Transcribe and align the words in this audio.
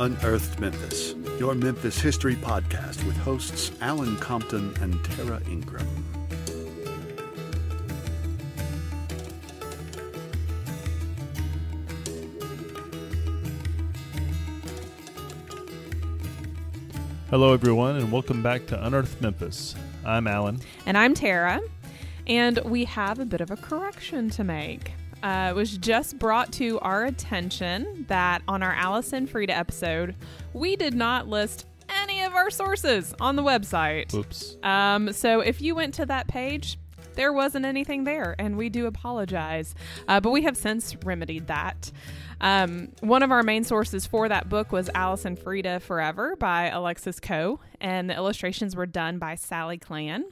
Unearthed 0.00 0.60
Memphis, 0.60 1.16
your 1.40 1.56
Memphis 1.56 2.00
history 2.00 2.36
podcast 2.36 3.04
with 3.04 3.16
hosts 3.16 3.72
Alan 3.80 4.16
Compton 4.18 4.72
and 4.80 5.02
Tara 5.02 5.42
Ingram. 5.50 5.84
Hello, 17.28 17.52
everyone, 17.52 17.96
and 17.96 18.12
welcome 18.12 18.40
back 18.40 18.66
to 18.66 18.86
Unearthed 18.86 19.20
Memphis. 19.20 19.74
I'm 20.04 20.28
Alan. 20.28 20.60
And 20.86 20.96
I'm 20.96 21.12
Tara. 21.12 21.60
And 22.28 22.60
we 22.64 22.84
have 22.84 23.18
a 23.18 23.24
bit 23.24 23.40
of 23.40 23.50
a 23.50 23.56
correction 23.56 24.30
to 24.30 24.44
make. 24.44 24.92
Uh, 25.22 25.48
it 25.50 25.54
was 25.54 25.76
just 25.78 26.18
brought 26.18 26.52
to 26.52 26.78
our 26.80 27.04
attention 27.04 28.04
that 28.08 28.42
on 28.46 28.62
our 28.62 28.72
Alice 28.72 29.12
and 29.12 29.28
Freda 29.28 29.50
episode, 29.50 30.14
we 30.52 30.76
did 30.76 30.94
not 30.94 31.28
list 31.28 31.66
any 31.88 32.22
of 32.22 32.34
our 32.34 32.50
sources 32.50 33.14
on 33.20 33.36
the 33.36 33.42
website. 33.42 34.12
Oops. 34.14 34.56
Um, 34.62 35.12
so 35.12 35.40
if 35.40 35.60
you 35.60 35.74
went 35.74 35.94
to 35.94 36.06
that 36.06 36.28
page, 36.28 36.78
there 37.14 37.32
wasn't 37.32 37.64
anything 37.64 38.04
there, 38.04 38.36
and 38.38 38.56
we 38.56 38.68
do 38.68 38.86
apologize. 38.86 39.74
Uh, 40.06 40.20
but 40.20 40.30
we 40.30 40.42
have 40.42 40.56
since 40.56 40.96
remedied 41.04 41.48
that. 41.48 41.90
Um, 42.40 42.92
one 43.00 43.24
of 43.24 43.32
our 43.32 43.42
main 43.42 43.64
sources 43.64 44.06
for 44.06 44.28
that 44.28 44.48
book 44.48 44.70
was 44.70 44.88
Alice 44.94 45.24
and 45.24 45.36
Freda 45.36 45.82
Forever 45.82 46.36
by 46.36 46.68
Alexis 46.68 47.18
Coe, 47.18 47.58
and 47.80 48.08
the 48.08 48.14
illustrations 48.14 48.76
were 48.76 48.86
done 48.86 49.18
by 49.18 49.34
Sally 49.34 49.78
Klann. 49.78 50.26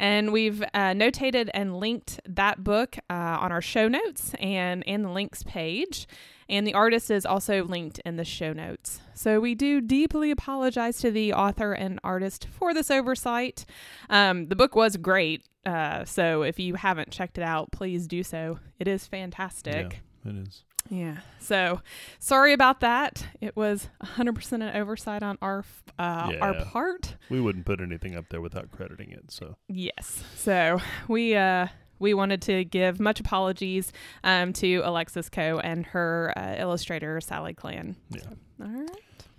And 0.00 0.32
we've 0.32 0.62
uh, 0.62 0.94
notated 0.94 1.50
and 1.52 1.78
linked 1.78 2.20
that 2.26 2.64
book 2.64 2.96
uh, 3.10 3.12
on 3.12 3.52
our 3.52 3.60
show 3.60 3.86
notes 3.86 4.32
and 4.40 4.82
in 4.84 5.02
the 5.02 5.10
links 5.10 5.42
page. 5.42 6.08
And 6.48 6.66
the 6.66 6.72
artist 6.72 7.10
is 7.10 7.26
also 7.26 7.62
linked 7.64 8.00
in 8.06 8.16
the 8.16 8.24
show 8.24 8.54
notes. 8.54 9.00
So 9.12 9.40
we 9.40 9.54
do 9.54 9.82
deeply 9.82 10.30
apologize 10.30 10.96
to 11.00 11.10
the 11.10 11.34
author 11.34 11.74
and 11.74 12.00
artist 12.02 12.48
for 12.50 12.72
this 12.72 12.90
oversight. 12.90 13.66
Um, 14.08 14.46
the 14.46 14.56
book 14.56 14.74
was 14.74 14.96
great. 14.96 15.44
Uh, 15.66 16.06
so 16.06 16.42
if 16.42 16.58
you 16.58 16.76
haven't 16.76 17.10
checked 17.10 17.36
it 17.36 17.44
out, 17.44 17.70
please 17.70 18.08
do 18.08 18.22
so. 18.22 18.58
It 18.78 18.88
is 18.88 19.06
fantastic. 19.06 20.00
Yeah, 20.24 20.30
it 20.30 20.48
is. 20.48 20.64
Yeah. 20.88 21.18
So 21.38 21.80
sorry 22.18 22.52
about 22.52 22.80
that. 22.80 23.26
It 23.40 23.56
was 23.56 23.88
100% 24.02 24.52
an 24.52 24.62
oversight 24.62 25.22
on 25.22 25.38
our 25.42 25.64
uh, 25.98 26.32
our 26.40 26.54
part. 26.64 27.16
We 27.28 27.40
wouldn't 27.40 27.66
put 27.66 27.80
anything 27.80 28.16
up 28.16 28.26
there 28.30 28.40
without 28.40 28.70
crediting 28.70 29.10
it. 29.10 29.30
So, 29.30 29.56
Yes. 29.68 30.24
So 30.36 30.80
we 31.08 31.36
uh 31.36 31.68
we 31.98 32.14
wanted 32.14 32.40
to 32.42 32.64
give 32.64 32.98
much 32.98 33.20
apologies 33.20 33.92
um, 34.24 34.54
to 34.54 34.80
Alexis 34.84 35.28
Coe 35.28 35.60
and 35.62 35.84
her 35.86 36.32
uh, 36.34 36.54
illustrator 36.58 37.20
Sally 37.20 37.52
Klann. 37.52 37.94
yeah. 38.08 38.22
All 38.60 38.68
right. 38.70 38.90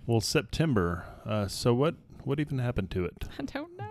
Well, 0.06 0.20
September. 0.20 1.04
Uh, 1.26 1.48
so 1.48 1.74
what? 1.74 1.96
What 2.24 2.38
even 2.38 2.60
happened 2.60 2.90
to 2.92 3.04
it? 3.04 3.24
I 3.38 3.42
don't 3.42 3.76
know. 3.76 3.84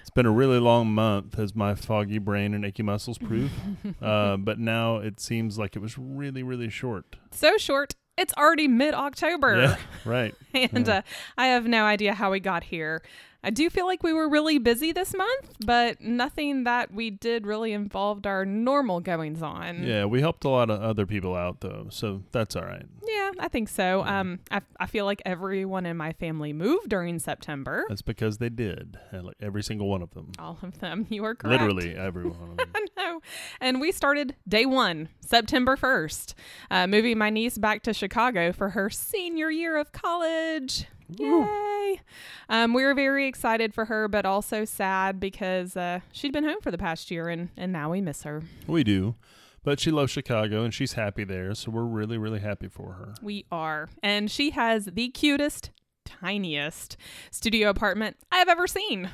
It's 0.00 0.10
been 0.10 0.26
a 0.26 0.30
really 0.30 0.58
long 0.58 0.88
month, 0.92 1.38
as 1.38 1.54
my 1.54 1.74
foggy 1.74 2.18
brain 2.18 2.54
and 2.54 2.64
achy 2.64 2.82
muscles 2.82 3.18
prove. 3.18 3.50
uh, 4.02 4.36
but 4.36 4.58
now 4.58 4.96
it 4.96 5.20
seems 5.20 5.58
like 5.58 5.76
it 5.76 5.80
was 5.80 5.96
really, 5.98 6.42
really 6.42 6.68
short. 6.70 7.16
So 7.30 7.56
short. 7.58 7.94
It's 8.16 8.34
already 8.34 8.68
mid 8.68 8.92
October. 8.94 9.56
Yeah. 9.62 9.76
Right. 10.04 10.34
and 10.54 10.86
Yeah. 10.86 10.98
uh, 10.98 11.02
I 11.38 11.46
have 11.46 11.66
no 11.66 11.84
idea 11.84 12.12
how 12.14 12.30
we 12.30 12.40
got 12.40 12.64
here. 12.64 13.02
I 13.42 13.50
do 13.50 13.70
feel 13.70 13.86
like 13.86 14.02
we 14.02 14.12
were 14.12 14.28
really 14.28 14.58
busy 14.58 14.92
this 14.92 15.14
month, 15.14 15.54
but 15.64 16.00
nothing 16.00 16.64
that 16.64 16.92
we 16.92 17.10
did 17.10 17.46
really 17.46 17.72
involved 17.72 18.26
our 18.26 18.44
normal 18.44 19.00
goings 19.00 19.42
on. 19.42 19.82
Yeah. 19.82 20.04
We 20.04 20.20
helped 20.20 20.44
a 20.44 20.48
lot 20.48 20.70
of 20.70 20.82
other 20.82 21.06
people 21.06 21.34
out 21.34 21.60
though, 21.60 21.86
so 21.90 22.22
that's 22.32 22.54
all 22.56 22.64
right. 22.64 22.84
Yeah, 23.06 23.30
I 23.38 23.48
think 23.48 23.68
so. 23.68 24.04
Um, 24.04 24.40
I, 24.50 24.60
I 24.78 24.86
feel 24.86 25.04
like 25.04 25.22
everyone 25.24 25.86
in 25.86 25.96
my 25.96 26.12
family 26.12 26.52
moved 26.52 26.90
during 26.90 27.18
September. 27.18 27.84
That's 27.88 28.02
because 28.02 28.38
they 28.38 28.50
did. 28.50 28.98
Like 29.12 29.36
every 29.40 29.62
single 29.62 29.88
one 29.88 30.02
of 30.02 30.10
them. 30.12 30.32
All 30.38 30.58
of 30.62 30.78
them. 30.80 31.06
You 31.20 31.24
are 31.24 31.34
correct. 31.34 31.60
Literally 31.60 31.94
every 31.96 32.24
one 32.24 32.50
of 32.50 32.56
them. 32.56 32.68
I. 32.96 33.18
And 33.60 33.80
we 33.80 33.90
started 33.90 34.36
day 34.46 34.64
one, 34.64 35.08
September 35.20 35.76
1st, 35.76 36.34
uh, 36.70 36.86
moving 36.86 37.18
my 37.18 37.30
niece 37.30 37.58
back 37.58 37.82
to 37.84 37.92
Chicago 37.92 38.52
for 38.52 38.70
her 38.70 38.90
senior 38.90 39.50
year 39.50 39.76
of 39.76 39.92
college. 39.92 40.86
Yay! 41.18 42.00
Um, 42.48 42.74
we 42.74 42.84
were 42.84 42.94
very 42.94 43.26
excited 43.26 43.74
for 43.74 43.86
her, 43.86 44.08
but 44.08 44.26
also 44.26 44.64
sad 44.64 45.18
because 45.20 45.76
uh, 45.76 46.00
she'd 46.12 46.32
been 46.32 46.44
home 46.44 46.60
for 46.62 46.70
the 46.70 46.78
past 46.78 47.10
year 47.10 47.28
and, 47.28 47.50
and 47.56 47.72
now 47.72 47.90
we 47.90 48.00
miss 48.00 48.22
her. 48.22 48.42
We 48.66 48.84
do. 48.84 49.16
But 49.62 49.78
she 49.78 49.90
loves 49.90 50.10
Chicago 50.10 50.64
and 50.64 50.72
she's 50.72 50.94
happy 50.94 51.24
there, 51.24 51.54
so 51.54 51.70
we're 51.70 51.84
really, 51.84 52.16
really 52.16 52.40
happy 52.40 52.68
for 52.68 52.92
her. 52.94 53.14
We 53.20 53.44
are. 53.52 53.88
And 54.02 54.30
she 54.30 54.50
has 54.50 54.86
the 54.86 55.08
cutest, 55.08 55.70
tiniest 56.04 56.96
studio 57.30 57.68
apartment 57.68 58.16
I 58.32 58.38
have 58.38 58.48
ever 58.48 58.66
seen. 58.66 59.10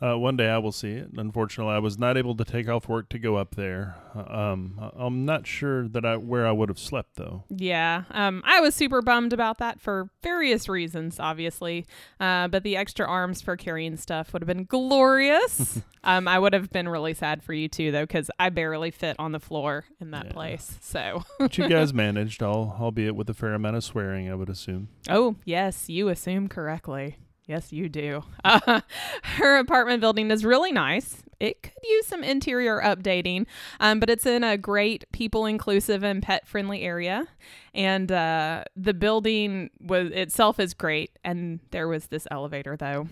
Uh, 0.00 0.16
one 0.16 0.36
day 0.36 0.48
I 0.48 0.58
will 0.58 0.70
see 0.72 0.92
it. 0.92 1.08
Unfortunately, 1.16 1.74
I 1.74 1.78
was 1.80 1.98
not 1.98 2.16
able 2.16 2.36
to 2.36 2.44
take 2.44 2.68
off 2.68 2.88
work 2.88 3.08
to 3.08 3.18
go 3.18 3.34
up 3.36 3.56
there. 3.56 3.96
Um, 4.14 4.78
I'm 4.96 5.24
not 5.24 5.46
sure 5.46 5.88
that 5.88 6.04
I 6.04 6.16
where 6.16 6.46
I 6.46 6.52
would 6.52 6.68
have 6.68 6.78
slept 6.78 7.16
though. 7.16 7.42
Yeah, 7.48 8.04
um, 8.12 8.42
I 8.46 8.60
was 8.60 8.74
super 8.76 9.02
bummed 9.02 9.32
about 9.32 9.58
that 9.58 9.80
for 9.80 10.10
various 10.22 10.68
reasons, 10.68 11.18
obviously. 11.18 11.84
Uh, 12.20 12.46
but 12.48 12.62
the 12.62 12.76
extra 12.76 13.06
arms 13.06 13.40
for 13.42 13.56
carrying 13.56 13.96
stuff 13.96 14.32
would 14.32 14.42
have 14.42 14.46
been 14.46 14.64
glorious. 14.64 15.80
um, 16.04 16.28
I 16.28 16.38
would 16.38 16.52
have 16.52 16.70
been 16.70 16.88
really 16.88 17.14
sad 17.14 17.42
for 17.42 17.52
you 17.52 17.68
too, 17.68 17.90
though, 17.90 18.04
because 18.04 18.30
I 18.38 18.50
barely 18.50 18.90
fit 18.92 19.16
on 19.18 19.32
the 19.32 19.40
floor 19.40 19.84
in 20.00 20.12
that 20.12 20.26
Yeah. 20.26 20.32
place. 20.32 20.78
So, 20.80 21.24
But 21.38 21.58
you 21.58 21.68
guys 21.68 21.92
managed, 21.94 22.42
all, 22.42 22.76
albeit 22.80 23.16
with 23.16 23.28
a 23.30 23.34
fair 23.34 23.54
amount 23.54 23.76
of 23.76 23.82
swearing, 23.84 24.30
I 24.30 24.34
would 24.36 24.48
assume. 24.48 24.88
oh 25.10 25.36
yes, 25.44 25.88
you 25.88 26.08
assume 26.08 26.48
correctly. 26.48 27.16
Yes, 27.48 27.72
you 27.72 27.88
do. 27.88 28.24
Uh, 28.44 28.82
her 29.22 29.56
apartment 29.56 30.02
building 30.02 30.30
is 30.30 30.44
really 30.44 30.70
nice. 30.70 31.22
It 31.40 31.62
could 31.62 31.72
use 31.82 32.06
some 32.06 32.22
interior 32.22 32.78
updating, 32.82 33.46
um, 33.80 34.00
but 34.00 34.10
it's 34.10 34.26
in 34.26 34.44
a 34.44 34.58
great 34.58 35.10
people 35.12 35.46
inclusive 35.46 36.02
and 36.02 36.22
pet 36.22 36.46
friendly 36.46 36.82
area. 36.82 37.26
And 37.72 38.12
uh, 38.12 38.64
the 38.76 38.92
building 38.92 39.70
was 39.80 40.10
itself 40.10 40.60
is 40.60 40.74
great. 40.74 41.18
And 41.24 41.60
there 41.70 41.88
was 41.88 42.08
this 42.08 42.26
elevator 42.30 42.76
though. 42.76 43.08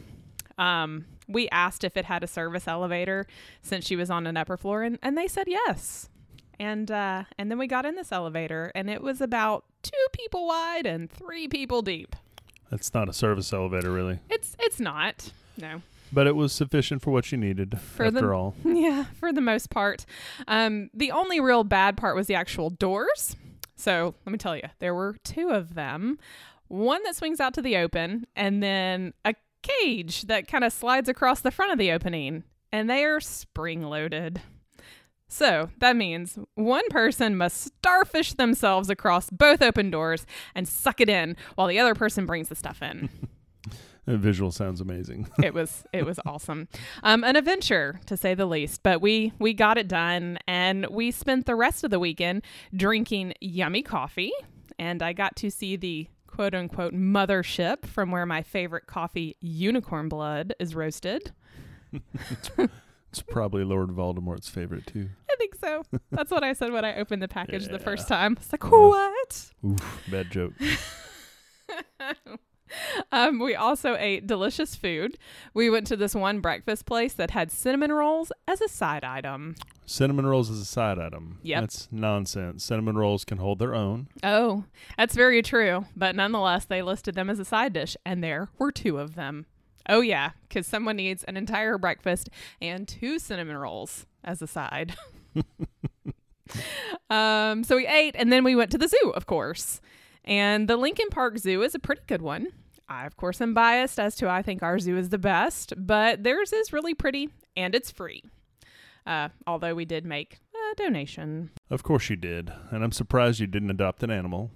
Um, 0.59 1.07
we 1.27 1.49
asked 1.49 1.83
if 1.83 1.97
it 1.97 2.05
had 2.05 2.23
a 2.23 2.27
service 2.27 2.69
elevator 2.69 3.27
since 3.63 3.87
she 3.87 3.97
was 3.97 4.11
on 4.11 4.27
an 4.27 4.37
upper 4.37 4.59
floor, 4.59 4.83
and, 4.83 4.99
and 5.03 5.17
they 5.17 5.29
said 5.29 5.47
yes. 5.49 6.11
And 6.59 6.91
uh, 6.91 7.25
and 7.39 7.51
then 7.51 7.59
we 7.59 7.67
got 7.67 7.85
in 7.87 7.97
this 7.97 8.13
elevator, 8.13 8.73
and 8.75 8.89
it 8.89 9.03
was 9.03 9.21
about 9.21 9.65
two 9.83 10.07
people 10.13 10.47
wide 10.47 10.87
and 10.87 11.11
three 11.11 11.49
people 11.49 11.83
deep. 11.83 12.17
That's 12.71 12.93
not 12.95 13.09
a 13.09 13.13
service 13.13 13.53
elevator, 13.53 13.93
really, 13.93 14.19
It's 14.31 14.57
it's 14.59 14.81
not. 14.81 15.33
No. 15.59 15.81
but 16.13 16.27
it 16.27 16.37
was 16.37 16.53
sufficient 16.53 17.01
for 17.03 17.11
what 17.11 17.31
you 17.33 17.39
needed. 17.39 17.79
For 17.81 18.07
after 18.07 18.21
the- 18.21 18.33
all, 18.33 18.55
Yeah, 18.65 19.05
for 19.19 19.33
the 19.33 19.41
most 19.41 19.71
part. 19.71 20.05
Um, 20.49 20.91
the 20.93 21.11
only 21.13 21.41
real 21.41 21.65
bad 21.65 21.97
part 21.97 22.15
was 22.17 22.27
the 22.27 22.35
actual 22.35 22.71
doors. 22.71 23.37
So 23.77 24.15
let 24.25 24.33
me 24.33 24.39
tell 24.39 24.57
you, 24.57 24.63
there 24.79 24.95
were 24.95 25.17
two 25.25 25.51
of 25.51 25.75
them. 25.75 26.19
One 26.69 27.03
that 27.05 27.15
swings 27.17 27.41
out 27.41 27.55
to 27.55 27.63
the 27.63 27.77
open, 27.77 28.27
and 28.35 28.63
then 28.63 29.13
a 29.25 29.35
cage 29.63 30.23
that 30.23 30.49
kind 30.49 30.65
of 30.65 30.73
slides 30.73 31.09
across 31.09 31.41
the 31.41 31.51
front 31.51 31.73
of 31.73 31.79
the 31.79 31.93
opening, 31.93 32.43
and 32.73 32.89
they 32.91 33.05
are 33.05 33.21
spring 33.21 33.83
loaded. 33.83 34.41
So 35.29 35.71
that 35.79 35.97
means 35.97 36.39
one 36.55 36.89
person 36.89 37.37
must 37.37 37.61
starfish 37.61 38.35
themselves 38.35 38.89
across 38.89 39.29
both 39.31 39.61
open 39.61 39.91
doors 39.91 40.25
and 40.55 40.69
suck 40.69 41.01
it 41.01 41.09
in 41.09 41.37
while 41.57 41.67
the 41.67 41.79
other 41.79 41.95
person 41.95 42.27
brings 42.27 42.49
the 42.49 42.55
stuff 42.55 42.81
in. 42.81 43.09
the 44.07 44.17
visual 44.17 44.53
sounds 44.53 44.81
amazing. 44.81 45.29
it 45.43 45.53
was 45.53 45.85
it 45.93 46.07
was 46.07 46.21
awesome 46.25 46.69
um 47.03 47.25
an 47.25 47.35
adventure 47.37 48.01
to 48.07 48.17
say 48.17 48.35
the 48.35 48.47
least 48.47 48.83
but 48.85 49.01
we 49.01 49.33
we 49.41 49.53
got 49.53 49.77
it 49.77 49.89
done 49.89 50.39
and 50.47 50.87
we 50.87 51.11
spent 51.11 51.45
the 51.47 51.57
rest 51.57 51.83
of 51.83 51.91
the 51.91 51.99
weekend 51.99 52.43
drinking 52.75 53.35
yummy 53.41 53.83
coffee 53.83 54.33
and 54.79 55.03
i 55.03 55.13
got 55.13 55.35
to 55.35 55.51
see 55.51 55.75
the 55.77 56.07
quote 56.29 56.55
unquote 56.55 56.95
mothership 56.95 57.85
from 57.85 58.11
where 58.13 58.27
my 58.27 58.43
favorite 58.43 58.87
coffee 58.87 59.37
unicorn 59.41 60.09
blood 60.09 60.55
is 60.61 60.75
roasted 60.75 61.33
it's 63.19 63.23
probably 63.33 63.65
Lord 63.65 63.89
Voldemort's 63.91 64.49
favorite 64.49 64.87
too. 64.87 65.09
i 65.31 65.35
think 65.37 65.55
so 65.55 65.83
that's 66.11 66.31
what 66.31 66.45
i 66.45 66.53
said 66.53 66.73
when 66.73 66.85
i 66.85 66.97
opened 66.97 67.23
the 67.23 67.29
package 67.29 67.67
the 67.69 67.79
first 67.79 68.07
time 68.09 68.33
it's 68.39 68.53
like 68.53 68.63
Yeah. 68.63 68.71
what 68.71 69.51
Oof, 69.65 70.03
bad 70.11 70.31
joke. 70.31 70.53
um, 73.13 73.39
we 73.39 73.55
also 73.55 73.97
ate 73.97 74.27
delicious 74.27 74.75
food. 74.75 75.17
We 75.55 75.71
went 75.71 75.87
to 75.89 75.97
this 75.97 76.15
one 76.15 76.41
breakfast 76.41 76.85
place 76.85 77.13
that 77.15 77.31
had 77.31 77.51
cinnamon 77.51 77.93
rolls 77.93 78.33
as 78.47 78.61
a 78.61 78.69
side 78.69 79.05
item. 79.05 79.55
Cinnamon 79.87 80.27
rolls 80.27 80.51
is 80.51 80.61
a 80.61 80.65
side 80.65 80.99
item. 80.99 81.39
Yep. 81.43 81.61
That's 81.61 81.89
nonsense. 81.93 82.65
Cinnamon 82.65 82.97
rolls 82.97 83.25
can 83.25 83.39
hold 83.39 83.59
their 83.61 83.75
own. 83.75 84.09
Oh, 84.23 84.65
that's 84.99 85.15
very 85.15 85.43
true. 85.43 85.87
But 85.97 86.17
nonetheless, 86.17 86.65
they 86.65 86.83
listed 86.83 87.15
them 87.15 87.31
as 87.31 87.39
a 87.39 87.45
side 87.45 87.73
dish, 87.73 87.97
and 88.05 88.23
there 88.23 88.49
were 88.59 88.73
two 88.73 88.99
of 88.99 89.15
them. 89.15 89.47
Oh, 89.89 90.01
yeah, 90.01 90.31
because 90.49 90.67
someone 90.67 90.97
needs 90.97 91.25
an 91.25 91.37
entire 91.37 91.79
breakfast 91.79 92.29
and 92.61 92.87
two 92.87 93.19
cinnamon 93.19 93.57
rolls 93.57 94.07
as 94.25 94.43
a 94.43 94.47
side. 94.47 94.97
um, 97.11 97.65
so 97.65 97.77
we 97.77 97.87
ate, 97.87 98.17
and 98.19 98.33
then 98.33 98.45
we 98.45 98.57
went 98.57 98.71
to 98.73 98.79
the 98.79 98.89
zoo, 98.89 99.13
of 99.15 99.27
course. 99.27 99.81
And 100.25 100.69
the 100.69 100.77
Lincoln 100.77 101.09
Park 101.11 101.39
Zoo 101.39 101.63
is 101.63 101.75
a 101.75 101.79
pretty 101.79 102.03
good 102.07 102.23
one. 102.23 102.49
I, 102.89 103.07
of 103.07 103.17
course, 103.17 103.41
am 103.41 103.55
biased 103.55 103.99
as 103.99 104.15
to 104.17 104.29
I 104.29 104.43
think 104.43 104.63
our 104.63 104.79
zoo 104.79 104.97
is 104.97 105.09
the 105.09 105.19
best, 105.19 105.73
but 105.77 106.23
theirs 106.23 106.53
is 106.53 106.73
really 106.73 106.95
pretty 106.95 107.31
and 107.57 107.75
it's 107.75 107.91
free. 107.91 108.23
Uh, 109.07 109.29
although 109.47 109.75
we 109.75 109.85
did 109.85 110.05
make 110.05 110.39
a 110.55 110.75
donation. 110.77 111.51
Of 111.71 111.83
course 111.83 112.11
you 112.11 112.17
did. 112.17 112.53
And 112.71 112.83
I'm 112.83 112.93
surprised 112.93 113.41
you 113.41 113.47
didn't 113.47 113.71
adopt 113.71 114.03
an 114.03 114.11
animal. 114.11 114.51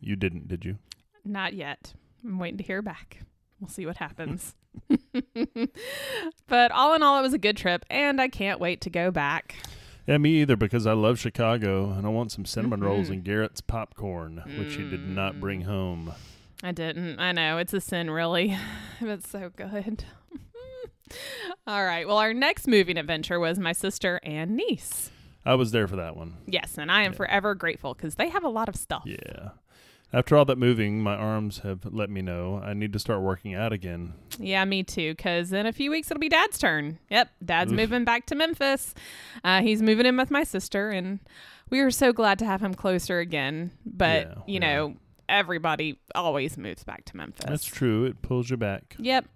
You 0.00 0.16
didn't, 0.16 0.48
did 0.48 0.64
you? 0.64 0.78
Not 1.24 1.54
yet. 1.54 1.92
I'm 2.24 2.38
waiting 2.38 2.58
to 2.58 2.64
hear 2.64 2.82
back. 2.82 3.20
We'll 3.60 3.68
see 3.68 3.86
what 3.86 3.96
happens. 3.98 4.54
but 6.46 6.70
all 6.72 6.94
in 6.94 7.02
all, 7.02 7.18
it 7.18 7.22
was 7.22 7.32
a 7.34 7.38
good 7.38 7.56
trip, 7.56 7.84
and 7.90 8.20
I 8.20 8.28
can't 8.28 8.60
wait 8.60 8.80
to 8.82 8.90
go 8.90 9.10
back. 9.10 9.56
Yeah, 10.06 10.18
me 10.18 10.40
either, 10.40 10.56
because 10.56 10.86
I 10.86 10.92
love 10.92 11.18
Chicago 11.18 11.90
and 11.90 12.06
I 12.06 12.08
want 12.08 12.32
some 12.32 12.44
cinnamon 12.46 12.80
rolls 12.82 13.08
Mhm. 13.08 13.12
and 13.14 13.24
Garrett's 13.24 13.60
popcorn, 13.60 14.42
which 14.58 14.76
you 14.76 14.88
did 14.88 15.06
not 15.06 15.38
bring 15.38 15.62
home. 15.62 16.12
I 16.62 16.72
didn't. 16.72 17.18
I 17.20 17.32
know. 17.32 17.58
It's 17.58 17.74
a 17.74 17.80
sin, 17.80 18.10
really. 18.10 18.56
it's 19.00 19.28
so 19.28 19.50
good. 19.54 20.04
all 21.66 21.84
right. 21.84 22.06
Well, 22.06 22.16
our 22.18 22.32
next 22.32 22.66
moving 22.66 22.96
adventure 22.96 23.38
was 23.38 23.58
my 23.58 23.72
sister 23.72 24.18
and 24.22 24.56
niece. 24.56 25.10
I 25.44 25.54
was 25.54 25.72
there 25.72 25.86
for 25.86 25.96
that 25.96 26.16
one. 26.16 26.34
Yes, 26.46 26.78
and 26.78 26.90
I 26.90 27.02
am 27.02 27.12
Yeah. 27.12 27.16
forever 27.18 27.54
grateful 27.54 27.94
because 27.94 28.14
they 28.16 28.28
have 28.30 28.44
a 28.44 28.48
lot 28.48 28.68
of 28.68 28.76
stuff. 28.76 29.02
Yeah. 29.04 29.50
After 30.12 30.36
all 30.36 30.44
that 30.46 30.56
moving, 30.56 31.02
my 31.02 31.14
arms 31.14 31.58
have 31.58 31.80
let 31.84 32.08
me 32.08 32.22
know 32.22 32.62
I 32.64 32.72
need 32.72 32.92
to 32.94 32.98
start 32.98 33.20
working 33.20 33.54
out 33.54 33.72
again. 33.74 34.14
Yeah, 34.38 34.64
me 34.64 34.82
too. 34.82 35.12
Because 35.14 35.52
in 35.52 35.66
a 35.66 35.72
few 35.72 35.90
weeks 35.90 36.10
it'll 36.10 36.20
be 36.20 36.30
Dad's 36.30 36.58
turn. 36.58 36.98
Yep, 37.10 37.28
Dad's 37.44 37.72
Oof. 37.72 37.76
moving 37.76 38.04
back 38.04 38.24
to 38.26 38.34
Memphis. 38.34 38.94
Uh, 39.44 39.60
he's 39.60 39.82
moving 39.82 40.06
in 40.06 40.16
with 40.16 40.30
my 40.30 40.44
sister, 40.44 40.88
and 40.90 41.18
we 41.68 41.80
are 41.80 41.90
so 41.90 42.12
glad 42.14 42.38
to 42.38 42.46
have 42.46 42.62
him 42.62 42.72
closer 42.74 43.18
again. 43.18 43.70
But 43.84 44.28
Yeah, 44.28 44.34
you 44.46 44.54
yeah. 44.54 44.58
know, 44.60 44.94
everybody 45.28 45.98
always 46.14 46.56
moves 46.56 46.84
back 46.84 47.04
to 47.06 47.16
Memphis. 47.16 47.44
That's 47.46 47.64
true. 47.66 48.04
It 48.06 48.22
pulls 48.22 48.48
you 48.48 48.56
back. 48.56 48.96
Yep. 48.98 49.26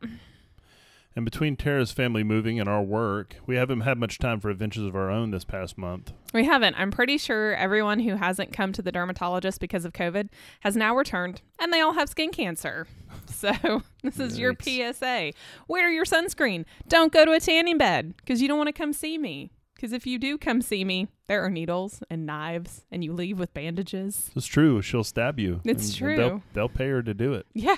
And 1.14 1.24
between 1.24 1.56
Tara's 1.56 1.92
family 1.92 2.24
moving 2.24 2.58
and 2.58 2.68
our 2.68 2.82
work, 2.82 3.36
we 3.46 3.56
haven't 3.56 3.82
had 3.82 3.98
much 3.98 4.18
time 4.18 4.40
for 4.40 4.48
adventures 4.50 4.84
of 4.84 4.96
our 4.96 5.10
own 5.10 5.30
this 5.30 5.44
past 5.44 5.76
month. 5.76 6.12
We 6.32 6.44
haven't. 6.44 6.78
I'm 6.78 6.90
pretty 6.90 7.18
sure 7.18 7.54
everyone 7.54 8.00
who 8.00 8.16
hasn't 8.16 8.52
come 8.52 8.72
to 8.72 8.82
the 8.82 8.92
dermatologist 8.92 9.60
because 9.60 9.84
of 9.84 9.92
COVID 9.92 10.28
has 10.60 10.76
now 10.76 10.96
returned, 10.96 11.42
and 11.58 11.72
they 11.72 11.80
all 11.80 11.92
have 11.92 12.08
skin 12.08 12.30
cancer. 12.30 12.86
So 13.26 13.82
this 14.02 14.20
is 14.20 14.38
your 14.38 14.54
PSA. 14.58 15.32
Wear 15.66 15.90
your 15.90 16.04
sunscreen. 16.04 16.64
Don't 16.88 17.12
go 17.12 17.24
to 17.24 17.32
a 17.32 17.40
tanning 17.40 17.76
bed 17.76 18.14
because 18.16 18.40
you 18.40 18.46
don't 18.46 18.58
want 18.58 18.68
to 18.68 18.72
come 18.72 18.92
see 18.92 19.18
me. 19.18 19.50
Because 19.74 19.92
if 19.92 20.06
you 20.06 20.16
do 20.18 20.38
come 20.38 20.62
see 20.62 20.84
me, 20.84 21.08
there 21.26 21.44
are 21.44 21.50
needles 21.50 22.04
and 22.08 22.24
knives, 22.24 22.84
and 22.92 23.02
you 23.02 23.12
leave 23.12 23.40
with 23.40 23.52
bandages. 23.52 24.30
It's 24.36 24.46
true. 24.46 24.80
She'll 24.80 25.02
stab 25.02 25.40
you. 25.40 25.60
It's 25.64 25.88
and 25.88 25.96
true. 25.96 26.16
They'll, 26.16 26.42
they'll 26.52 26.68
pay 26.68 26.88
her 26.88 27.02
to 27.02 27.14
do 27.14 27.34
it. 27.34 27.46
Yeah. 27.52 27.74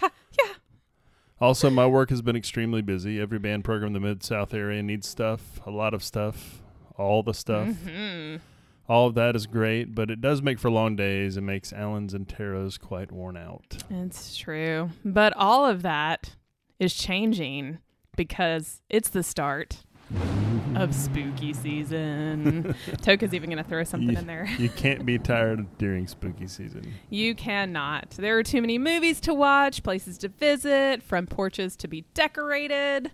Also, 1.44 1.68
my 1.68 1.86
work 1.86 2.08
has 2.08 2.22
been 2.22 2.36
extremely 2.36 2.80
busy. 2.80 3.20
Every 3.20 3.38
band 3.38 3.64
program 3.64 3.88
in 3.88 3.92
the 3.92 4.00
Mid 4.00 4.22
South 4.22 4.54
area 4.54 4.82
needs 4.82 5.06
stuff, 5.06 5.60
a 5.66 5.70
lot 5.70 5.92
of 5.92 6.02
stuff, 6.02 6.62
all 6.96 7.22
the 7.22 7.34
stuff. 7.34 7.68
hmm 7.68 8.36
All 8.88 9.06
of 9.08 9.14
that 9.16 9.36
is 9.36 9.46
great, 9.46 9.94
but 9.94 10.10
it 10.10 10.22
does 10.22 10.40
make 10.40 10.58
for 10.58 10.70
long 10.70 10.96
days 10.96 11.36
and 11.36 11.44
makes 11.44 11.70
Alan's 11.70 12.14
and 12.14 12.26
Tara's 12.26 12.78
quite 12.78 13.12
worn 13.12 13.36
out. 13.36 13.76
It's 13.90 14.38
true. 14.38 14.88
But 15.04 15.34
all 15.36 15.66
of 15.66 15.82
that 15.82 16.34
is 16.80 16.94
changing 16.94 17.76
because 18.16 18.80
it's 18.88 19.10
the 19.10 19.22
start 19.22 19.84
of 20.76 20.90
mm. 20.90 20.94
spooky 20.94 21.52
season. 21.52 22.74
Toka's 23.02 23.34
even 23.34 23.50
going 23.50 23.62
to 23.62 23.68
throw 23.68 23.84
something 23.84 24.10
You- 24.10 24.18
in 24.18 24.26
there. 24.26 24.46
You 24.58 24.68
can't 24.68 25.04
be 25.04 25.18
tired 25.32 25.66
during 25.78 26.06
spooky 26.06 26.46
season. 26.46 26.94
You 27.10 27.34
cannot. 27.34 28.10
There 28.10 28.38
are 28.38 28.42
too 28.42 28.60
many 28.60 28.78
movies 28.78 29.20
to 29.22 29.34
watch, 29.34 29.82
places 29.82 30.18
to 30.18 30.28
visit, 30.28 31.02
front 31.02 31.30
porches 31.30 31.76
to 31.76 31.88
be 31.88 32.04
decorated. 32.14 33.10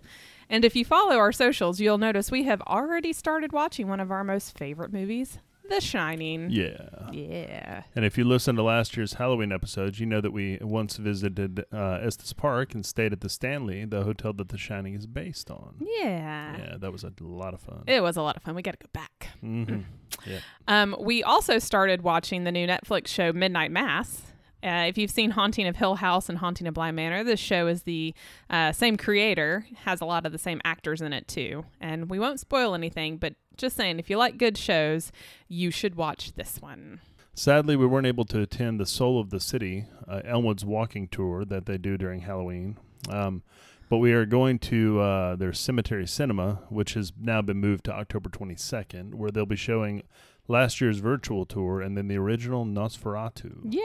And 0.49 0.65
if 0.65 0.75
you 0.75 0.83
follow 0.83 1.15
our 1.15 1.31
socials, 1.31 1.79
you'll 1.79 1.97
notice 1.97 2.29
we 2.29 2.43
have 2.43 2.61
already 2.63 3.13
started 3.13 3.53
watching 3.53 3.87
one 3.87 3.99
of 4.01 4.11
our 4.11 4.23
most 4.23 4.57
favorite 4.57 4.91
movies, 4.91 5.39
The 5.71 5.81
Shining. 5.81 6.49
Yeah. 6.51 7.09
Yeah. 7.11 7.83
And 7.95 8.05
if 8.05 8.17
you 8.17 8.23
listen 8.23 8.55
to 8.57 8.63
last 8.63 8.95
year's 8.95 9.13
Halloween 9.13 9.51
episodes, 9.51 9.99
you 9.99 10.05
know 10.05 10.21
that 10.21 10.31
we 10.31 10.57
once 10.61 10.97
visited 10.97 11.65
uh, 11.73 11.99
Estes 12.01 12.33
Park 12.33 12.73
and 12.73 12.85
stayed 12.85 13.13
at 13.13 13.21
the 13.21 13.29
Stanley, 13.29 13.85
the 13.85 14.03
hotel 14.03 14.33
that 14.33 14.49
The 14.49 14.57
Shining 14.57 14.93
is 14.93 15.07
based 15.07 15.49
on. 15.49 15.75
Yeah. 15.79 16.57
Yeah, 16.57 16.77
that 16.77 16.91
was 16.91 17.03
a 17.03 17.11
lot 17.21 17.53
of 17.53 17.61
fun. 17.61 17.83
It 17.87 18.01
was 18.01 18.17
a 18.17 18.21
lot 18.21 18.35
of 18.37 18.43
fun. 18.43 18.55
We 18.55 18.61
got 18.61 18.79
to 18.79 18.85
go 18.85 18.89
back. 18.93 19.29
hmm 19.39 19.79
Yeah. 20.25 20.39
Um, 20.67 20.95
we 20.99 21.23
also 21.23 21.57
started 21.57 22.01
watching 22.03 22.43
the 22.43 22.51
new 22.51 22.67
Netflix 22.67 23.07
show 23.07 23.31
Midnight 23.33 23.71
Mass. 23.71 24.21
Uh, 24.63 24.85
if 24.87 24.95
you've 24.95 25.09
seen 25.09 25.31
Haunting 25.31 25.67
of 25.67 25.77
Hill 25.77 25.95
House 25.95 26.29
and 26.29 26.37
Haunting 26.37 26.67
of 26.67 26.75
Bly 26.75 26.91
Manor, 26.91 27.23
this 27.23 27.39
show 27.39 27.65
is 27.65 27.81
the 27.83 28.13
uh, 28.49 28.71
same 28.71 28.95
creator, 28.95 29.65
has 29.85 30.01
a 30.01 30.05
lot 30.05 30.23
of 30.27 30.31
the 30.31 30.37
same 30.37 30.61
actors 30.63 31.01
in 31.01 31.13
it 31.13 31.27
too. 31.27 31.65
And 31.79 32.11
we 32.11 32.19
won't 32.19 32.39
spoil 32.39 32.75
anything, 32.75 33.17
but 33.17 33.33
just 33.57 33.75
saying, 33.75 33.99
if 33.99 34.09
you 34.09 34.17
like 34.17 34.37
good 34.37 34.57
shows, 34.57 35.11
you 35.47 35.71
should 35.71 35.95
watch 35.95 36.33
this 36.33 36.61
one. 36.61 36.99
Sadly, 37.33 37.75
we 37.75 37.85
weren't 37.85 38.07
able 38.07 38.25
to 38.25 38.41
attend 38.41 38.79
the 38.79 38.85
Soul 38.85 39.19
of 39.19 39.29
the 39.29 39.39
City, 39.39 39.85
uh, 40.07 40.21
Elmwood's 40.25 40.65
walking 40.65 41.07
tour 41.07 41.45
that 41.45 41.65
they 41.65 41.77
do 41.77 41.97
during 41.97 42.21
Halloween. 42.21 42.77
Um, 43.09 43.43
but 43.89 43.97
we 43.97 44.13
are 44.13 44.25
going 44.25 44.59
to 44.59 44.99
uh, 44.99 45.35
their 45.35 45.53
Cemetery 45.53 46.07
Cinema, 46.07 46.61
which 46.69 46.93
has 46.93 47.11
now 47.19 47.41
been 47.41 47.57
moved 47.57 47.85
to 47.85 47.93
October 47.93 48.29
22nd, 48.29 49.15
where 49.15 49.31
they'll 49.31 49.45
be 49.45 49.55
showing 49.55 50.03
last 50.47 50.81
year's 50.81 50.99
virtual 50.99 51.45
tour 51.45 51.81
and 51.81 51.97
then 51.97 52.07
the 52.07 52.17
original 52.17 52.65
Nosferatu. 52.65 53.73
Yay! 53.73 53.81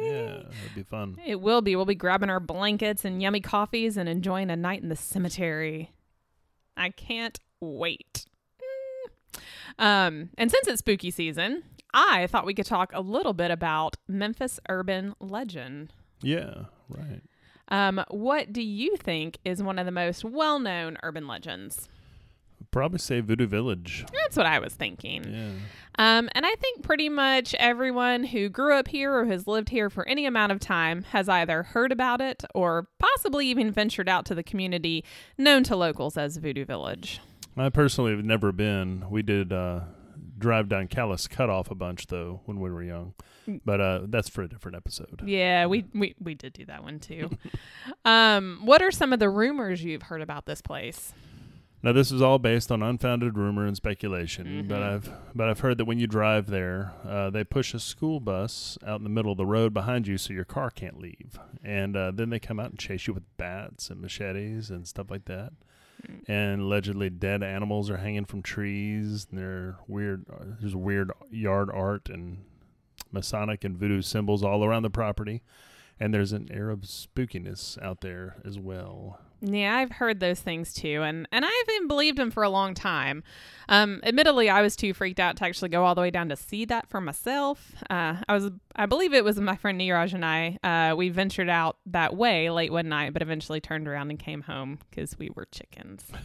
Yeah, 0.00 0.42
that'd 0.44 0.74
be 0.74 0.82
fun. 0.82 1.18
It 1.26 1.40
will 1.40 1.60
be. 1.60 1.74
We'll 1.74 1.84
be 1.84 1.94
grabbing 1.94 2.30
our 2.30 2.40
blankets 2.40 3.04
and 3.04 3.20
yummy 3.20 3.40
coffees 3.40 3.96
and 3.96 4.08
enjoying 4.08 4.48
a 4.48 4.56
night 4.56 4.82
in 4.82 4.90
the 4.90 4.96
cemetery. 4.96 5.92
I 6.76 6.90
can't 6.90 7.38
wait. 7.60 8.26
Um, 9.78 10.30
and 10.36 10.50
since 10.50 10.66
it's 10.66 10.80
spooky 10.80 11.10
season, 11.10 11.62
I 11.94 12.26
thought 12.26 12.46
we 12.46 12.54
could 12.54 12.66
talk 12.66 12.90
a 12.92 13.00
little 13.00 13.34
bit 13.34 13.50
about 13.50 13.96
Memphis 14.06 14.60
urban 14.68 15.14
legend. 15.20 15.92
Yeah, 16.22 16.64
right. 16.88 17.22
Um, 17.68 18.04
what 18.10 18.52
do 18.52 18.62
you 18.62 18.96
think 18.96 19.38
is 19.44 19.62
one 19.62 19.78
of 19.78 19.86
the 19.86 19.92
most 19.92 20.24
well-known 20.24 20.96
urban 21.02 21.26
legends? 21.26 21.88
Probably 22.70 22.98
say 22.98 23.20
Voodoo 23.20 23.46
Village. 23.46 24.04
That's 24.12 24.36
what 24.36 24.46
I 24.46 24.58
was 24.58 24.74
thinking. 24.74 25.24
Yeah. 25.24 25.50
Um, 25.98 26.28
and 26.32 26.44
I 26.44 26.54
think 26.56 26.82
pretty 26.82 27.08
much 27.08 27.54
everyone 27.54 28.24
who 28.24 28.48
grew 28.48 28.74
up 28.74 28.88
here 28.88 29.12
or 29.12 29.24
has 29.26 29.46
lived 29.46 29.70
here 29.70 29.88
for 29.90 30.06
any 30.06 30.26
amount 30.26 30.52
of 30.52 30.60
time 30.60 31.02
has 31.10 31.28
either 31.28 31.62
heard 31.62 31.92
about 31.92 32.20
it 32.20 32.44
or 32.54 32.88
possibly 32.98 33.46
even 33.46 33.70
ventured 33.70 34.08
out 34.08 34.26
to 34.26 34.34
the 34.34 34.42
community 34.42 35.04
known 35.38 35.64
to 35.64 35.76
locals 35.76 36.16
as 36.16 36.36
Voodoo 36.36 36.64
Village. 36.64 37.20
I 37.60 37.68
personally 37.70 38.14
have 38.14 38.24
never 38.24 38.52
been. 38.52 39.04
We 39.10 39.22
did 39.22 39.52
uh, 39.52 39.80
drive 40.38 40.68
down 40.68 40.88
Callis 40.88 41.26
Cutoff 41.28 41.70
a 41.70 41.74
bunch, 41.74 42.06
though, 42.06 42.40
when 42.44 42.60
we 42.60 42.70
were 42.70 42.82
young. 42.82 43.14
Mm. 43.48 43.60
But 43.64 43.80
uh, 43.80 44.00
that's 44.04 44.28
for 44.28 44.42
a 44.42 44.48
different 44.48 44.76
episode. 44.76 45.22
Yeah, 45.24 45.66
we, 45.66 45.84
we, 45.94 46.14
we 46.20 46.34
did 46.34 46.52
do 46.52 46.66
that 46.66 46.82
one 46.82 47.00
too. 47.00 47.30
um, 48.04 48.60
what 48.64 48.82
are 48.82 48.90
some 48.90 49.12
of 49.12 49.18
the 49.18 49.28
rumors 49.30 49.82
you've 49.82 50.02
heard 50.02 50.22
about 50.22 50.46
this 50.46 50.60
place? 50.60 51.12
Now 51.80 51.92
this 51.92 52.10
is 52.10 52.20
all 52.20 52.40
based 52.40 52.72
on 52.72 52.82
unfounded 52.82 53.38
rumor 53.38 53.64
and 53.64 53.76
speculation, 53.76 54.66
but 54.66 54.80
Mhm. 54.80 54.82
I've 54.94 55.10
but 55.32 55.48
I've 55.48 55.60
heard 55.60 55.78
that 55.78 55.84
when 55.84 56.00
you 56.00 56.08
drive 56.08 56.48
there, 56.48 56.92
uh, 57.06 57.30
they 57.30 57.44
push 57.44 57.72
a 57.72 57.78
school 57.78 58.18
bus 58.18 58.76
out 58.84 58.98
in 58.98 59.04
the 59.04 59.08
middle 59.10 59.30
of 59.30 59.38
the 59.38 59.46
road 59.46 59.72
behind 59.72 60.08
you, 60.08 60.18
so 60.18 60.32
your 60.32 60.44
car 60.44 60.70
can't 60.70 60.98
leave, 60.98 61.38
and 61.62 61.96
uh, 61.96 62.10
then 62.10 62.30
they 62.30 62.40
come 62.40 62.58
out 62.58 62.70
and 62.70 62.78
chase 62.80 63.06
you 63.06 63.14
with 63.14 63.22
bats 63.36 63.90
and 63.90 64.00
machetes 64.00 64.70
and 64.70 64.88
stuff 64.88 65.08
like 65.08 65.26
that. 65.26 65.52
And 66.26 66.62
allegedly, 66.62 67.10
dead 67.10 67.42
animals 67.42 67.90
are 67.90 67.96
hanging 67.96 68.24
from 68.24 68.42
trees. 68.42 69.26
And 69.30 69.38
they're 69.38 69.76
weird. 69.86 70.24
Uh, 70.30 70.44
there's 70.60 70.76
weird 70.76 71.10
yard 71.30 71.70
art 71.72 72.08
and 72.08 72.44
Masonic 73.12 73.64
and 73.64 73.76
voodoo 73.76 74.02
symbols 74.02 74.42
all 74.42 74.64
around 74.64 74.82
the 74.82 74.90
property, 74.90 75.42
and 75.98 76.12
there's 76.12 76.32
an 76.32 76.48
air 76.50 76.70
of 76.70 76.80
spookiness 76.80 77.80
out 77.82 78.00
there 78.00 78.36
as 78.44 78.58
well. 78.58 79.20
Yeah, 79.40 79.76
I've 79.76 79.92
heard 79.92 80.18
those 80.18 80.40
things 80.40 80.74
too, 80.74 81.02
and 81.02 81.28
and 81.30 81.44
I've 81.44 81.74
even 81.74 81.86
believed 81.86 82.18
them 82.18 82.32
for 82.32 82.42
a 82.42 82.48
long 82.48 82.74
time. 82.74 83.22
Um, 83.68 84.00
admittedly, 84.02 84.50
I 84.50 84.62
was 84.62 84.74
too 84.74 84.92
freaked 84.92 85.20
out 85.20 85.36
to 85.36 85.44
actually 85.44 85.68
go 85.68 85.84
all 85.84 85.94
the 85.94 86.00
way 86.00 86.10
down 86.10 86.28
to 86.30 86.36
see 86.36 86.64
that 86.64 86.88
for 86.88 87.00
myself. 87.00 87.72
Uh, 87.88 88.16
I 88.28 88.34
was, 88.34 88.50
I 88.74 88.86
believe 88.86 89.14
it 89.14 89.22
was 89.22 89.38
my 89.38 89.56
friend 89.56 89.80
Niraj 89.80 90.12
and 90.12 90.24
I. 90.24 90.58
Uh, 90.64 90.96
we 90.96 91.10
ventured 91.10 91.48
out 91.48 91.76
that 91.86 92.16
way 92.16 92.50
late 92.50 92.72
one 92.72 92.88
night, 92.88 93.12
but 93.12 93.22
eventually 93.22 93.60
turned 93.60 93.86
around 93.86 94.10
and 94.10 94.18
came 94.18 94.42
home 94.42 94.80
because 94.90 95.16
we 95.18 95.30
were 95.34 95.46
chickens. 95.52 96.04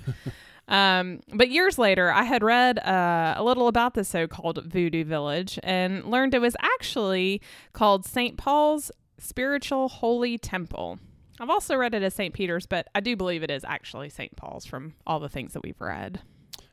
Um, 0.65 1.19
but 1.33 1.49
years 1.49 1.77
later, 1.77 2.09
I 2.09 2.23
had 2.23 2.41
read 2.41 2.79
uh, 2.79 3.33
a 3.35 3.43
little 3.43 3.67
about 3.67 3.95
the 3.95 4.03
so-called 4.05 4.63
Voodoo 4.63 5.03
Village 5.03 5.59
and 5.61 6.05
learned 6.05 6.33
it 6.33 6.39
was 6.39 6.55
actually 6.61 7.41
called 7.73 8.05
St. 8.05 8.37
Paul's 8.37 8.89
Spiritual 9.19 9.89
Holy 9.89 10.37
Temple. 10.37 10.99
I've 11.39 11.49
also 11.49 11.75
read 11.75 11.95
it 11.95 12.03
as 12.03 12.13
St. 12.13 12.33
Peter's, 12.33 12.65
but 12.65 12.87
I 12.93 12.99
do 12.99 13.15
believe 13.15 13.43
it 13.43 13.51
is 13.51 13.63
actually 13.63 14.09
St. 14.09 14.35
Paul's 14.35 14.65
from 14.65 14.93
all 15.05 15.19
the 15.19 15.29
things 15.29 15.53
that 15.53 15.63
we've 15.63 15.79
read. 15.79 16.21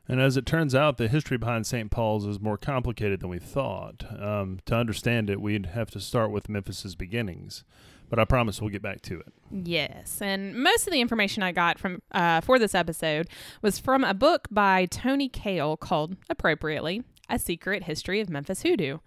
And 0.07 0.19
as 0.19 0.35
it 0.35 0.45
turns 0.45 0.75
out, 0.75 0.97
the 0.97 1.07
history 1.07 1.37
behind 1.37 1.65
St. 1.65 1.89
Paul's 1.89 2.25
is 2.25 2.39
more 2.39 2.57
complicated 2.57 3.21
than 3.21 3.29
we 3.29 3.39
thought. 3.39 4.03
Um, 4.19 4.59
to 4.65 4.75
understand 4.75 5.29
it, 5.29 5.39
we'd 5.39 5.67
have 5.67 5.89
to 5.91 5.99
start 5.99 6.31
with 6.31 6.49
Memphis's 6.49 6.95
beginnings. 6.95 7.63
But 8.09 8.19
I 8.19 8.25
promise 8.25 8.59
we'll 8.59 8.71
get 8.71 8.81
back 8.81 9.01
to 9.03 9.21
it. 9.21 9.31
Yes, 9.51 10.21
and 10.21 10.53
most 10.61 10.85
of 10.85 10.91
the 10.91 10.99
information 10.99 11.43
I 11.43 11.53
got 11.53 11.79
from 11.79 12.01
uh, 12.11 12.41
for 12.41 12.59
this 12.59 12.75
episode 12.75 13.29
was 13.61 13.79
from 13.79 14.03
a 14.03 14.13
book 14.13 14.49
by 14.51 14.85
Tony 14.87 15.29
Kail 15.29 15.77
called, 15.77 16.17
appropriately, 16.29 17.03
"A 17.31 17.39
Secret 17.39 17.83
History 17.83 18.19
of 18.19 18.29
Memphis 18.29 18.61
Hoodoo," 18.61 18.99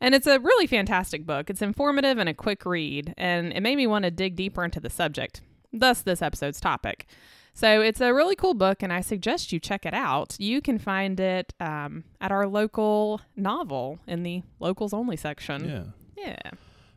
and 0.00 0.14
it's 0.14 0.26
a 0.26 0.38
really 0.38 0.66
fantastic 0.66 1.26
book. 1.26 1.50
It's 1.50 1.62
informative 1.62 2.18
and 2.18 2.28
a 2.28 2.34
quick 2.34 2.64
read, 2.64 3.14
and 3.16 3.52
it 3.52 3.62
made 3.62 3.76
me 3.76 3.86
want 3.86 4.04
to 4.04 4.10
dig 4.10 4.36
deeper 4.36 4.64
into 4.64 4.78
the 4.78 4.90
subject. 4.90 5.40
Thus, 5.72 6.02
this 6.02 6.22
episode's 6.22 6.60
topic. 6.60 7.06
So 7.52 7.80
it's 7.80 8.00
a 8.00 8.14
really 8.14 8.36
cool 8.36 8.54
book, 8.54 8.82
and 8.82 8.92
I 8.92 9.00
suggest 9.00 9.52
you 9.52 9.58
check 9.58 9.84
it 9.84 9.94
out. 9.94 10.36
You 10.38 10.60
can 10.60 10.78
find 10.78 11.18
it 11.18 11.52
um, 11.60 12.04
at 12.20 12.30
our 12.30 12.46
local 12.46 13.20
novel 13.36 13.98
in 14.06 14.22
the 14.22 14.42
locals 14.60 14.92
only 14.92 15.16
section. 15.16 15.68
Yeah. 15.68 15.84
Yeah. 16.24 16.50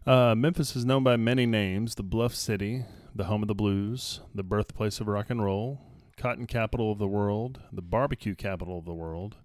Uh, 0.06 0.36
Memphis 0.36 0.76
is 0.76 0.86
known 0.86 1.04
by 1.04 1.16
many 1.16 1.46
names 1.46 1.96
the 1.96 2.04
Bluff 2.04 2.36
City, 2.36 2.86
the 3.16 3.26
home 3.26 3.42
of 3.42 3.48
the 3.48 3.56
blues, 3.56 4.22
the 4.36 4.44
birthplace 4.44 5.00
of 5.00 5.08
rock 5.08 5.30
and 5.30 5.44
roll, 5.44 5.80
cotton 6.18 6.46
capital 6.46 6.92
of 6.92 7.00
the 7.00 7.08
world, 7.08 7.62
the 7.72 7.82
barbecue 7.82 8.36
capital 8.36 8.78
of 8.80 8.86
the 8.86 8.94
world, 8.94 9.38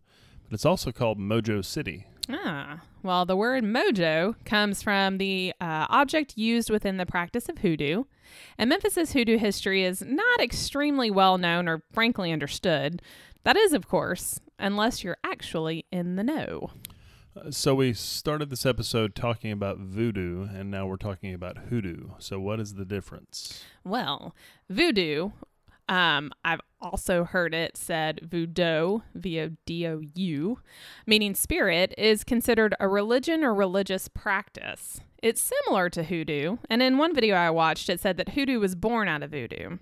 but 0.49 0.55
it's 0.55 0.67
also 0.67 0.93
called 0.93 1.19
Mojo 1.19 1.65
City. 1.65 2.07
Ah, 2.31 2.81
well, 3.03 3.25
the 3.25 3.37
word 3.37 3.65
mojo 3.65 4.35
comes 4.45 4.83
from 4.83 5.19
the 5.19 5.55
uh, 5.61 5.87
object 5.89 6.37
used 6.37 6.69
within 6.69 6.99
the 6.99 7.07
practice 7.07 7.49
of 7.49 7.59
hoodoo. 7.59 8.05
And 8.59 8.69
Memphis's 8.69 9.13
hoodoo 9.13 9.39
history 9.39 9.85
is 9.85 10.03
not 10.03 10.41
extremely 10.41 11.11
well 11.11 11.39
known 11.39 11.69
or 11.69 11.83
frankly 11.93 12.31
understood. 12.33 13.01
That 13.45 13.57
is, 13.57 13.73
of 13.73 13.89
course, 13.89 14.41
unless 14.59 15.03
you're 15.03 15.17
actually 15.25 15.87
in 15.91 16.17
the 16.17 16.25
know. 16.25 16.71
Uh, 17.35 17.51
so 17.51 17.75
we 17.75 17.95
started 17.95 18.51
this 18.51 18.67
episode 18.67 19.15
talking 19.15 19.53
about 19.53 19.79
voodoo, 19.79 20.49
and 20.53 20.71
now 20.71 20.87
we're 20.87 20.97
talking 20.97 21.33
about 21.33 21.57
hoodoo. 21.71 22.11
So 22.19 22.39
what 22.39 22.61
is 22.61 22.75
the 22.75 22.85
difference? 22.85 23.63
Well, 23.85 24.35
voodoo, 24.69 25.31
um, 25.89 26.33
I've 26.45 26.61
also 26.81 27.25
heard 27.25 27.55
it 27.55 27.77
said 27.77 28.21
voodoo, 28.23 29.01
V 29.15 29.41
O 29.41 29.51
D 29.67 29.87
O 29.87 30.01
U, 30.15 30.61
meaning 31.07 31.35
spirit, 31.35 31.95
is 31.99 32.25
considered 32.25 32.75
a 32.79 32.89
religion 32.89 33.43
or 33.43 33.55
religious 33.55 34.09
practice. 34.09 35.01
It's 35.23 35.41
similar 35.41 35.91
to 35.91 36.05
hoodoo, 36.05 36.59
and 36.71 36.83
in 36.83 36.99
one 36.99 37.15
video 37.15 37.35
I 37.35 37.51
watched, 37.51 37.89
it 37.89 38.01
said 38.01 38.17
that 38.19 38.31
hoodoo 38.31 38.61
was 38.61 38.75
born 38.75 39.09
out 39.09 39.23
of 39.23 39.33
voodoo. 39.33 39.79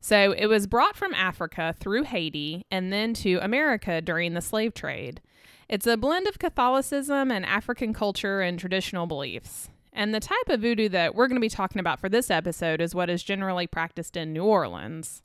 So 0.00 0.32
it 0.32 0.46
was 0.46 0.66
brought 0.66 0.96
from 0.96 1.14
Africa 1.14 1.74
through 1.78 2.04
Haiti 2.04 2.64
and 2.70 2.92
then 2.92 3.14
to 3.14 3.38
America 3.42 4.00
during 4.00 4.34
the 4.34 4.40
slave 4.40 4.74
trade. 4.74 5.20
It's 5.68 5.86
a 5.86 5.96
blend 5.96 6.26
of 6.26 6.38
Catholicism 6.38 7.30
and 7.30 7.44
African 7.44 7.92
culture 7.92 8.40
and 8.40 8.58
traditional 8.58 9.06
beliefs. 9.06 9.68
And 9.92 10.14
the 10.14 10.20
type 10.20 10.48
of 10.48 10.60
voodoo 10.60 10.88
that 10.90 11.14
we're 11.14 11.28
going 11.28 11.36
to 11.36 11.40
be 11.40 11.48
talking 11.48 11.80
about 11.80 12.00
for 12.00 12.08
this 12.08 12.30
episode 12.30 12.80
is 12.80 12.94
what 12.94 13.10
is 13.10 13.22
generally 13.22 13.66
practiced 13.66 14.16
in 14.16 14.32
New 14.32 14.44
Orleans. 14.44 15.22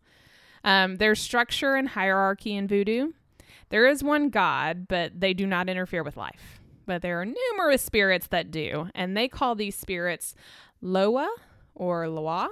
Um, 0.63 0.95
there's 0.95 1.19
structure 1.19 1.75
and 1.75 1.89
hierarchy 1.89 2.55
in 2.55 2.67
voodoo. 2.67 3.11
There 3.69 3.87
is 3.87 4.03
one 4.03 4.29
God, 4.29 4.87
but 4.87 5.19
they 5.19 5.33
do 5.33 5.45
not 5.45 5.69
interfere 5.69 6.03
with 6.03 6.17
life. 6.17 6.61
But 6.85 7.01
there 7.01 7.21
are 7.21 7.25
numerous 7.25 7.81
spirits 7.81 8.27
that 8.27 8.51
do, 8.51 8.89
and 8.93 9.15
they 9.15 9.27
call 9.27 9.55
these 9.55 9.75
spirits 9.75 10.35
Loa 10.81 11.29
or 11.75 12.07
Loa. 12.07 12.49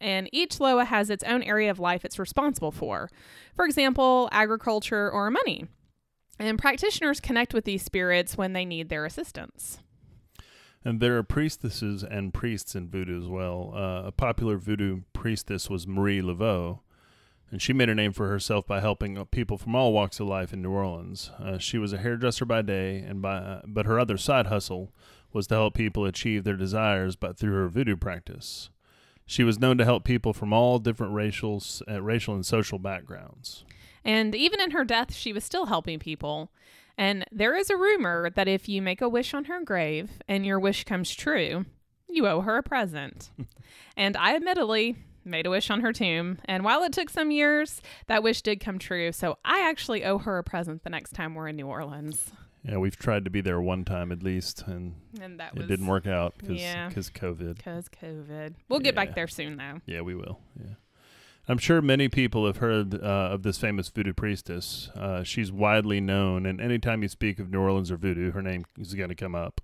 And 0.00 0.28
each 0.32 0.60
Loa 0.60 0.84
has 0.84 1.10
its 1.10 1.24
own 1.24 1.42
area 1.42 1.70
of 1.70 1.78
life 1.78 2.04
it's 2.04 2.18
responsible 2.18 2.72
for. 2.72 3.10
For 3.54 3.64
example, 3.64 4.28
agriculture 4.32 5.10
or 5.10 5.30
money. 5.30 5.66
And 6.38 6.58
practitioners 6.58 7.20
connect 7.20 7.52
with 7.52 7.64
these 7.64 7.82
spirits 7.82 8.38
when 8.38 8.54
they 8.54 8.64
need 8.64 8.88
their 8.88 9.04
assistance. 9.04 9.80
And 10.84 11.00
there 11.00 11.18
are 11.18 11.22
priestesses 11.22 12.02
and 12.02 12.32
priests 12.32 12.74
in 12.74 12.88
voodoo 12.88 13.20
as 13.20 13.28
well. 13.28 13.72
Uh, 13.74 14.06
a 14.06 14.12
popular 14.12 14.56
voodoo 14.56 15.02
priestess 15.12 15.68
was 15.68 15.86
Marie 15.86 16.22
Laveau, 16.22 16.80
and 17.50 17.60
she 17.60 17.72
made 17.72 17.90
a 17.90 17.94
name 17.94 18.12
for 18.12 18.28
herself 18.28 18.66
by 18.66 18.80
helping 18.80 19.22
people 19.26 19.58
from 19.58 19.74
all 19.74 19.92
walks 19.92 20.20
of 20.20 20.28
life 20.28 20.52
in 20.52 20.62
New 20.62 20.70
Orleans. 20.70 21.30
Uh, 21.38 21.58
she 21.58 21.76
was 21.76 21.92
a 21.92 21.98
hairdresser 21.98 22.46
by 22.46 22.62
day, 22.62 22.98
and 22.98 23.20
by 23.20 23.36
uh, 23.36 23.60
but 23.66 23.84
her 23.86 24.00
other 24.00 24.16
side 24.16 24.46
hustle 24.46 24.90
was 25.32 25.46
to 25.48 25.54
help 25.54 25.74
people 25.74 26.06
achieve 26.06 26.44
their 26.44 26.56
desires, 26.56 27.14
but 27.14 27.36
through 27.36 27.52
her 27.52 27.68
voodoo 27.68 27.96
practice. 27.96 28.70
She 29.26 29.44
was 29.44 29.60
known 29.60 29.78
to 29.78 29.84
help 29.84 30.04
people 30.04 30.32
from 30.32 30.52
all 30.52 30.78
different 30.78 31.12
racial, 31.12 31.62
uh, 31.88 32.02
racial 32.02 32.34
and 32.34 32.44
social 32.44 32.78
backgrounds. 32.78 33.64
And 34.04 34.34
even 34.34 34.60
in 34.60 34.72
her 34.72 34.84
death, 34.84 35.14
she 35.14 35.32
was 35.32 35.44
still 35.44 35.66
helping 35.66 35.98
people. 35.98 36.50
And 37.00 37.24
there 37.32 37.56
is 37.56 37.70
a 37.70 37.76
rumor 37.78 38.28
that 38.28 38.46
if 38.46 38.68
you 38.68 38.82
make 38.82 39.00
a 39.00 39.08
wish 39.08 39.32
on 39.32 39.46
her 39.46 39.64
grave 39.64 40.10
and 40.28 40.44
your 40.44 40.60
wish 40.60 40.84
comes 40.84 41.14
true, 41.14 41.64
you 42.10 42.28
owe 42.28 42.42
her 42.42 42.58
a 42.58 42.62
present. 42.62 43.30
and 43.96 44.18
I 44.18 44.36
admittedly 44.36 44.96
made 45.24 45.46
a 45.46 45.50
wish 45.50 45.70
on 45.70 45.80
her 45.80 45.94
tomb. 45.94 46.38
And 46.44 46.62
while 46.62 46.82
it 46.82 46.92
took 46.92 47.08
some 47.08 47.30
years, 47.30 47.80
that 48.06 48.22
wish 48.22 48.42
did 48.42 48.60
come 48.60 48.78
true. 48.78 49.12
So 49.12 49.38
I 49.46 49.66
actually 49.66 50.04
owe 50.04 50.18
her 50.18 50.36
a 50.36 50.44
present 50.44 50.84
the 50.84 50.90
next 50.90 51.12
time 51.12 51.34
we're 51.34 51.48
in 51.48 51.56
New 51.56 51.68
Orleans. 51.68 52.32
Yeah, 52.64 52.76
we've 52.76 52.98
tried 52.98 53.24
to 53.24 53.30
be 53.30 53.40
there 53.40 53.62
one 53.62 53.86
time 53.86 54.12
at 54.12 54.22
least, 54.22 54.64
and, 54.66 54.94
And 55.22 55.40
that 55.40 55.52
it 55.54 55.60
was 55.60 55.68
didn't 55.68 55.86
work 55.86 56.06
out 56.06 56.34
because 56.36 56.60
yeah. 56.60 56.90
COVID. 56.90 57.56
because 57.56 57.88
COVID. 57.88 58.56
We'll 58.68 58.80
get 58.80 58.94
Yeah. 58.94 59.04
back 59.06 59.14
there 59.14 59.28
soon, 59.28 59.56
though. 59.56 59.80
Yeah, 59.86 60.02
we 60.02 60.14
will. 60.14 60.38
Yeah. 60.58 60.74
I'm 61.50 61.58
sure 61.58 61.82
many 61.82 62.08
people 62.08 62.46
have 62.46 62.58
heard 62.58 62.94
uh, 62.94 63.30
of 63.32 63.42
this 63.42 63.58
famous 63.58 63.88
voodoo 63.88 64.12
priestess. 64.12 64.88
Uh, 64.94 65.24
she's 65.24 65.50
widely 65.50 66.00
known, 66.00 66.46
and 66.46 66.60
anytime 66.60 67.02
you 67.02 67.08
speak 67.08 67.40
of 67.40 67.50
New 67.50 67.58
Orleans 67.60 67.90
or 67.90 67.96
voodoo, 67.96 68.30
her 68.30 68.40
name 68.40 68.64
is 68.78 68.94
going 68.94 69.08
to 69.08 69.16
come 69.16 69.34
up. 69.34 69.60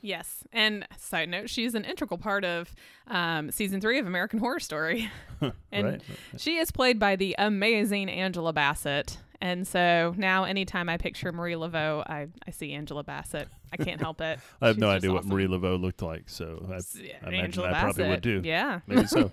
Yes. 0.00 0.44
And 0.50 0.88
side 0.96 1.28
note, 1.28 1.50
she's 1.50 1.74
an 1.74 1.84
integral 1.84 2.16
part 2.16 2.46
of 2.46 2.74
um, 3.06 3.50
season 3.50 3.82
three 3.82 3.98
of 3.98 4.06
American 4.06 4.38
Horror 4.38 4.60
Story. 4.60 5.10
and 5.70 5.86
right? 5.86 6.02
She 6.38 6.56
is 6.56 6.70
played 6.70 6.98
by 6.98 7.16
the 7.16 7.34
amazing 7.38 8.08
Angela 8.08 8.54
Bassett. 8.54 9.18
And 9.38 9.68
so 9.68 10.14
now, 10.16 10.44
anytime 10.44 10.88
I 10.88 10.96
picture 10.96 11.32
Marie 11.32 11.52
Laveau, 11.52 12.00
I, 12.08 12.28
I 12.46 12.50
see 12.50 12.72
Angela 12.72 13.04
Bassett. 13.04 13.48
I 13.70 13.76
can't 13.76 14.00
help 14.00 14.22
it. 14.22 14.38
I 14.62 14.68
have 14.68 14.76
She's 14.76 14.80
no 14.80 14.88
idea 14.88 15.10
awesome. 15.10 15.28
what 15.28 15.34
Marie 15.34 15.46
Laveau 15.46 15.78
looked 15.78 16.00
like, 16.00 16.30
so 16.30 16.64
I, 16.70 16.76
I 16.76 17.28
imagine 17.28 17.44
Angela 17.44 17.68
I 17.72 17.80
probably 17.82 18.08
would 18.08 18.22
too. 18.22 18.40
Yeah. 18.42 18.80
Maybe 18.86 19.06
so. 19.06 19.30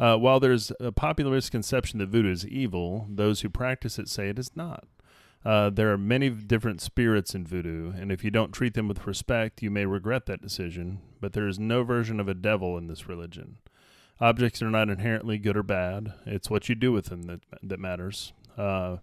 Uh, 0.00 0.16
while 0.16 0.40
there's 0.40 0.72
a 0.80 0.90
popular 0.90 1.32
misconception 1.32 1.98
that 1.98 2.08
voodoo 2.08 2.32
is 2.32 2.46
evil, 2.46 3.06
those 3.08 3.42
who 3.42 3.50
practice 3.50 3.98
it 3.98 4.08
say 4.08 4.28
it 4.28 4.38
is 4.38 4.50
not. 4.56 4.84
Uh, 5.44 5.70
there 5.70 5.92
are 5.92 5.98
many 5.98 6.28
different 6.28 6.80
spirits 6.80 7.34
in 7.34 7.46
voodoo, 7.46 7.92
and 7.92 8.10
if 8.10 8.24
you 8.24 8.30
don't 8.30 8.52
treat 8.52 8.74
them 8.74 8.88
with 8.88 9.06
respect, 9.06 9.62
you 9.62 9.70
may 9.70 9.86
regret 9.86 10.26
that 10.26 10.42
decision. 10.42 11.00
But 11.20 11.32
there 11.32 11.46
is 11.46 11.58
no 11.58 11.82
version 11.82 12.18
of 12.18 12.28
a 12.28 12.34
devil 12.34 12.76
in 12.76 12.88
this 12.88 13.08
religion. 13.08 13.58
Objects 14.20 14.60
are 14.60 14.70
not 14.70 14.90
inherently 14.90 15.38
good 15.38 15.56
or 15.56 15.62
bad. 15.62 16.12
It's 16.26 16.50
what 16.50 16.68
you 16.68 16.74
do 16.74 16.92
with 16.92 17.06
them 17.06 17.22
that 17.22 17.40
that 17.62 17.80
matters. 17.80 18.32
Uh, 18.56 18.98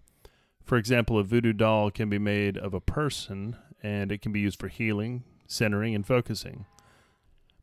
for 0.64 0.76
example, 0.76 1.18
a 1.18 1.24
voodoo 1.24 1.52
doll 1.52 1.90
can 1.90 2.08
be 2.08 2.18
made 2.18 2.56
of 2.56 2.74
a 2.74 2.80
person, 2.80 3.56
and 3.82 4.12
it 4.12 4.20
can 4.20 4.32
be 4.32 4.40
used 4.40 4.60
for 4.60 4.68
healing, 4.68 5.24
centering, 5.46 5.94
and 5.94 6.06
focusing. 6.06 6.66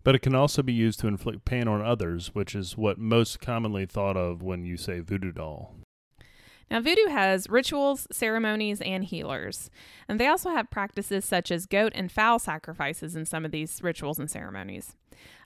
But 0.06 0.14
it 0.14 0.20
can 0.20 0.36
also 0.36 0.62
be 0.62 0.72
used 0.72 1.00
to 1.00 1.08
inflict 1.08 1.46
pain 1.46 1.68
on 1.68 1.82
others, 1.82 2.28
which 2.36 2.54
is 2.54 2.78
what 2.78 3.00
most 3.00 3.42
commonly 3.42 3.88
thought 3.88 4.16
of 4.16 4.44
when 4.44 4.64
you 4.64 4.78
say 4.78 5.00
voodoo 5.00 5.32
doll. 5.32 5.74
Now, 6.70 6.80
voodoo 6.80 7.08
has 7.10 7.50
rituals, 7.50 8.08
ceremonies, 8.12 8.82
and 8.82 9.04
healers. 9.04 9.72
And 10.08 10.20
they 10.20 10.28
also 10.28 10.52
have 10.52 10.70
practices 10.70 11.26
such 11.26 11.50
as 11.50 11.66
goat 11.66 11.92
and 11.96 12.12
fowl 12.12 12.38
sacrifices 12.38 13.16
in 13.16 13.26
some 13.26 13.46
of 13.46 13.52
these 13.52 13.82
rituals 13.82 14.20
and 14.20 14.30
ceremonies. 14.30 14.96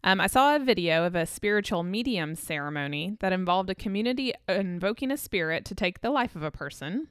Um, 0.04 0.20
I 0.20 0.28
saw 0.28 0.58
a 0.58 0.60
video 0.60 1.06
of 1.06 1.16
a 1.16 1.26
spiritual 1.26 1.84
medium 1.84 2.36
ceremony 2.36 3.16
that 3.22 3.32
involved 3.32 3.70
a 3.70 3.76
community 3.76 4.34
invoking 4.50 5.10
a 5.10 5.18
spirit 5.18 5.64
to 5.66 5.76
take 5.76 6.02
the 6.02 6.10
life 6.10 6.36
of 6.36 6.44
a 6.44 6.52
person. 6.52 7.08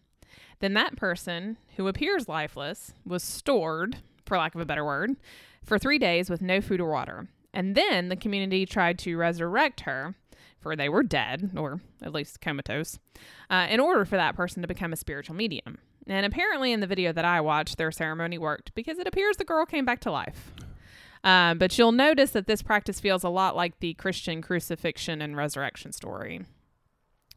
Then 0.60 0.74
that 0.74 0.96
person, 0.96 1.56
who 1.76 1.88
appears 1.88 2.28
lifeless, 2.28 2.92
was 3.06 3.22
stored, 3.22 3.96
for 4.26 4.36
lack 4.36 4.54
of 4.54 4.60
a 4.60 4.66
better 4.66 4.84
word, 4.84 5.16
for 5.64 5.78
three 5.78 5.98
days 5.98 6.28
with 6.28 6.42
no 6.42 6.60
food 6.60 6.80
or 6.80 6.90
water. 6.90 7.28
And 7.52 7.74
then 7.74 8.08
the 8.08 8.16
community 8.16 8.66
tried 8.66 8.98
to 9.00 9.16
resurrect 9.16 9.80
her, 9.80 10.14
for 10.60 10.76
they 10.76 10.88
were 10.88 11.02
dead, 11.02 11.52
or 11.56 11.80
at 12.02 12.12
least 12.12 12.40
comatose, 12.40 12.98
uh, 13.50 13.66
in 13.70 13.80
order 13.80 14.04
for 14.04 14.16
that 14.16 14.36
person 14.36 14.62
to 14.62 14.68
become 14.68 14.92
a 14.92 14.96
spiritual 14.96 15.36
medium. 15.36 15.78
And 16.06 16.24
apparently, 16.24 16.72
in 16.72 16.80
the 16.80 16.86
video 16.86 17.12
that 17.12 17.24
I 17.24 17.40
watched, 17.40 17.76
their 17.76 17.92
ceremony 17.92 18.38
worked 18.38 18.74
because 18.74 18.98
it 18.98 19.06
appears 19.06 19.36
the 19.36 19.44
girl 19.44 19.66
came 19.66 19.84
back 19.84 20.00
to 20.00 20.10
life. 20.10 20.52
Um, 21.24 21.58
but 21.58 21.76
you'll 21.76 21.92
notice 21.92 22.30
that 22.30 22.46
this 22.46 22.62
practice 22.62 23.00
feels 23.00 23.24
a 23.24 23.28
lot 23.28 23.56
like 23.56 23.80
the 23.80 23.94
Christian 23.94 24.40
crucifixion 24.40 25.20
and 25.20 25.36
resurrection 25.36 25.92
story. 25.92 26.42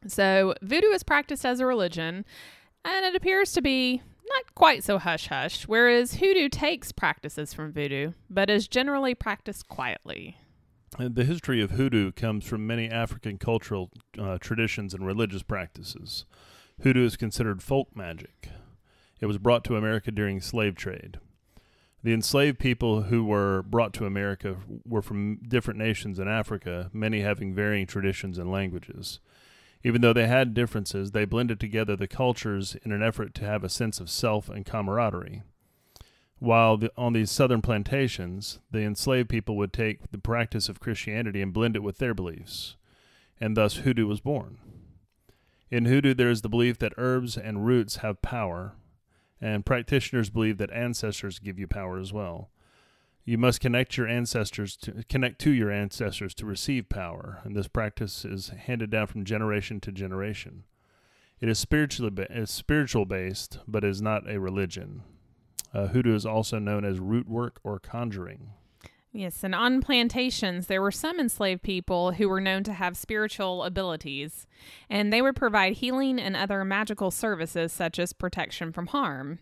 So, 0.06 0.54
voodoo 0.62 0.88
is 0.88 1.02
practiced 1.02 1.44
as 1.44 1.60
a 1.60 1.66
religion, 1.66 2.24
and 2.84 3.04
it 3.04 3.14
appears 3.14 3.52
to 3.52 3.62
be 3.62 4.02
not 4.28 4.54
quite 4.54 4.84
so 4.84 4.98
hush 4.98 5.28
hush, 5.28 5.66
whereas 5.68 6.14
hoodoo 6.14 6.48
takes 6.48 6.92
practices 6.92 7.52
from 7.52 7.72
voodoo, 7.72 8.12
but 8.30 8.50
is 8.50 8.68
generally 8.68 9.14
practiced 9.14 9.68
quietly. 9.68 10.38
And 10.98 11.14
the 11.14 11.24
history 11.24 11.62
of 11.62 11.72
hoodoo 11.72 12.12
comes 12.12 12.44
from 12.44 12.66
many 12.66 12.88
African 12.88 13.38
cultural 13.38 13.90
uh, 14.18 14.38
traditions 14.38 14.92
and 14.92 15.06
religious 15.06 15.42
practices. 15.42 16.26
Hoodoo 16.82 17.04
is 17.04 17.16
considered 17.16 17.62
folk 17.62 17.96
magic. 17.96 18.48
It 19.20 19.26
was 19.26 19.38
brought 19.38 19.64
to 19.64 19.76
America 19.76 20.10
during 20.10 20.40
slave 20.40 20.74
trade. 20.74 21.18
The 22.02 22.12
enslaved 22.12 22.58
people 22.58 23.02
who 23.02 23.24
were 23.24 23.62
brought 23.62 23.92
to 23.94 24.06
America 24.06 24.56
were 24.84 25.02
from 25.02 25.36
different 25.46 25.78
nations 25.78 26.18
in 26.18 26.26
Africa, 26.26 26.90
many 26.92 27.20
having 27.20 27.54
varying 27.54 27.86
traditions 27.86 28.38
and 28.38 28.50
languages. 28.50 29.20
Even 29.84 30.00
though 30.00 30.12
they 30.12 30.26
had 30.28 30.54
differences, 30.54 31.10
they 31.10 31.24
blended 31.24 31.58
together 31.58 31.96
the 31.96 32.06
cultures 32.06 32.76
in 32.84 32.92
an 32.92 33.02
effort 33.02 33.34
to 33.34 33.44
have 33.44 33.64
a 33.64 33.68
sense 33.68 33.98
of 34.00 34.10
self 34.10 34.48
and 34.48 34.64
camaraderie. 34.64 35.42
While 36.38 36.76
the, 36.76 36.92
on 36.96 37.12
these 37.12 37.30
southern 37.30 37.62
plantations, 37.62 38.60
the 38.70 38.80
enslaved 38.80 39.28
people 39.28 39.56
would 39.56 39.72
take 39.72 40.10
the 40.10 40.18
practice 40.18 40.68
of 40.68 40.80
Christianity 40.80 41.40
and 41.40 41.52
blend 41.52 41.76
it 41.76 41.82
with 41.82 41.98
their 41.98 42.14
beliefs, 42.14 42.76
and 43.40 43.56
thus 43.56 43.76
hoodoo 43.76 44.06
was 44.06 44.20
born. 44.20 44.58
In 45.70 45.86
hoodoo, 45.86 46.14
there 46.14 46.30
is 46.30 46.42
the 46.42 46.48
belief 46.48 46.78
that 46.78 46.94
herbs 46.96 47.36
and 47.36 47.64
roots 47.64 47.96
have 47.96 48.22
power, 48.22 48.74
and 49.40 49.64
practitioners 49.64 50.30
believe 50.30 50.58
that 50.58 50.72
ancestors 50.72 51.38
give 51.38 51.58
you 51.58 51.66
power 51.66 51.98
as 51.98 52.12
well. 52.12 52.50
You 53.24 53.38
must 53.38 53.60
connect 53.60 53.96
your 53.96 54.08
ancestors 54.08 54.76
to 54.78 55.04
connect 55.08 55.40
to 55.42 55.50
your 55.50 55.70
ancestors 55.70 56.34
to 56.34 56.46
receive 56.46 56.88
power, 56.88 57.40
and 57.44 57.56
this 57.56 57.68
practice 57.68 58.24
is 58.24 58.48
handed 58.48 58.90
down 58.90 59.06
from 59.06 59.24
generation 59.24 59.80
to 59.80 59.92
generation. 59.92 60.64
It 61.40 61.48
is 61.48 61.58
spiritually 61.58 62.10
ba- 62.10 62.32
is 62.32 62.50
spiritual 62.50 63.04
based, 63.04 63.58
but 63.66 63.84
is 63.84 64.02
not 64.02 64.28
a 64.28 64.40
religion. 64.40 65.02
Uh, 65.72 65.88
hoodoo 65.88 66.14
is 66.14 66.26
also 66.26 66.58
known 66.58 66.84
as 66.84 66.98
root 66.98 67.28
work 67.28 67.60
or 67.62 67.78
conjuring. 67.78 68.50
Yes, 69.12 69.44
and 69.44 69.54
on 69.54 69.82
plantations, 69.82 70.66
there 70.66 70.80
were 70.80 70.90
some 70.90 71.20
enslaved 71.20 71.62
people 71.62 72.12
who 72.12 72.28
were 72.28 72.40
known 72.40 72.64
to 72.64 72.72
have 72.72 72.96
spiritual 72.96 73.62
abilities, 73.62 74.46
and 74.88 75.12
they 75.12 75.20
would 75.20 75.36
provide 75.36 75.74
healing 75.74 76.18
and 76.18 76.34
other 76.34 76.64
magical 76.64 77.10
services 77.10 77.72
such 77.72 77.98
as 77.98 78.14
protection 78.14 78.72
from 78.72 78.86
harm. 78.88 79.40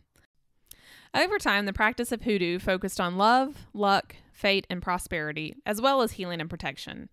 Over 1.15 1.39
time, 1.39 1.67
the 1.67 1.73
practice 1.73 2.13
of 2.13 2.23
hoodoo 2.23 2.59
focused 2.59 3.01
on 3.01 3.19
love, 3.19 3.67
luck, 3.75 4.15
fate, 4.33 4.67
and 4.71 4.81
prosperity, 4.81 5.57
as 5.67 5.81
well 5.81 6.03
as 6.03 6.13
healing 6.13 6.41
and 6.41 6.49
protection. 6.49 7.09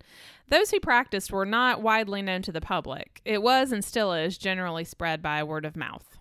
Those 0.48 0.70
who 0.70 0.80
practiced 0.80 1.32
were 1.32 1.44
not 1.44 1.82
widely 1.82 2.22
known 2.22 2.42
to 2.42 2.52
the 2.52 2.60
public. 2.60 3.20
It 3.24 3.42
was 3.42 3.72
and 3.72 3.84
still 3.84 4.12
is 4.12 4.38
generally 4.38 4.84
spread 4.84 5.20
by 5.20 5.42
word 5.42 5.64
of 5.64 5.76
mouth. 5.76 6.18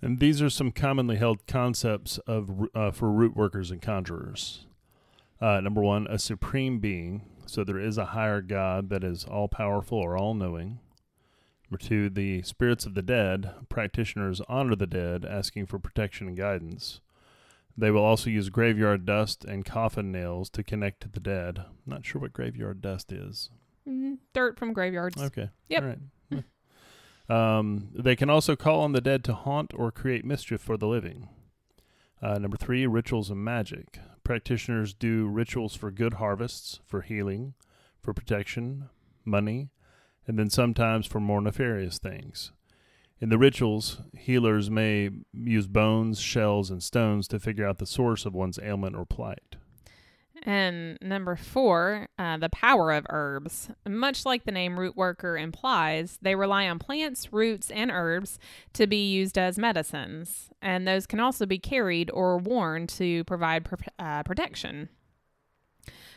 And 0.00 0.20
these 0.20 0.40
are 0.40 0.50
some 0.50 0.72
commonly 0.72 1.16
held 1.16 1.46
concepts 1.46 2.18
of 2.18 2.68
uh, 2.74 2.90
for 2.92 3.10
root 3.10 3.36
workers 3.36 3.70
and 3.70 3.82
conjurers. 3.82 4.66
Uh, 5.40 5.60
number 5.60 5.80
one, 5.80 6.06
a 6.08 6.18
supreme 6.18 6.78
being. 6.78 7.22
So 7.46 7.64
there 7.64 7.78
is 7.78 7.98
a 7.98 8.06
higher 8.06 8.40
God 8.40 8.90
that 8.90 9.02
is 9.02 9.24
all 9.24 9.48
powerful 9.48 9.98
or 9.98 10.16
all 10.16 10.34
knowing. 10.34 10.78
Number 11.72 11.86
two, 11.86 12.10
the 12.10 12.42
spirits 12.42 12.84
of 12.84 12.92
the 12.92 13.00
dead. 13.00 13.54
Practitioners 13.70 14.42
honor 14.46 14.76
the 14.76 14.86
dead, 14.86 15.24
asking 15.24 15.64
for 15.64 15.78
protection 15.78 16.28
and 16.28 16.36
guidance. 16.36 17.00
They 17.78 17.90
will 17.90 18.04
also 18.04 18.28
use 18.28 18.50
graveyard 18.50 19.06
dust 19.06 19.42
and 19.46 19.64
coffin 19.64 20.12
nails 20.12 20.50
to 20.50 20.62
connect 20.62 21.00
to 21.00 21.08
the 21.08 21.18
dead. 21.18 21.64
Not 21.86 22.04
sure 22.04 22.20
what 22.20 22.34
graveyard 22.34 22.82
dust 22.82 23.10
is. 23.10 23.48
Mm, 23.88 24.18
dirt 24.34 24.58
from 24.58 24.74
graveyards. 24.74 25.18
Okay. 25.18 25.48
Yep. 25.70 25.82
All 25.82 25.88
right. 25.88 26.44
um, 27.58 27.88
they 27.94 28.16
can 28.16 28.28
also 28.28 28.54
call 28.54 28.82
on 28.82 28.92
the 28.92 29.00
dead 29.00 29.24
to 29.24 29.32
haunt 29.32 29.72
or 29.74 29.90
create 29.90 30.26
mischief 30.26 30.60
for 30.60 30.76
the 30.76 30.86
living. 30.86 31.30
Uh, 32.20 32.36
number 32.36 32.58
three, 32.58 32.86
rituals 32.86 33.30
and 33.30 33.42
magic. 33.42 33.98
Practitioners 34.24 34.92
do 34.92 35.26
rituals 35.26 35.74
for 35.74 35.90
good 35.90 36.14
harvests, 36.14 36.80
for 36.84 37.00
healing, 37.00 37.54
for 37.98 38.12
protection, 38.12 38.90
money, 39.24 39.70
and 40.26 40.38
then 40.38 40.50
sometimes 40.50 41.06
for 41.06 41.20
more 41.20 41.40
nefarious 41.40 41.98
things. 41.98 42.52
In 43.20 43.28
the 43.28 43.38
rituals, 43.38 44.00
healers 44.18 44.68
may 44.68 45.10
use 45.32 45.68
bones, 45.68 46.20
shells, 46.20 46.70
and 46.70 46.82
stones 46.82 47.28
to 47.28 47.38
figure 47.38 47.66
out 47.66 47.78
the 47.78 47.86
source 47.86 48.26
of 48.26 48.34
one's 48.34 48.58
ailment 48.58 48.96
or 48.96 49.06
plight. 49.06 49.56
And 50.44 50.98
number 51.00 51.36
four, 51.36 52.08
uh, 52.18 52.36
the 52.36 52.48
power 52.48 52.90
of 52.90 53.06
herbs. 53.10 53.70
Much 53.88 54.26
like 54.26 54.44
the 54.44 54.50
name 54.50 54.78
root 54.78 54.96
worker 54.96 55.36
implies, 55.38 56.18
they 56.20 56.34
rely 56.34 56.68
on 56.68 56.80
plants, 56.80 57.32
roots, 57.32 57.70
and 57.70 57.92
herbs 57.92 58.40
to 58.72 58.88
be 58.88 59.12
used 59.12 59.38
as 59.38 59.56
medicines. 59.56 60.50
And 60.60 60.86
those 60.86 61.06
can 61.06 61.20
also 61.20 61.46
be 61.46 61.58
carried 61.58 62.10
or 62.10 62.38
worn 62.38 62.88
to 62.88 63.22
provide 63.24 63.66
pr- 63.66 63.74
uh, 64.00 64.24
protection. 64.24 64.88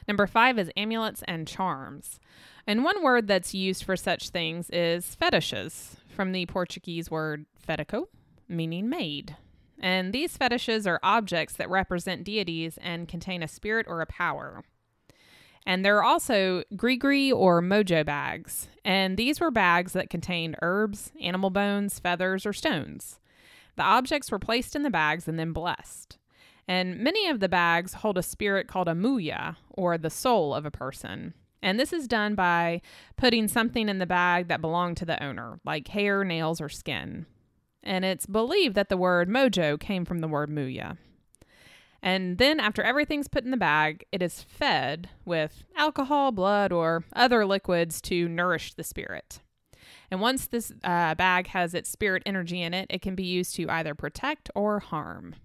Number 0.07 0.27
five 0.27 0.59
is 0.59 0.71
amulets 0.77 1.23
and 1.27 1.47
charms. 1.47 2.19
And 2.67 2.83
one 2.83 3.03
word 3.03 3.27
that's 3.27 3.53
used 3.53 3.83
for 3.83 3.95
such 3.95 4.29
things 4.29 4.69
is 4.69 5.15
fetishes, 5.15 5.97
from 6.07 6.31
the 6.31 6.45
Portuguese 6.45 7.11
word 7.11 7.45
fetico, 7.67 8.05
meaning 8.47 8.89
made. 8.89 9.35
And 9.79 10.13
these 10.13 10.37
fetishes 10.37 10.87
are 10.87 10.99
objects 11.03 11.55
that 11.55 11.69
represent 11.69 12.23
deities 12.23 12.77
and 12.81 13.07
contain 13.07 13.43
a 13.43 13.47
spirit 13.47 13.85
or 13.89 14.01
a 14.01 14.07
power. 14.07 14.63
And 15.65 15.83
there 15.83 15.97
are 15.97 16.03
also 16.03 16.63
grigri 16.73 17.33
or 17.33 17.61
mojo 17.61 18.05
bags. 18.05 18.67
And 18.83 19.17
these 19.17 19.39
were 19.39 19.51
bags 19.51 19.93
that 19.93 20.09
contained 20.09 20.57
herbs, 20.61 21.11
animal 21.19 21.49
bones, 21.49 21.99
feathers, 21.99 22.45
or 22.45 22.53
stones. 22.53 23.19
The 23.75 23.83
objects 23.83 24.31
were 24.31 24.39
placed 24.39 24.75
in 24.75 24.83
the 24.83 24.89
bags 24.89 25.27
and 25.27 25.39
then 25.39 25.51
blessed. 25.51 26.17
And 26.67 26.99
many 26.99 27.27
of 27.27 27.39
the 27.39 27.49
bags 27.49 27.95
hold 27.95 28.17
a 28.17 28.23
spirit 28.23 28.67
called 28.67 28.87
a 28.87 28.93
muya, 28.93 29.57
or 29.69 29.97
the 29.97 30.09
soul 30.09 30.53
of 30.53 30.65
a 30.65 30.71
person. 30.71 31.33
And 31.61 31.79
this 31.79 31.93
is 31.93 32.07
done 32.07 32.35
by 32.35 32.81
putting 33.17 33.47
something 33.47 33.89
in 33.89 33.99
the 33.99 34.05
bag 34.05 34.47
that 34.47 34.61
belonged 34.61 34.97
to 34.97 35.05
the 35.05 35.21
owner, 35.23 35.59
like 35.65 35.87
hair, 35.87 36.23
nails, 36.23 36.59
or 36.61 36.69
skin 36.69 37.25
and 37.85 38.03
it's 38.03 38.25
believed 38.25 38.75
that 38.75 38.89
the 38.89 38.97
word 38.97 39.29
mojo 39.29 39.79
came 39.79 40.03
from 40.03 40.19
the 40.19 40.27
word 40.27 40.49
muya. 40.49 40.97
And 42.01 42.37
then, 42.37 42.59
after 42.59 42.83
everything's 42.83 43.27
put 43.27 43.45
in 43.45 43.51
the 43.51 43.57
bag, 43.57 44.05
it 44.11 44.21
is 44.21 44.41
fed 44.41 45.09
with 45.23 45.63
alcohol, 45.75 46.31
blood, 46.31 46.71
or 46.71 47.03
other 47.15 47.45
liquids 47.45 47.99
to 48.01 48.27
nourish 48.27 48.73
the 48.73 48.83
spirit. 48.83 49.39
And 50.11 50.21
once 50.21 50.47
this 50.47 50.71
uh, 50.83 51.15
bag 51.15 51.47
has 51.47 51.73
its 51.73 51.89
spirit 51.89 52.21
energy 52.25 52.61
in 52.61 52.75
it, 52.75 52.87
it 52.91 53.01
can 53.01 53.15
be 53.15 53.23
used 53.23 53.55
to 53.55 53.69
either 53.69 53.95
protect 53.95 54.51
or 54.53 54.79
harm. 54.79 55.35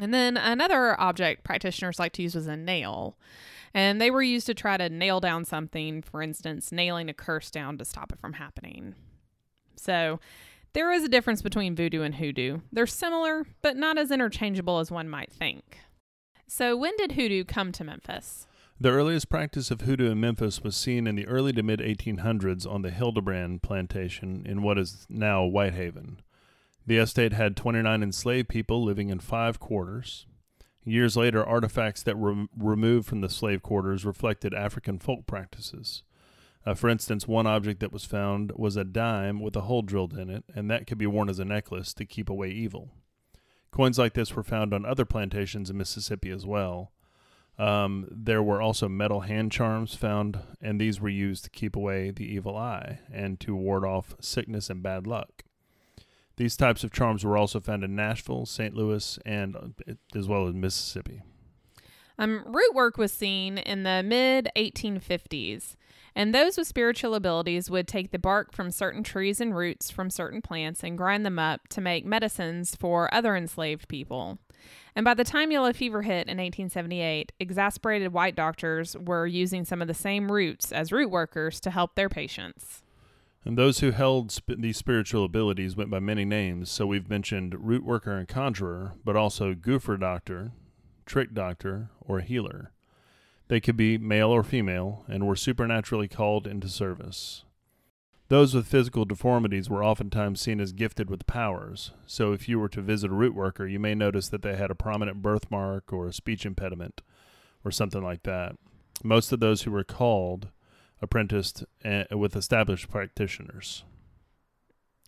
And 0.00 0.12
then 0.12 0.36
another 0.36 0.98
object 1.00 1.44
practitioners 1.44 1.98
like 1.98 2.12
to 2.14 2.22
use 2.22 2.34
was 2.34 2.46
a 2.46 2.56
nail. 2.56 3.16
And 3.74 4.00
they 4.00 4.10
were 4.10 4.22
used 4.22 4.46
to 4.46 4.54
try 4.54 4.76
to 4.76 4.88
nail 4.88 5.20
down 5.20 5.44
something, 5.44 6.02
for 6.02 6.22
instance, 6.22 6.72
nailing 6.72 7.08
a 7.08 7.14
curse 7.14 7.50
down 7.50 7.78
to 7.78 7.84
stop 7.84 8.12
it 8.12 8.18
from 8.18 8.34
happening. 8.34 8.94
So, 9.76 10.20
there 10.74 10.92
is 10.92 11.04
a 11.04 11.08
difference 11.08 11.42
between 11.42 11.76
voodoo 11.76 12.02
and 12.02 12.14
hoodoo. 12.14 12.60
They're 12.72 12.86
similar, 12.86 13.46
but 13.60 13.76
not 13.76 13.98
as 13.98 14.10
interchangeable 14.10 14.78
as 14.78 14.90
one 14.90 15.08
might 15.08 15.30
think. 15.32 15.78
So, 16.46 16.76
when 16.76 16.96
did 16.96 17.12
hoodoo 17.12 17.44
come 17.44 17.72
to 17.72 17.84
Memphis? 17.84 18.46
The 18.80 18.90
earliest 18.90 19.28
practice 19.28 19.70
of 19.70 19.82
hoodoo 19.82 20.10
in 20.10 20.20
Memphis 20.20 20.62
was 20.62 20.76
seen 20.76 21.06
in 21.06 21.14
the 21.14 21.26
early 21.26 21.52
to 21.52 21.62
mid 21.62 21.80
1800s 21.80 22.70
on 22.70 22.82
the 22.82 22.90
Hildebrand 22.90 23.62
plantation 23.62 24.44
in 24.44 24.62
what 24.62 24.78
is 24.78 25.06
now 25.08 25.44
Whitehaven. 25.46 26.20
The 26.86 26.98
estate 26.98 27.32
had 27.32 27.56
29 27.56 28.02
enslaved 28.02 28.48
people 28.48 28.82
living 28.82 29.08
in 29.08 29.20
five 29.20 29.60
quarters. 29.60 30.26
Years 30.84 31.16
later, 31.16 31.44
artifacts 31.44 32.02
that 32.02 32.18
were 32.18 32.46
removed 32.56 33.06
from 33.06 33.20
the 33.20 33.28
slave 33.28 33.62
quarters 33.62 34.04
reflected 34.04 34.52
African 34.52 34.98
folk 34.98 35.26
practices. 35.26 36.02
Uh, 36.66 36.74
for 36.74 36.88
instance, 36.88 37.26
one 37.26 37.46
object 37.46 37.80
that 37.80 37.92
was 37.92 38.04
found 38.04 38.52
was 38.56 38.76
a 38.76 38.84
dime 38.84 39.40
with 39.40 39.54
a 39.56 39.62
hole 39.62 39.82
drilled 39.82 40.14
in 40.14 40.28
it, 40.28 40.44
and 40.54 40.70
that 40.70 40.86
could 40.86 40.98
be 40.98 41.06
worn 41.06 41.28
as 41.28 41.38
a 41.38 41.44
necklace 41.44 41.94
to 41.94 42.04
keep 42.04 42.28
away 42.28 42.50
evil. 42.50 42.90
Coins 43.70 43.98
like 43.98 44.14
this 44.14 44.34
were 44.34 44.42
found 44.42 44.74
on 44.74 44.84
other 44.84 45.04
plantations 45.04 45.70
in 45.70 45.76
Mississippi 45.76 46.30
as 46.30 46.44
well. 46.44 46.92
Um, 47.58 48.06
there 48.10 48.42
were 48.42 48.60
also 48.60 48.88
metal 48.88 49.20
hand 49.20 49.52
charms 49.52 49.94
found, 49.94 50.38
and 50.60 50.80
these 50.80 51.00
were 51.00 51.08
used 51.08 51.44
to 51.44 51.50
keep 51.50 51.76
away 51.76 52.10
the 52.10 52.24
evil 52.24 52.56
eye 52.56 53.00
and 53.12 53.38
to 53.40 53.54
ward 53.54 53.84
off 53.84 54.14
sickness 54.20 54.68
and 54.68 54.82
bad 54.82 55.06
luck. 55.06 55.44
These 56.36 56.56
types 56.56 56.82
of 56.82 56.92
charms 56.92 57.24
were 57.24 57.36
also 57.36 57.60
found 57.60 57.84
in 57.84 57.94
Nashville, 57.94 58.46
St. 58.46 58.74
Louis, 58.74 59.18
and 59.24 59.56
uh, 59.56 59.94
as 60.14 60.28
well 60.28 60.48
as 60.48 60.54
Mississippi. 60.54 61.22
Um, 62.18 62.42
root 62.46 62.74
work 62.74 62.98
was 62.98 63.12
seen 63.12 63.58
in 63.58 63.82
the 63.82 64.02
mid 64.04 64.48
1850s. 64.56 65.76
And 66.14 66.34
those 66.34 66.58
with 66.58 66.66
spiritual 66.66 67.14
abilities 67.14 67.70
would 67.70 67.88
take 67.88 68.10
the 68.10 68.18
bark 68.18 68.52
from 68.52 68.70
certain 68.70 69.02
trees 69.02 69.40
and 69.40 69.56
roots 69.56 69.90
from 69.90 70.10
certain 70.10 70.42
plants 70.42 70.84
and 70.84 70.98
grind 70.98 71.24
them 71.24 71.38
up 71.38 71.68
to 71.68 71.80
make 71.80 72.04
medicines 72.04 72.76
for 72.76 73.12
other 73.14 73.34
enslaved 73.34 73.88
people. 73.88 74.38
And 74.94 75.04
by 75.04 75.14
the 75.14 75.24
time 75.24 75.50
yellow 75.50 75.72
fever 75.72 76.02
hit 76.02 76.28
in 76.28 76.36
1878, 76.36 77.32
exasperated 77.40 78.12
white 78.12 78.36
doctors 78.36 78.94
were 78.96 79.26
using 79.26 79.64
some 79.64 79.80
of 79.80 79.88
the 79.88 79.94
same 79.94 80.30
roots 80.30 80.70
as 80.70 80.92
root 80.92 81.10
workers 81.10 81.60
to 81.60 81.70
help 81.70 81.94
their 81.94 82.10
patients. 82.10 82.82
And 83.44 83.58
those 83.58 83.80
who 83.80 83.90
held 83.90 84.30
sp- 84.30 84.58
these 84.58 84.76
spiritual 84.76 85.24
abilities 85.24 85.76
went 85.76 85.90
by 85.90 85.98
many 85.98 86.24
names. 86.24 86.70
So 86.70 86.86
we've 86.86 87.10
mentioned 87.10 87.66
root 87.66 87.84
worker 87.84 88.16
and 88.16 88.28
conjurer, 88.28 88.94
but 89.04 89.16
also 89.16 89.54
goofer 89.54 89.98
doctor, 89.98 90.52
trick 91.06 91.34
doctor, 91.34 91.90
or 92.00 92.20
healer. 92.20 92.72
They 93.48 93.60
could 93.60 93.76
be 93.76 93.98
male 93.98 94.30
or 94.30 94.42
female 94.42 95.04
and 95.08 95.26
were 95.26 95.36
supernaturally 95.36 96.08
called 96.08 96.46
into 96.46 96.68
service. 96.68 97.44
Those 98.28 98.54
with 98.54 98.66
physical 98.66 99.04
deformities 99.04 99.68
were 99.68 99.84
oftentimes 99.84 100.40
seen 100.40 100.58
as 100.58 100.72
gifted 100.72 101.10
with 101.10 101.26
powers. 101.26 101.90
So 102.06 102.32
if 102.32 102.48
you 102.48 102.58
were 102.58 102.70
to 102.70 102.80
visit 102.80 103.10
a 103.10 103.14
root 103.14 103.34
worker, 103.34 103.66
you 103.66 103.78
may 103.78 103.94
notice 103.94 104.28
that 104.28 104.40
they 104.40 104.56
had 104.56 104.70
a 104.70 104.74
prominent 104.74 105.20
birthmark 105.20 105.92
or 105.92 106.06
a 106.06 106.14
speech 106.14 106.46
impediment 106.46 107.02
or 107.62 107.70
something 107.70 108.02
like 108.02 108.22
that. 108.22 108.56
Most 109.04 109.32
of 109.32 109.40
those 109.40 109.62
who 109.62 109.70
were 109.70 109.84
called 109.84 110.48
apprenticed 111.02 111.64
eh, 111.84 112.04
with 112.12 112.36
established 112.36 112.88
practitioners. 112.88 113.84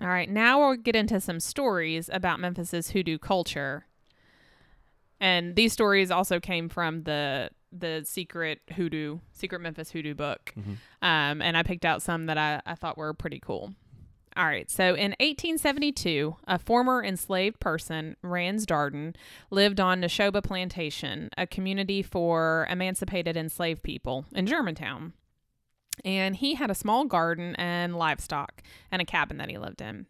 All 0.00 0.08
right, 0.08 0.28
now 0.28 0.58
we'll 0.58 0.76
get 0.76 0.96
into 0.96 1.20
some 1.20 1.38
stories 1.40 2.10
about 2.12 2.40
Memphis's 2.40 2.90
hoodoo 2.90 3.18
culture. 3.18 3.86
And 5.20 5.54
these 5.54 5.72
stories 5.72 6.10
also 6.10 6.40
came 6.40 6.68
from 6.68 7.04
the 7.04 7.50
the 7.76 8.02
secret 8.04 8.60
hoodoo, 8.76 9.18
secret 9.32 9.60
Memphis 9.60 9.90
hoodoo 9.90 10.14
book. 10.14 10.52
Um, 11.02 11.42
and 11.42 11.56
I 11.56 11.62
picked 11.64 11.84
out 11.84 12.02
some 12.02 12.26
that 12.26 12.38
I, 12.38 12.60
I 12.64 12.76
thought 12.76 12.96
were 12.96 13.12
pretty 13.14 13.40
cool. 13.40 13.74
All 14.36 14.46
right, 14.46 14.68
so 14.68 14.94
in 14.94 15.12
1872, 15.20 16.36
a 16.48 16.58
former 16.58 17.04
enslaved 17.04 17.60
person, 17.60 18.16
Rans 18.22 18.66
Darden, 18.66 19.14
lived 19.50 19.78
on 19.78 20.00
Nashoba 20.00 20.42
Plantation, 20.42 21.30
a 21.38 21.46
community 21.46 22.02
for 22.02 22.66
emancipated 22.68 23.36
enslaved 23.36 23.84
people 23.84 24.24
in 24.34 24.46
Germantown. 24.46 25.12
And 26.04 26.36
he 26.36 26.54
had 26.54 26.70
a 26.70 26.74
small 26.74 27.04
garden 27.04 27.54
and 27.56 27.96
livestock 27.96 28.62
and 28.90 29.00
a 29.00 29.04
cabin 29.04 29.38
that 29.38 29.50
he 29.50 29.58
lived 29.58 29.80
in. 29.80 30.06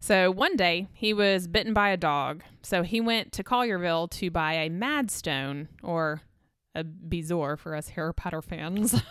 So 0.00 0.30
one 0.30 0.56
day 0.56 0.88
he 0.92 1.12
was 1.12 1.48
bitten 1.48 1.72
by 1.72 1.88
a 1.90 1.96
dog. 1.96 2.42
So 2.62 2.82
he 2.82 3.00
went 3.00 3.32
to 3.32 3.44
Collierville 3.44 4.10
to 4.10 4.30
buy 4.30 4.54
a 4.54 4.70
Madstone 4.70 5.68
or 5.82 6.22
a 6.74 6.84
Bezoar 6.84 7.58
for 7.58 7.74
us 7.74 7.88
Harry 7.88 8.14
Potter 8.14 8.42
fans. 8.42 9.02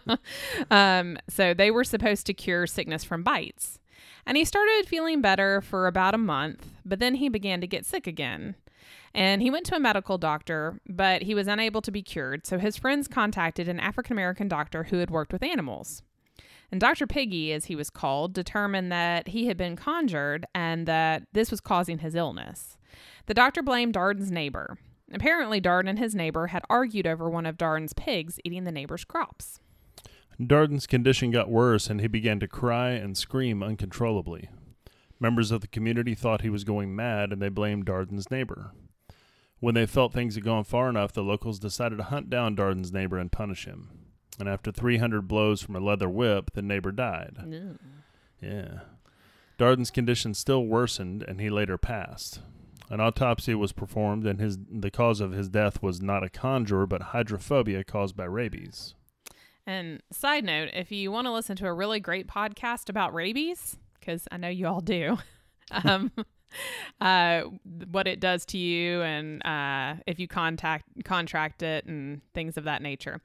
um, 0.70 1.16
so 1.28 1.54
they 1.54 1.70
were 1.70 1.84
supposed 1.84 2.26
to 2.26 2.34
cure 2.34 2.66
sickness 2.66 3.04
from 3.04 3.22
bites. 3.22 3.78
And 4.26 4.36
he 4.36 4.44
started 4.44 4.86
feeling 4.86 5.20
better 5.20 5.60
for 5.60 5.86
about 5.86 6.14
a 6.14 6.18
month, 6.18 6.66
but 6.84 6.98
then 6.98 7.16
he 7.16 7.28
began 7.28 7.60
to 7.60 7.66
get 7.66 7.86
sick 7.86 8.06
again. 8.06 8.56
And 9.14 9.42
he 9.42 9.50
went 9.50 9.66
to 9.66 9.76
a 9.76 9.80
medical 9.80 10.18
doctor, 10.18 10.80
but 10.88 11.22
he 11.22 11.34
was 11.34 11.46
unable 11.46 11.80
to 11.82 11.92
be 11.92 12.02
cured. 12.02 12.46
So 12.46 12.58
his 12.58 12.76
friends 12.76 13.06
contacted 13.06 13.68
an 13.68 13.78
African 13.78 14.12
American 14.12 14.48
doctor 14.48 14.84
who 14.84 14.98
had 14.98 15.10
worked 15.10 15.32
with 15.32 15.42
animals. 15.42 16.02
And 16.72 16.80
Dr. 16.80 17.06
Piggy, 17.06 17.52
as 17.52 17.66
he 17.66 17.76
was 17.76 17.90
called, 17.90 18.32
determined 18.32 18.90
that 18.90 19.28
he 19.28 19.46
had 19.46 19.56
been 19.56 19.76
conjured 19.76 20.46
and 20.54 20.86
that 20.86 21.22
this 21.32 21.50
was 21.50 21.60
causing 21.60 21.98
his 21.98 22.14
illness. 22.14 22.76
The 23.26 23.34
doctor 23.34 23.62
blamed 23.62 23.94
Darden's 23.94 24.32
neighbor. 24.32 24.78
Apparently, 25.12 25.60
Darden 25.60 25.88
and 25.88 25.98
his 25.98 26.14
neighbor 26.14 26.48
had 26.48 26.62
argued 26.68 27.06
over 27.06 27.30
one 27.30 27.46
of 27.46 27.56
Darden's 27.56 27.92
pigs 27.92 28.40
eating 28.44 28.64
the 28.64 28.72
neighbor's 28.72 29.04
crops. 29.04 29.60
Darden's 30.40 30.86
condition 30.86 31.30
got 31.30 31.48
worse 31.48 31.88
and 31.88 32.00
he 32.00 32.08
began 32.08 32.40
to 32.40 32.48
cry 32.48 32.90
and 32.90 33.16
scream 33.16 33.62
uncontrollably. 33.62 34.48
Members 35.20 35.50
of 35.50 35.60
the 35.60 35.68
community 35.68 36.14
thought 36.14 36.42
he 36.42 36.50
was 36.50 36.64
going 36.64 36.94
mad 36.94 37.32
and 37.32 37.40
they 37.40 37.48
blamed 37.48 37.86
Darden's 37.86 38.30
neighbor. 38.30 38.72
When 39.60 39.74
they 39.74 39.86
felt 39.86 40.12
things 40.12 40.34
had 40.34 40.44
gone 40.44 40.64
far 40.64 40.88
enough, 40.88 41.12
the 41.12 41.22
locals 41.22 41.58
decided 41.58 41.96
to 41.96 42.04
hunt 42.04 42.28
down 42.28 42.56
Darden's 42.56 42.92
neighbor 42.92 43.18
and 43.18 43.32
punish 43.32 43.64
him. 43.64 43.90
And 44.38 44.48
after 44.48 44.72
300 44.72 45.28
blows 45.28 45.62
from 45.62 45.76
a 45.76 45.80
leather 45.80 46.08
whip, 46.08 46.50
the 46.52 46.62
neighbor 46.62 46.92
died. 46.92 47.38
Yeah. 48.42 48.80
Darden's 49.58 49.90
condition 49.90 50.34
still 50.34 50.66
worsened 50.66 51.22
and 51.22 51.40
he 51.40 51.48
later 51.48 51.78
passed. 51.78 52.40
An 52.90 53.00
autopsy 53.00 53.54
was 53.54 53.72
performed 53.72 54.26
and 54.26 54.40
his 54.40 54.58
the 54.70 54.90
cause 54.90 55.20
of 55.20 55.32
his 55.32 55.48
death 55.48 55.82
was 55.82 56.02
not 56.02 56.24
a 56.24 56.28
conjure 56.28 56.86
but 56.86 57.00
hydrophobia 57.00 57.84
caused 57.84 58.16
by 58.16 58.24
rabies. 58.24 58.94
And 59.66 60.02
side 60.12 60.44
note, 60.44 60.70
if 60.74 60.92
you 60.92 61.10
want 61.10 61.26
to 61.26 61.32
listen 61.32 61.56
to 61.56 61.66
a 61.66 61.72
really 61.72 62.00
great 62.00 62.26
podcast 62.26 62.90
about 62.90 63.14
rabies, 63.14 63.78
because 64.04 64.26
I 64.30 64.36
know 64.36 64.48
you 64.48 64.66
all 64.66 64.80
do, 64.80 65.18
um, 65.84 66.12
uh, 67.00 67.42
what 67.90 68.06
it 68.06 68.20
does 68.20 68.44
to 68.46 68.58
you, 68.58 69.02
and 69.02 69.44
uh, 69.44 69.96
if 70.06 70.18
you 70.18 70.28
contact 70.28 70.86
contract 71.04 71.62
it, 71.62 71.86
and 71.86 72.20
things 72.34 72.56
of 72.56 72.64
that 72.64 72.82
nature, 72.82 73.20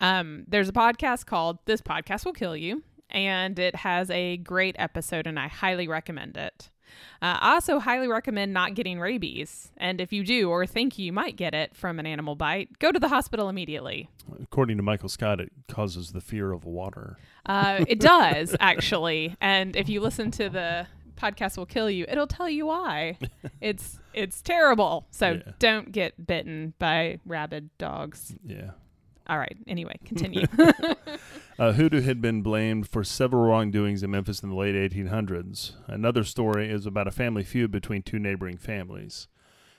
um, 0.00 0.44
there's 0.48 0.68
a 0.68 0.72
podcast 0.72 1.26
called 1.26 1.58
"This 1.66 1.80
Podcast 1.80 2.24
Will 2.24 2.32
Kill 2.32 2.56
You," 2.56 2.82
and 3.10 3.58
it 3.58 3.76
has 3.76 4.10
a 4.10 4.38
great 4.38 4.76
episode, 4.78 5.26
and 5.26 5.38
I 5.38 5.48
highly 5.48 5.88
recommend 5.88 6.36
it. 6.36 6.70
Uh, 7.20 7.38
I 7.40 7.54
also 7.54 7.78
highly 7.78 8.08
recommend 8.08 8.52
not 8.52 8.74
getting 8.74 8.98
rabies. 9.00 9.70
And 9.76 10.00
if 10.00 10.12
you 10.12 10.24
do 10.24 10.50
or 10.50 10.66
think 10.66 10.98
you 10.98 11.12
might 11.12 11.36
get 11.36 11.54
it 11.54 11.74
from 11.74 11.98
an 11.98 12.06
animal 12.06 12.34
bite, 12.34 12.78
go 12.78 12.90
to 12.92 12.98
the 12.98 13.08
hospital 13.08 13.48
immediately. 13.48 14.08
According 14.42 14.76
to 14.78 14.82
Michael 14.82 15.08
Scott, 15.08 15.40
it 15.40 15.52
causes 15.68 16.12
the 16.12 16.20
fear 16.20 16.52
of 16.52 16.64
water. 16.64 17.16
Uh, 17.46 17.84
it 17.88 18.00
does, 18.00 18.56
actually. 18.60 19.36
And 19.40 19.76
if 19.76 19.88
you 19.88 20.00
listen 20.00 20.30
to 20.32 20.48
the 20.48 20.86
podcast 21.16 21.56
will 21.56 21.66
kill 21.66 21.88
you, 21.88 22.04
it'll 22.08 22.26
tell 22.26 22.48
you 22.48 22.66
why. 22.66 23.18
It's 23.60 24.00
it's 24.12 24.42
terrible. 24.42 25.06
So 25.12 25.32
Yeah. 25.34 25.52
don't 25.60 25.92
get 25.92 26.26
bitten 26.26 26.74
by 26.80 27.20
rabid 27.24 27.70
dogs. 27.78 28.34
Yeah. 28.44 28.72
All 29.32 29.38
right. 29.38 29.56
Anyway, 29.66 29.98
continue. 30.04 30.46
Uh, 31.58 31.72
hoodoo 31.72 32.00
had 32.00 32.20
been 32.20 32.40
blamed 32.40 32.88
for 32.88 33.04
several 33.04 33.44
wrongdoings 33.44 34.02
in 34.02 34.10
Memphis 34.10 34.42
in 34.42 34.48
the 34.48 34.54
late 34.56 34.74
1800s. 34.74 35.72
Another 35.86 36.24
story 36.24 36.68
is 36.68 36.86
about 36.86 37.06
a 37.06 37.12
family 37.12 37.44
feud 37.44 37.70
between 37.70 38.02
two 38.02 38.18
neighboring 38.18 38.56
families. 38.56 39.28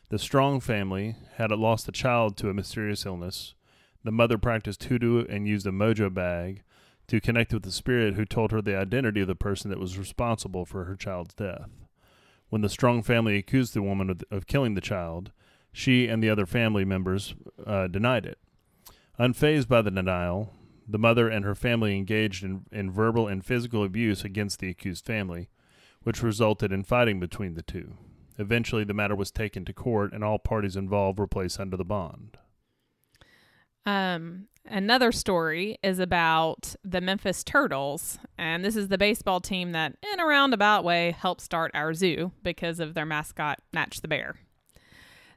The 0.09 0.19
Strong 0.19 0.61
family 0.61 1.15
had 1.37 1.51
lost 1.51 1.89
a 1.89 1.91
child 1.91 2.37
to 2.37 2.49
a 2.49 2.53
mysterious 2.53 3.07
illness. 3.07 3.55
The 4.03 4.11
mother 4.11 4.37
practiced 4.37 4.83
hoodoo 4.83 5.25
and 5.27 5.47
used 5.47 5.65
a 5.65 5.71
mojo 5.71 6.13
bag 6.13 6.61
to 7.07 7.19
connect 7.19 7.51
with 7.51 7.63
the 7.63 7.71
spirit 7.71 8.13
who 8.13 8.23
told 8.23 8.51
her 8.51 8.61
the 8.61 8.77
identity 8.77 9.21
of 9.21 9.27
the 9.27 9.35
person 9.35 9.71
that 9.71 9.79
was 9.79 9.97
responsible 9.97 10.65
for 10.65 10.85
her 10.85 10.95
child's 10.95 11.33
death. 11.33 11.69
When 12.49 12.61
the 12.61 12.69
Strong 12.69 13.01
family 13.01 13.37
accused 13.37 13.73
the 13.73 13.81
woman 13.81 14.11
of, 14.11 14.21
of 14.29 14.45
killing 14.45 14.75
the 14.75 14.79
child, 14.79 15.31
she 15.71 16.07
and 16.07 16.23
the 16.23 16.29
other 16.29 16.45
family 16.45 16.85
members 16.85 17.33
uh, 17.65 17.87
denied 17.87 18.27
it. 18.27 18.37
Unfazed 19.19 19.67
by 19.67 19.81
the 19.81 19.91
denial, 19.91 20.53
the 20.87 20.97
mother 20.97 21.29
and 21.29 21.45
her 21.45 21.55
family 21.55 21.95
engaged 21.95 22.43
in, 22.43 22.65
in 22.71 22.91
verbal 22.91 23.27
and 23.27 23.45
physical 23.45 23.83
abuse 23.83 24.23
against 24.23 24.59
the 24.59 24.69
accused 24.69 25.05
family, 25.05 25.49
which 26.01 26.23
resulted 26.23 26.71
in 26.71 26.83
fighting 26.83 27.19
between 27.19 27.53
the 27.53 27.61
two. 27.61 27.93
Eventually, 28.39 28.83
the 28.83 28.93
matter 28.93 29.15
was 29.15 29.31
taken 29.31 29.63
to 29.65 29.73
court, 29.73 30.11
and 30.13 30.23
all 30.23 30.39
parties 30.39 30.75
involved 30.75 31.19
were 31.19 31.27
placed 31.27 31.59
under 31.59 31.77
the 31.77 31.85
bond. 31.85 32.37
Um, 33.85 34.47
another 34.65 35.11
story 35.11 35.77
is 35.83 35.99
about 35.99 36.75
the 36.83 37.01
Memphis 37.01 37.43
Turtles, 37.43 38.17
and 38.37 38.65
this 38.65 38.75
is 38.75 38.87
the 38.87 38.97
baseball 38.97 39.39
team 39.39 39.73
that, 39.73 39.95
in 40.11 40.19
a 40.19 40.25
roundabout 40.25 40.83
way, 40.83 41.11
helped 41.11 41.41
start 41.41 41.69
our 41.75 41.93
zoo 41.93 42.31
because 42.41 42.79
of 42.79 42.95
their 42.95 43.05
mascot, 43.05 43.59
Natch 43.71 44.01
the 44.01 44.07
Bear. 44.07 44.37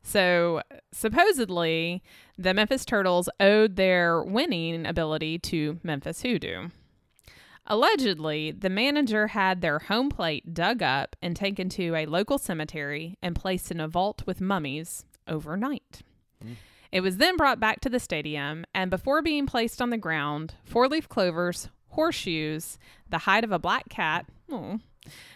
So, 0.06 0.62
supposedly, 0.92 2.00
the 2.38 2.54
Memphis 2.54 2.84
Turtles 2.84 3.28
owed 3.40 3.74
their 3.74 4.22
winning 4.22 4.86
ability 4.86 5.40
to 5.40 5.80
Memphis 5.82 6.22
Hoodoo. 6.22 6.68
Allegedly, 7.66 8.52
the 8.52 8.70
manager 8.70 9.26
had 9.26 9.60
their 9.60 9.80
home 9.80 10.08
plate 10.08 10.54
dug 10.54 10.80
up 10.80 11.16
and 11.20 11.34
taken 11.34 11.68
to 11.70 11.96
a 11.96 12.06
local 12.06 12.38
cemetery 12.38 13.18
and 13.20 13.34
placed 13.34 13.72
in 13.72 13.80
a 13.80 13.88
vault 13.88 14.22
with 14.26 14.40
mummies 14.40 15.04
overnight. 15.26 16.02
Hmm. 16.40 16.52
It 16.92 17.00
was 17.00 17.16
then 17.16 17.36
brought 17.36 17.58
back 17.58 17.80
to 17.80 17.88
the 17.88 17.98
stadium, 17.98 18.64
and 18.72 18.92
before 18.92 19.22
being 19.22 19.44
placed 19.44 19.82
on 19.82 19.90
the 19.90 19.98
ground, 19.98 20.54
four 20.62 20.86
leaf 20.86 21.08
clovers, 21.08 21.68
horseshoes, 21.88 22.78
the 23.10 23.18
hide 23.18 23.42
of 23.42 23.50
a 23.50 23.58
black 23.58 23.88
cat, 23.88 24.26
aw, 24.52 24.76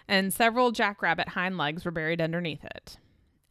and 0.07 0.33
several 0.33 0.71
jackrabbit 0.71 1.31
hind 1.31 1.59
legs 1.59 1.85
were 1.85 1.91
buried 1.91 2.21
underneath 2.21 2.65
it. 2.65 2.99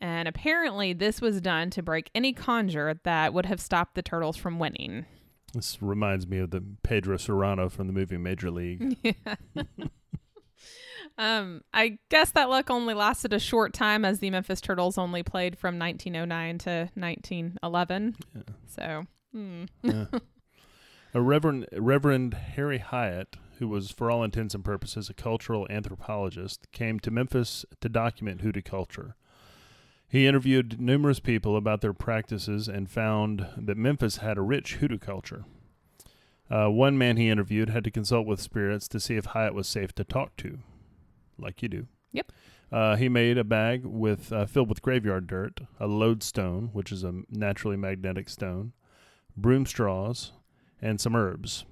And 0.02 0.28
apparently, 0.28 0.94
this 0.94 1.20
was 1.22 1.42
done 1.42 1.70
to 1.72 1.84
break 1.84 2.10
any 2.16 2.32
conjure 2.34 3.00
that 3.04 3.34
would 3.34 3.46
have 3.46 3.60
stopped 3.60 3.96
the 3.96 4.02
turtles 4.02 4.38
from 4.38 4.60
winning. 4.60 5.06
This 5.54 5.82
reminds 5.82 6.28
me 6.28 6.38
of 6.40 6.52
the 6.52 6.64
Pedro 6.84 7.18
Cerrano 7.18 7.72
from 7.72 7.88
the 7.88 7.94
movie 7.94 8.18
Major 8.18 8.52
League. 8.52 8.98
Yeah. 9.04 9.64
Um, 11.18 11.64
I 11.74 11.98
guess 12.10 12.32
that 12.32 12.50
luck 12.50 12.70
only 12.70 12.94
lasted 12.94 13.34
a 13.34 13.40
short 13.40 13.74
time 13.74 14.06
as 14.06 14.20
the 14.20 14.30
Memphis 14.30 14.62
Turtles 14.62 14.98
only 14.98 15.22
played 15.22 15.58
from 15.58 15.78
1909 15.78 16.58
to 16.60 16.90
1911. 16.94 18.16
Yeah. 18.34 18.42
So, 18.68 19.06
hmm. 19.34 19.64
Yeah. 19.84 20.06
A 21.14 21.22
Reverend 21.22 21.68
Reverend 21.74 22.36
Harry 22.36 22.78
Hyatt, 22.78 23.36
who 23.58 23.68
was 23.68 23.92
for 23.92 24.10
all 24.10 24.24
intents 24.24 24.56
and 24.56 24.64
purposes 24.64 25.10
a 25.10 25.14
cultural 25.14 25.68
anthropologist, 25.70 26.72
came 26.72 27.00
to 27.00 27.12
Memphis 27.12 27.66
to 27.82 27.90
document 27.90 28.42
hoodoo 28.42 28.62
culture. 28.62 29.16
He 30.10 30.26
interviewed 30.26 30.82
numerous 30.82 31.20
people 31.20 31.56
about 31.56 31.82
their 31.82 31.94
practices 31.94 32.68
and 32.68 32.90
found 32.90 33.48
that 33.56 33.78
Memphis 33.78 34.18
had 34.18 34.40
a 34.40 34.42
rich 34.42 34.76
hoodoo 34.76 34.98
culture. 34.98 35.46
Uh, 36.50 36.68
one 36.68 36.98
man 36.98 37.16
he 37.16 37.30
interviewed 37.30 37.70
had 37.70 37.84
to 37.84 37.92
consult 37.92 38.26
with 38.26 38.42
spirits 38.42 38.88
to 38.88 39.00
see 39.00 39.18
if 39.18 39.26
Hyatt 39.26 39.54
was 39.54 39.68
safe 39.68 39.94
to 39.94 40.04
talk 40.04 40.36
to, 40.38 40.58
like 41.38 41.62
you 41.62 41.70
do. 41.70 41.88
Yep. 42.12 42.32
Uh, 42.72 42.96
he 42.96 43.08
made 43.08 43.38
a 43.38 43.44
bag 43.44 43.86
with 43.86 44.34
uh, 44.34 44.48
filled 44.48 44.70
with 44.70 44.82
graveyard 44.82 45.28
dirt, 45.28 45.62
a 45.80 45.86
lodestone, 45.86 46.70
which 46.74 46.92
is 46.92 47.04
a 47.04 47.22
naturally 47.30 47.78
magnetic 47.78 48.30
stone, 48.30 48.74
broom 49.38 49.68
straws, 49.68 50.32
and 50.82 51.00
some 51.00 51.16
herbs. 51.16 51.66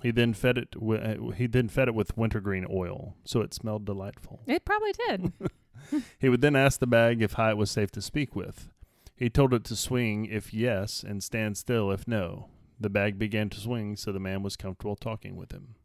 He 0.00 0.12
then 0.12 0.32
fed 0.32 0.58
it. 0.58 0.70
Wi- 0.72 1.00
uh, 1.02 1.30
he 1.32 1.48
then 1.48 1.68
fed 1.68 1.88
it 1.88 1.94
with 1.94 2.16
wintergreen 2.16 2.66
oil, 2.70 3.16
so 3.24 3.40
it 3.40 3.52
smelled 3.52 3.84
delightful. 3.84 4.40
It 4.46 4.64
probably 4.64 4.92
did. 5.08 5.32
He 6.18 6.28
would 6.28 6.40
then 6.40 6.56
ask 6.56 6.80
the 6.80 6.86
bag 6.86 7.22
if 7.22 7.34
Hyatt 7.34 7.56
was 7.56 7.70
safe 7.70 7.90
to 7.92 8.02
speak 8.02 8.34
with. 8.34 8.70
He 9.16 9.30
told 9.30 9.54
it 9.54 9.64
to 9.64 9.76
swing 9.76 10.26
if 10.26 10.52
yes, 10.52 11.04
and 11.06 11.22
stand 11.22 11.56
still 11.56 11.90
if 11.90 12.08
no. 12.08 12.48
The 12.80 12.90
bag 12.90 13.18
began 13.18 13.48
to 13.50 13.60
swing, 13.60 13.96
so 13.96 14.10
the 14.10 14.18
man 14.18 14.42
was 14.42 14.56
comfortable 14.56 14.96
talking 14.96 15.36
with 15.36 15.52
him. 15.52 15.76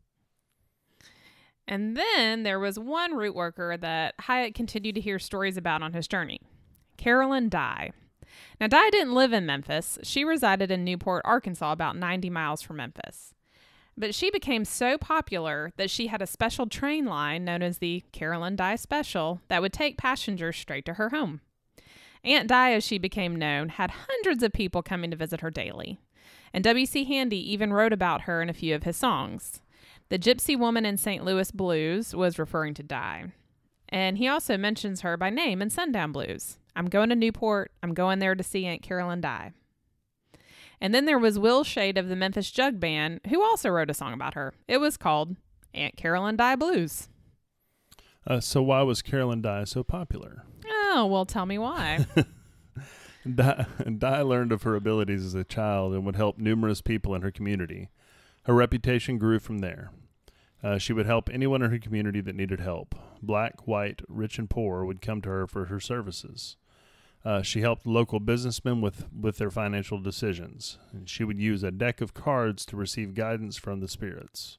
And 1.67 1.95
then 1.95 2.41
there 2.41 2.59
was 2.59 2.79
one 2.79 3.15
root 3.15 3.35
worker 3.35 3.77
that 3.77 4.15
Hyatt 4.21 4.55
continued 4.55 4.95
to 4.95 5.01
hear 5.01 5.19
stories 5.19 5.55
about 5.55 5.83
on 5.83 5.93
his 5.93 6.07
journey 6.07 6.41
Carolyn 6.97 7.47
Dye. 7.47 7.91
Now, 8.59 8.67
Dye 8.67 8.89
didn't 8.89 9.13
live 9.13 9.33
in 9.33 9.45
Memphis. 9.45 9.99
She 10.03 10.23
resided 10.23 10.71
in 10.71 10.83
Newport, 10.83 11.21
Arkansas, 11.25 11.71
about 11.71 11.95
90 11.95 12.29
miles 12.29 12.61
from 12.61 12.77
Memphis. 12.77 13.33
But 13.99 14.15
she 14.15 14.31
became 14.31 14.63
so 14.63 14.97
popular 14.97 15.73
that 15.75 15.91
she 15.91 16.07
had 16.07 16.21
a 16.21 16.27
special 16.27 16.67
train 16.67 17.05
line 17.05 17.43
known 17.43 17.61
as 17.61 17.79
the 17.79 18.01
Carolyn 18.13 18.55
Dye 18.55 18.77
Special 18.77 19.41
that 19.49 19.61
would 19.61 19.73
take 19.73 19.97
passengers 19.97 20.55
straight 20.55 20.85
to 20.85 20.93
her 20.93 21.09
home. 21.09 21.41
Aunt 22.23 22.47
Dye, 22.47 22.71
as 22.71 22.85
she 22.85 22.97
became 22.97 23.35
known, 23.35 23.67
had 23.67 23.91
hundreds 23.91 24.41
of 24.41 24.53
people 24.53 24.81
coming 24.81 25.11
to 25.11 25.17
visit 25.17 25.41
her 25.41 25.51
daily. 25.51 25.99
And 26.53 26.63
W.C. 26.63 27.03
Handy 27.03 27.51
even 27.51 27.73
wrote 27.73 27.91
about 27.91 28.21
her 28.21 28.41
in 28.41 28.49
a 28.49 28.53
few 28.53 28.73
of 28.73 28.83
his 28.83 28.95
songs. 28.95 29.61
The 30.07 30.17
Gypsy 30.17 30.57
Woman 30.57 30.85
in 30.85 30.95
St. 30.95 31.23
Louis 31.23 31.51
Blues 31.51 32.15
was 32.15 32.39
referring 32.39 32.75
to 32.75 32.83
Dye. 32.83 33.33
And 33.89 34.17
he 34.17 34.29
also 34.29 34.57
mentions 34.57 35.01
her 35.01 35.17
by 35.17 35.29
name 35.29 35.61
in 35.61 35.69
Sundown 35.69 36.13
Blues. 36.13 36.57
I'm 36.73 36.87
going 36.87 37.09
to 37.09 37.15
Newport. 37.15 37.71
I'm 37.83 37.93
going 37.93 38.19
there 38.19 38.35
to 38.35 38.43
see 38.43 38.65
Aunt 38.65 38.81
Carolyn 38.81 39.19
Dye. 39.19 39.51
And 40.81 40.93
then 40.93 41.05
there 41.05 41.19
was 41.19 41.37
Will 41.37 41.63
Shade 41.63 41.97
of 41.97 42.07
the 42.07 42.15
Memphis 42.15 42.51
Jug 42.51 42.79
Band, 42.79 43.19
who 43.29 43.43
also 43.43 43.69
wrote 43.69 43.89
a 43.89 43.93
song 43.93 44.13
about 44.13 44.35
her. 44.35 44.53
It 44.67 44.77
was 44.77 44.97
called 44.97 45.35
Aunt 45.73 45.97
Carolyn 45.97 46.37
Dye 46.37 46.55
Blues. 46.55 47.09
Uh, 48.25 48.39
so 48.39 48.61
why 48.61 48.81
was 48.83 49.01
Carolyn 49.01 49.41
Dye 49.41 49.63
so 49.63 49.83
popular? 49.83 50.43
Oh, 50.67 51.05
well, 51.05 51.25
tell 51.25 51.45
me 51.45 51.57
why. 51.57 52.05
Dye, 53.35 53.65
Dye 53.97 54.21
learned 54.21 54.51
of 54.51 54.63
her 54.63 54.75
abilities 54.75 55.25
as 55.25 55.35
a 55.35 55.43
child 55.43 55.93
and 55.93 56.05
would 56.05 56.15
help 56.15 56.37
numerous 56.37 56.81
people 56.81 57.13
in 57.15 57.21
her 57.21 57.31
community. 57.31 57.89
Her 58.43 58.53
reputation 58.53 59.17
grew 59.17 59.39
from 59.39 59.59
there. 59.59 59.91
Uh, 60.63 60.77
she 60.77 60.93
would 60.93 61.05
help 61.05 61.29
anyone 61.29 61.61
in 61.61 61.71
her 61.71 61.79
community 61.79 62.21
that 62.21 62.35
needed 62.35 62.59
help. 62.59 62.95
Black, 63.21 63.67
white, 63.67 64.01
rich, 64.07 64.37
and 64.37 64.49
poor 64.49 64.83
would 64.85 65.01
come 65.01 65.21
to 65.21 65.29
her 65.29 65.47
for 65.47 65.65
her 65.65 65.79
services. 65.79 66.57
Uh, 67.25 67.41
she 67.41 67.61
helped 67.61 67.85
local 67.85 68.19
businessmen 68.19 68.79
with, 68.81 69.07
with 69.13 69.37
their 69.37 69.51
financial 69.51 69.99
decisions. 69.99 70.77
And 70.93 71.09
she 71.09 71.23
would 71.23 71.39
use 71.39 71.63
a 71.63 71.71
deck 71.71 71.99
of 72.01 72.13
cards 72.13 72.65
to 72.67 72.77
receive 72.77 73.13
guidance 73.13 73.57
from 73.57 73.81
the 73.81 73.87
spirits. 73.89 74.57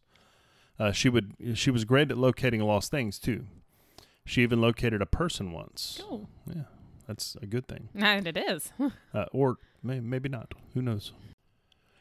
Uh, 0.79 0.93
she 0.93 1.09
would 1.11 1.35
she 1.55 1.71
was 1.71 1.85
great 1.85 2.11
at 2.11 2.17
locating 2.17 2.61
lost 2.61 2.91
things 2.91 3.19
too. 3.19 3.45
She 4.25 4.43
even 4.43 4.61
located 4.61 5.03
a 5.03 5.07
person 5.07 5.53
once. 5.53 6.01
cool. 6.07 6.29
Yeah, 6.47 6.63
that's 7.07 7.37
a 7.43 7.47
good 7.47 7.67
thing. 7.69 7.89
And 7.95 8.27
it 8.27 8.37
is. 8.37 8.73
Uh, 9.13 9.25
or 9.33 9.59
may, 9.83 10.01
maybe 10.01 10.29
not. 10.29 10.53
Who 10.75 10.81
knows? 10.81 11.13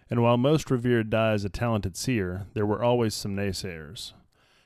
And 0.09 0.21
while 0.23 0.37
most 0.37 0.69
revered 0.71 1.09
Dye 1.09 1.33
as 1.33 1.43
a 1.43 1.49
talented 1.49 1.97
seer, 1.97 2.45
there 2.53 2.65
were 2.65 2.83
always 2.83 3.13
some 3.13 3.35
naysayers. 3.35 4.13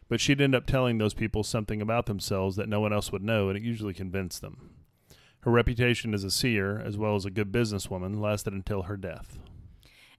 But 0.09 0.19
she'd 0.19 0.41
end 0.41 0.53
up 0.55 0.65
telling 0.65 0.97
those 0.97 1.13
people 1.13 1.43
something 1.43 1.81
about 1.81 2.05
themselves 2.05 2.55
that 2.57 2.69
no 2.69 2.79
one 2.79 2.93
else 2.93 3.11
would 3.11 3.23
know, 3.23 3.49
and 3.49 3.57
it 3.57 3.63
usually 3.63 3.93
convinced 3.93 4.41
them. 4.41 4.69
Her 5.43 5.51
reputation 5.51 6.13
as 6.13 6.23
a 6.23 6.31
seer, 6.31 6.79
as 6.79 6.97
well 6.97 7.15
as 7.15 7.25
a 7.25 7.31
good 7.31 7.51
businesswoman, 7.51 8.21
lasted 8.21 8.53
until 8.53 8.83
her 8.83 8.95
death. 8.95 9.37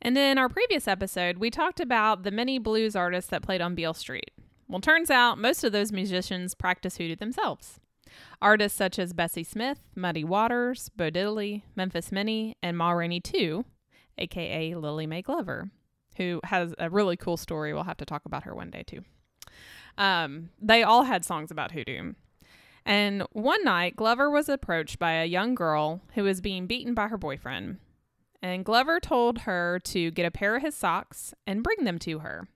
And 0.02 0.18
in 0.18 0.36
our 0.36 0.50
previous 0.50 0.86
episode, 0.86 1.38
we 1.38 1.50
talked 1.50 1.80
about 1.80 2.24
the 2.24 2.30
many 2.30 2.58
blues 2.58 2.94
artists 2.94 3.30
that 3.30 3.42
played 3.42 3.62
on 3.62 3.74
Beale 3.74 3.94
Street. 3.94 4.30
Well, 4.68 4.82
turns 4.82 5.10
out 5.10 5.38
most 5.38 5.64
of 5.64 5.72
those 5.72 5.92
musicians 5.92 6.54
practice 6.54 6.98
hoodoo 6.98 7.16
themselves. 7.16 7.80
Artists 8.42 8.76
such 8.76 8.98
as 8.98 9.14
Bessie 9.14 9.44
Smith, 9.44 9.80
Muddy 9.94 10.24
Waters, 10.24 10.90
Bo 10.90 11.10
Diddley, 11.10 11.62
Memphis 11.74 12.12
Minnie, 12.12 12.54
and 12.62 12.76
Ma 12.76 12.90
Rainey 12.90 13.20
too, 13.20 13.64
aka 14.18 14.74
Lillie 14.74 15.06
Mae 15.06 15.22
Glover, 15.22 15.70
who 16.18 16.40
has 16.44 16.74
a 16.78 16.90
really 16.90 17.16
cool 17.16 17.38
story. 17.38 17.72
We'll 17.72 17.84
have 17.84 17.96
to 17.96 18.04
talk 18.04 18.26
about 18.26 18.44
her 18.44 18.54
one 18.54 18.70
day 18.70 18.82
too. 18.82 19.04
Um, 19.96 20.50
they 20.60 20.82
all 20.82 21.04
had 21.04 21.24
songs 21.24 21.50
about 21.50 21.72
hoodoo. 21.72 22.12
And 22.86 23.22
one 23.32 23.64
night, 23.64 23.96
Glover 23.96 24.30
was 24.30 24.48
approached 24.48 24.98
by 24.98 25.12
a 25.12 25.24
young 25.24 25.54
girl 25.54 26.02
who 26.14 26.24
was 26.24 26.40
being 26.40 26.66
beaten 26.66 26.94
by 26.94 27.08
her 27.08 27.16
boyfriend. 27.16 27.78
And 28.42 28.64
Glover 28.64 29.00
told 29.00 29.38
her 29.40 29.80
to 29.84 30.10
get 30.10 30.26
a 30.26 30.30
pair 30.30 30.56
of 30.56 30.62
his 30.62 30.74
socks 30.74 31.32
and 31.46 31.62
bring 31.62 31.84
them 31.84 31.98
to 32.00 32.18
her. 32.18 32.46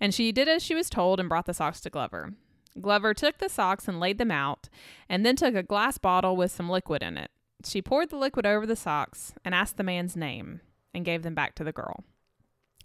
And 0.00 0.14
she 0.14 0.32
did 0.32 0.48
as 0.48 0.62
she 0.62 0.74
was 0.74 0.88
told 0.88 1.20
and 1.20 1.28
brought 1.28 1.46
the 1.46 1.52
socks 1.52 1.80
to 1.82 1.90
Glover. 1.90 2.32
Glover 2.80 3.12
took 3.12 3.38
the 3.38 3.48
socks 3.48 3.88
and 3.88 4.00
laid 4.00 4.18
them 4.18 4.30
out, 4.30 4.68
and 5.08 5.26
then 5.26 5.36
took 5.36 5.54
a 5.54 5.62
glass 5.62 5.98
bottle 5.98 6.36
with 6.36 6.52
some 6.52 6.70
liquid 6.70 7.02
in 7.02 7.18
it. 7.18 7.30
She 7.64 7.82
poured 7.82 8.10
the 8.10 8.16
liquid 8.16 8.46
over 8.46 8.66
the 8.66 8.76
socks 8.76 9.34
and 9.44 9.54
asked 9.54 9.76
the 9.76 9.82
man's 9.82 10.16
name 10.16 10.60
and 10.94 11.04
gave 11.04 11.22
them 11.22 11.34
back 11.34 11.54
to 11.56 11.64
the 11.64 11.72
girl. 11.72 12.04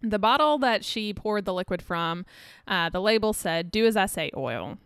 The 0.02 0.20
bottle 0.20 0.58
that 0.58 0.84
she 0.84 1.14
poured 1.14 1.46
the 1.46 1.54
liquid 1.54 1.82
from, 1.82 2.26
uh, 2.68 2.90
the 2.90 3.00
label 3.00 3.32
said, 3.32 3.72
Do 3.72 3.86
as 3.86 3.96
I 3.96 4.08
say, 4.08 4.32
oil. 4.36 4.80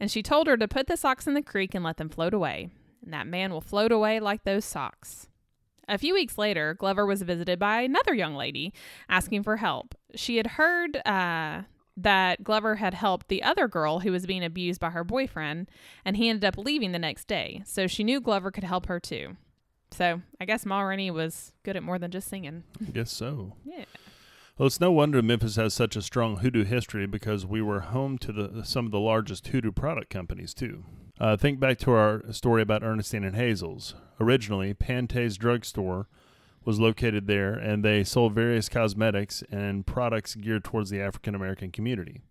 And 0.00 0.10
she 0.10 0.22
told 0.22 0.46
her 0.46 0.56
to 0.56 0.68
put 0.68 0.86
the 0.86 0.96
socks 0.96 1.26
in 1.26 1.34
the 1.34 1.42
creek 1.42 1.74
and 1.74 1.84
let 1.84 1.96
them 1.96 2.08
float 2.08 2.34
away. 2.34 2.70
And 3.02 3.12
that 3.12 3.26
man 3.26 3.52
will 3.52 3.60
float 3.60 3.92
away 3.92 4.20
like 4.20 4.44
those 4.44 4.64
socks. 4.64 5.28
A 5.88 5.98
few 5.98 6.14
weeks 6.14 6.38
later, 6.38 6.74
Glover 6.74 7.04
was 7.04 7.22
visited 7.22 7.58
by 7.58 7.82
another 7.82 8.14
young 8.14 8.34
lady 8.34 8.72
asking 9.08 9.42
for 9.42 9.58
help. 9.58 9.94
She 10.14 10.38
had 10.38 10.46
heard 10.46 10.96
uh, 11.06 11.62
that 11.96 12.42
Glover 12.42 12.76
had 12.76 12.94
helped 12.94 13.28
the 13.28 13.42
other 13.42 13.68
girl 13.68 14.00
who 14.00 14.10
was 14.10 14.26
being 14.26 14.42
abused 14.42 14.80
by 14.80 14.90
her 14.90 15.04
boyfriend, 15.04 15.68
and 16.04 16.16
he 16.16 16.28
ended 16.28 16.44
up 16.46 16.56
leaving 16.56 16.92
the 16.92 16.98
next 16.98 17.26
day. 17.26 17.62
So 17.66 17.86
she 17.86 18.02
knew 18.02 18.20
Glover 18.20 18.50
could 18.50 18.64
help 18.64 18.86
her 18.86 18.98
too. 18.98 19.36
So 19.90 20.22
I 20.40 20.44
guess 20.44 20.66
Ma 20.66 20.80
Rainey 20.80 21.10
was 21.10 21.52
good 21.62 21.76
at 21.76 21.82
more 21.82 21.98
than 21.98 22.10
just 22.10 22.28
singing. 22.28 22.64
I 22.84 22.90
guess 22.90 23.12
so. 23.12 23.52
Yeah. 23.64 23.84
Well, 24.56 24.68
it's 24.68 24.80
no 24.80 24.92
wonder 24.92 25.20
Memphis 25.20 25.56
has 25.56 25.74
such 25.74 25.96
a 25.96 26.02
strong 26.02 26.36
hoodoo 26.36 26.62
history 26.62 27.06
because 27.06 27.44
we 27.44 27.60
were 27.60 27.80
home 27.80 28.18
to 28.18 28.30
the 28.30 28.64
some 28.64 28.86
of 28.86 28.92
the 28.92 29.00
largest 29.00 29.48
hoodoo 29.48 29.72
product 29.72 30.10
companies 30.10 30.54
too. 30.54 30.84
Uh, 31.18 31.36
think 31.36 31.58
back 31.58 31.76
to 31.78 31.90
our 31.90 32.22
story 32.32 32.62
about 32.62 32.84
Ernestine 32.84 33.24
and 33.24 33.34
Hazel's. 33.34 33.96
Originally, 34.20 34.72
Pantaze 34.72 35.36
drugstore 35.36 36.06
was 36.64 36.78
located 36.78 37.26
there, 37.26 37.52
and 37.52 37.84
they 37.84 38.04
sold 38.04 38.32
various 38.32 38.68
cosmetics 38.68 39.42
and 39.50 39.88
products 39.88 40.36
geared 40.36 40.62
towards 40.62 40.88
the 40.88 41.00
African 41.00 41.34
American 41.34 41.72
community. 41.72 42.22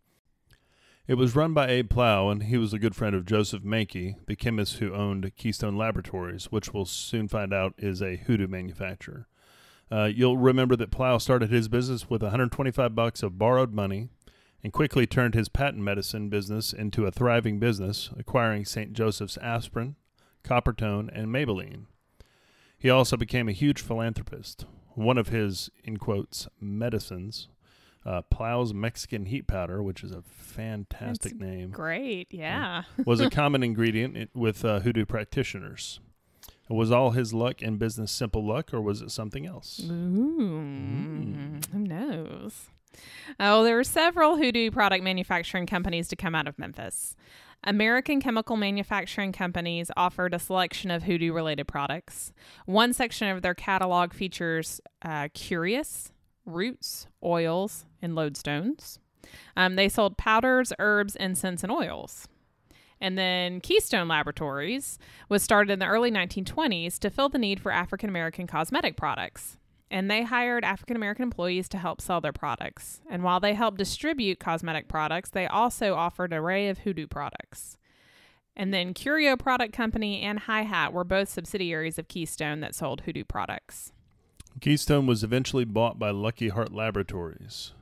It 1.05 1.15
was 1.15 1.35
run 1.35 1.53
by 1.53 1.67
Abe 1.67 1.89
Plough, 1.89 2.29
and 2.29 2.43
he 2.43 2.57
was 2.57 2.71
a 2.71 2.79
good 2.79 2.95
friend 2.95 3.13
of 3.13 3.25
Joseph 3.25 3.63
Menke, 3.63 4.15
the 4.27 4.37
chemist 4.37 4.77
who 4.77 4.93
owned 4.93 5.29
Keystone 5.35 5.75
Laboratories, 5.75 6.45
which 6.45 6.73
we'll 6.73 6.85
soon 6.85 7.27
find 7.27 7.53
out 7.53 7.73
is 7.77 8.01
a 8.01 8.15
hoodoo 8.15 8.47
manufacturer. 8.47 9.27
Uh, 9.93 10.05
you'll 10.05 10.37
remember 10.37 10.75
that 10.75 10.89
Plough 10.89 11.19
started 11.19 11.51
his 11.51 11.67
business 11.67 12.09
with 12.09 12.23
125 12.23 12.95
bucks 12.95 13.21
of 13.21 13.37
borrowed 13.37 13.73
money 13.73 14.09
and 14.63 14.73
quickly 14.73 15.05
turned 15.05 15.35
his 15.35 15.49
patent 15.49 15.83
medicine 15.83 16.29
business 16.29 16.73
into 16.73 17.05
a 17.05 17.11
thriving 17.11 17.59
business, 17.59 18.09
acquiring 18.17 18.65
St. 18.65 18.93
Joseph's 18.93 19.37
aspirin, 19.37 19.95
Coppertone, 20.43 21.09
and 21.13 21.27
Maybelline. 21.27 21.85
He 22.75 22.89
also 22.89 23.17
became 23.17 23.47
a 23.47 23.51
huge 23.51 23.81
philanthropist. 23.81 24.65
One 24.95 25.19
of 25.19 25.27
his, 25.29 25.69
in 25.83 25.97
quotes, 25.97 26.47
medicines, 26.59 27.49
uh, 28.03 28.23
Plough's 28.23 28.73
Mexican 28.73 29.27
Heat 29.27 29.45
Powder, 29.45 29.83
which 29.83 30.03
is 30.03 30.11
a 30.11 30.23
fantastic 30.23 31.33
That's 31.33 31.41
name, 31.41 31.69
Great. 31.69 32.29
Yeah. 32.31 32.83
was 33.05 33.19
a 33.19 33.29
common 33.29 33.61
ingredient 33.61 34.31
with 34.33 34.65
uh, 34.65 34.79
hoodoo 34.79 35.05
practitioners. 35.05 35.99
Was 36.69 36.91
all 36.91 37.11
his 37.11 37.33
luck 37.33 37.61
in 37.61 37.77
business 37.77 38.11
simple 38.11 38.45
luck, 38.45 38.73
or 38.73 38.81
was 38.81 39.01
it 39.01 39.11
something 39.11 39.45
else? 39.45 39.81
Ooh, 39.83 41.59
who 41.71 41.79
knows? 41.79 42.69
Oh, 43.39 43.63
there 43.63 43.75
were 43.75 43.83
several 43.83 44.37
hoodoo 44.37 44.71
product 44.71 45.03
manufacturing 45.03 45.65
companies 45.65 46.07
to 46.09 46.15
come 46.15 46.35
out 46.35 46.47
of 46.47 46.57
Memphis. 46.57 47.15
American 47.65 48.21
chemical 48.21 48.57
manufacturing 48.57 49.31
companies 49.31 49.89
offered 49.95 50.33
a 50.33 50.39
selection 50.39 50.91
of 50.91 51.03
hoodoo 51.03 51.31
related 51.31 51.67
products. 51.67 52.33
One 52.65 52.93
section 52.93 53.29
of 53.29 53.41
their 53.41 53.55
catalog 53.55 54.13
features 54.13 54.81
uh, 55.01 55.29
curious, 55.33 56.11
roots, 56.45 57.07
oils, 57.23 57.85
and 58.01 58.13
lodestones. 58.13 58.99
Um, 59.55 59.75
they 59.75 59.87
sold 59.89 60.17
powders, 60.17 60.73
herbs, 60.77 61.15
incense, 61.15 61.63
and 61.63 61.71
oils. 61.71 62.27
And 63.01 63.17
then 63.17 63.59
Keystone 63.59 64.07
Laboratories 64.07 64.97
was 65.29 65.43
started 65.43 65.71
in 65.71 65.79
the 65.79 65.85
early 65.85 66.11
1920s 66.11 66.99
to 66.99 67.09
fill 67.09 67.29
the 67.29 67.37
need 67.37 67.59
for 67.59 67.71
African 67.71 68.09
American 68.09 68.47
cosmetic 68.47 68.95
products. 68.95 69.57
And 69.91 70.09
they 70.09 70.23
hired 70.23 70.63
African 70.63 70.95
American 70.95 71.23
employees 71.23 71.69
to 71.69 71.77
help 71.77 72.01
sell 72.01 72.19
their 72.19 72.33
products. 72.33 73.01
And 73.09 73.23
while 73.23 73.39
they 73.39 73.53
helped 73.53 73.77
distribute 73.77 74.39
cosmetic 74.39 74.87
products, 74.87 75.29
they 75.29 75.45
also 75.45 75.93
offered 75.93 76.33
an 76.33 76.39
array 76.39 76.69
of 76.69 76.79
hoodoo 76.79 77.07
products. 77.07 77.77
And 78.55 78.73
then 78.73 78.93
Curio 78.93 79.35
Product 79.35 79.73
Company 79.73 80.21
and 80.21 80.39
Hi 80.39 80.61
Hat 80.61 80.93
were 80.93 81.03
both 81.03 81.29
subsidiaries 81.29 81.97
of 81.97 82.07
Keystone 82.07 82.59
that 82.61 82.75
sold 82.75 83.01
hoodoo 83.01 83.23
products. 83.23 83.91
Keystone 84.61 85.07
was 85.07 85.23
eventually 85.23 85.65
bought 85.65 85.97
by 85.97 86.11
Lucky 86.11 86.49
Heart 86.49 86.71
Laboratories, 86.71 87.73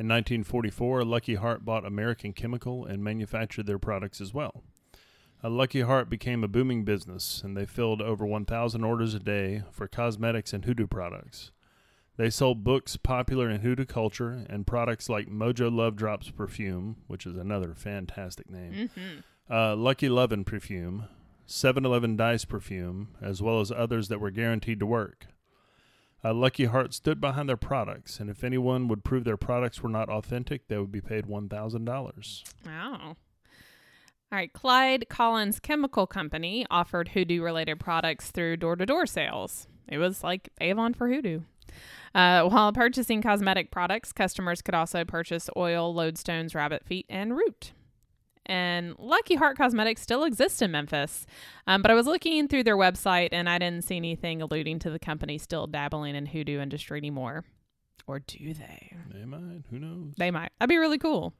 In 0.00 0.08
1944, 0.08 1.04
Lucky 1.04 1.34
Heart 1.34 1.66
bought 1.66 1.84
American 1.84 2.32
Chemical 2.32 2.86
and 2.86 3.04
manufactured 3.04 3.66
their 3.66 3.78
products 3.78 4.18
as 4.18 4.32
well. 4.32 4.64
Uh, 5.44 5.50
Lucky 5.50 5.82
Heart 5.82 6.08
became 6.08 6.42
a 6.42 6.48
booming 6.48 6.84
business, 6.86 7.42
and 7.44 7.54
they 7.54 7.66
filled 7.66 8.00
over 8.00 8.24
1,000 8.24 8.82
orders 8.82 9.12
a 9.12 9.18
day 9.18 9.62
for 9.70 9.86
cosmetics 9.86 10.54
and 10.54 10.64
hoodoo 10.64 10.86
products. 10.86 11.50
They 12.16 12.30
sold 12.30 12.64
books 12.64 12.96
popular 12.96 13.50
in 13.50 13.60
hoodoo 13.60 13.84
culture 13.84 14.46
and 14.48 14.66
products 14.66 15.10
like 15.10 15.28
Mojo 15.28 15.70
Love 15.70 15.96
Drops 15.96 16.30
perfume, 16.30 16.96
which 17.06 17.26
is 17.26 17.36
another 17.36 17.74
fantastic 17.74 18.48
name, 18.48 18.88
uh, 19.50 19.76
Lucky 19.76 20.08
Lovin' 20.08 20.44
perfume, 20.44 21.08
7 21.44 21.84
Eleven 21.84 22.16
Dice 22.16 22.46
perfume, 22.46 23.08
as 23.20 23.42
well 23.42 23.60
as 23.60 23.70
others 23.70 24.08
that 24.08 24.18
were 24.18 24.30
guaranteed 24.30 24.80
to 24.80 24.86
work. 24.86 25.26
Uh, 26.22 26.34
Lucky 26.34 26.66
Heart 26.66 26.92
stood 26.92 27.20
behind 27.20 27.48
their 27.48 27.56
products, 27.56 28.20
and 28.20 28.28
if 28.28 28.44
anyone 28.44 28.88
would 28.88 29.04
prove 29.04 29.24
their 29.24 29.36
products 29.38 29.82
were 29.82 29.88
not 29.88 30.08
authentic, 30.10 30.68
they 30.68 30.78
would 30.78 30.92
be 30.92 31.00
paid 31.00 31.26
$1,000. 31.26 32.42
Wow. 32.66 33.16
All 34.32 34.36
right, 34.36 34.52
Clyde 34.52 35.06
Collins 35.08 35.58
Chemical 35.58 36.06
Company 36.06 36.66
offered 36.70 37.08
hoodoo 37.08 37.42
related 37.42 37.80
products 37.80 38.30
through 38.30 38.58
door 38.58 38.76
to 38.76 38.86
door 38.86 39.06
sales. 39.06 39.66
It 39.88 39.98
was 39.98 40.22
like 40.22 40.50
Avon 40.60 40.94
for 40.94 41.08
hoodoo. 41.08 41.40
Uh, 42.14 42.44
while 42.44 42.72
purchasing 42.72 43.22
cosmetic 43.22 43.70
products, 43.70 44.12
customers 44.12 44.62
could 44.62 44.74
also 44.74 45.04
purchase 45.04 45.48
oil, 45.56 45.94
lodestones, 45.94 46.54
rabbit 46.54 46.84
feet, 46.84 47.06
and 47.08 47.36
root. 47.36 47.72
And 48.46 48.96
Lucky 48.98 49.36
Heart 49.36 49.56
Cosmetics 49.56 50.02
still 50.02 50.24
exists 50.24 50.60
in 50.62 50.70
Memphis, 50.70 51.26
um, 51.66 51.82
but 51.82 51.90
I 51.90 51.94
was 51.94 52.06
looking 52.06 52.48
through 52.48 52.64
their 52.64 52.76
website 52.76 53.28
and 53.32 53.48
I 53.48 53.58
didn't 53.58 53.84
see 53.84 53.96
anything 53.96 54.42
alluding 54.42 54.78
to 54.80 54.90
the 54.90 54.98
company 54.98 55.38
still 55.38 55.66
dabbling 55.66 56.16
in 56.16 56.26
hoodoo 56.26 56.58
industry 56.60 56.98
anymore. 56.98 57.44
Or 58.06 58.18
do 58.18 58.54
they? 58.54 58.96
They 59.12 59.24
might, 59.24 59.62
who 59.70 59.78
knows? 59.78 60.14
They 60.16 60.30
might. 60.30 60.50
That'd 60.58 60.70
be 60.70 60.78
really 60.78 60.98
cool. 60.98 61.34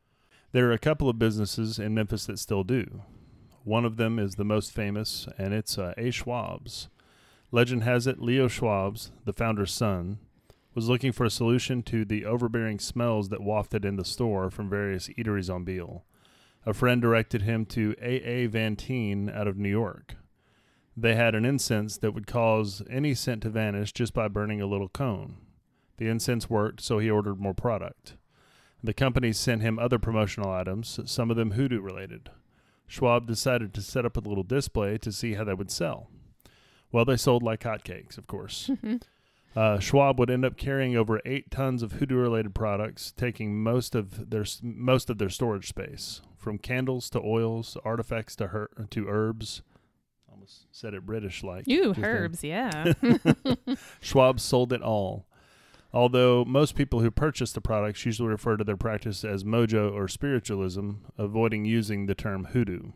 There 0.53 0.69
are 0.69 0.73
a 0.73 0.79
couple 0.79 1.09
of 1.09 1.19
businesses 1.19 1.79
in 1.79 1.95
Memphis 1.95 2.27
that 2.27 2.39
still 2.39 2.65
do. 2.65 3.03
One 3.65 3.85
of 3.85 3.97
them 3.97 4.19
is 4.19 4.35
the 4.35 4.45
most 4.45 4.73
famous, 4.73 5.27
and 5.39 5.53
it's 5.53 5.79
uh, 5.79 5.95
A. 5.97 6.11
Schwab's. 6.11 6.89
Legend 7.53 7.83
has 7.83 8.07
it 8.07 8.21
Leo 8.21 8.47
Schwab's, 8.47 9.11
the 9.25 9.33
founder's 9.33 9.73
son, 9.73 10.19
was 10.75 10.89
looking 10.89 11.13
for 11.13 11.25
a 11.25 11.31
solution 11.31 11.83
to 11.83 12.05
the 12.05 12.25
overbearing 12.25 12.79
smells 12.79 13.29
that 13.29 13.43
wafted 13.43 13.85
in 13.85 13.97
the 13.97 14.05
store 14.05 14.51
from 14.51 14.71
various 14.71 15.09
eateries 15.09 15.53
on 15.53 15.65
Beale. 15.65 16.05
A 16.67 16.75
friend 16.75 17.01
directed 17.01 17.43
him 17.43 17.65
to 17.67 17.95
A. 18.01 18.21
A. 18.23 18.47
Vantine 18.47 19.31
out 19.31 19.49
of 19.49 19.57
New 19.57 19.71
York. 19.71 20.17
They 20.97 21.15
had 21.15 21.35
an 21.35 21.45
incense 21.45 21.97
that 21.99 22.13
would 22.13 22.27
cause 22.27 22.83
any 22.91 23.15
scent 23.15 23.43
to 23.43 23.51
vanish 23.51 23.93
just 23.93 24.13
by 24.13 24.29
burning 24.29 24.61
a 24.61 24.67
little 24.67 24.89
cone. 24.89 25.37
The 25.97 26.09
incense 26.09 26.51
worked, 26.51 26.83
so 26.83 26.99
he 26.99 27.11
ordered 27.11 27.41
more 27.41 27.55
product. 27.55 28.17
The 28.83 28.95
company 28.95 29.33
sent 29.33 29.63
him 29.63 29.79
other 29.79 29.99
promotional 29.99 30.51
items, 30.51 30.99
some 31.05 31.31
of 31.31 31.37
them 31.37 31.53
hoodoo 31.53 31.81
related. 31.81 32.31
Schwab 32.87 33.27
decided 33.27 33.73
to 33.75 33.83
set 33.83 34.05
up 34.05 34.17
a 34.17 34.21
little 34.21 34.43
display 34.43 34.99
to 34.99 35.13
see 35.13 35.35
how 35.35 35.45
they 35.45 35.55
would 35.55 35.71
sell. 35.71 36.09
Well, 36.91 37.05
they 37.05 37.17
sold 37.17 37.43
like 37.43 37.63
hotcakes, 37.63 38.19
of 38.19 38.27
course. 38.27 38.71
uh, 39.57 39.79
Schwab 39.79 40.19
would 40.19 40.31
end 40.31 40.45
up 40.45 40.57
carrying 40.57 40.97
over 40.97 41.21
eight 41.25 41.51
tons 41.51 41.83
of 41.83 41.93
hoodoo-related 41.93 42.55
products, 42.55 43.13
taking 43.13 43.63
most 43.63 43.95
of 43.95 44.31
their 44.31 44.45
most 44.63 45.09
of 45.09 45.19
their 45.19 45.29
storage 45.29 45.69
space, 45.69 46.21
from 46.41 46.59
candles 46.59 47.11
to 47.11 47.21
oils, 47.21 47.77
artifacts 47.85 48.35
to 48.37 48.49
her- 48.49 48.71
to 48.91 49.07
herbs. 49.09 49.63
Almost 50.31 50.67
said 50.73 50.95
it 50.95 51.05
British 51.05 51.45
like. 51.45 51.67
Ew, 51.69 51.89
just 51.89 52.01
then. 52.01 52.05
herbs, 52.11 52.43
yeah. 52.43 52.93
Schwab 54.01 54.41
sold 54.41 54.73
it 54.73 54.83
all. 54.83 55.27
Although 55.93 56.45
most 56.45 56.77
people 56.77 57.01
who 57.01 57.11
purchase 57.11 57.53
the 57.53 57.61
products 57.61 58.07
usually 58.07 58.29
refer 58.29 58.57
to 58.57 58.65
their 58.65 58.77
practice 58.77 59.25
as 59.25 59.45
mojo 59.45 59.93
or 59.93 60.09
spiritualism, 60.09 60.93
avoiding 61.19 61.65
using 61.65 62.07
the 62.07 62.15
term 62.15 62.47
hoodoo. 62.53 62.93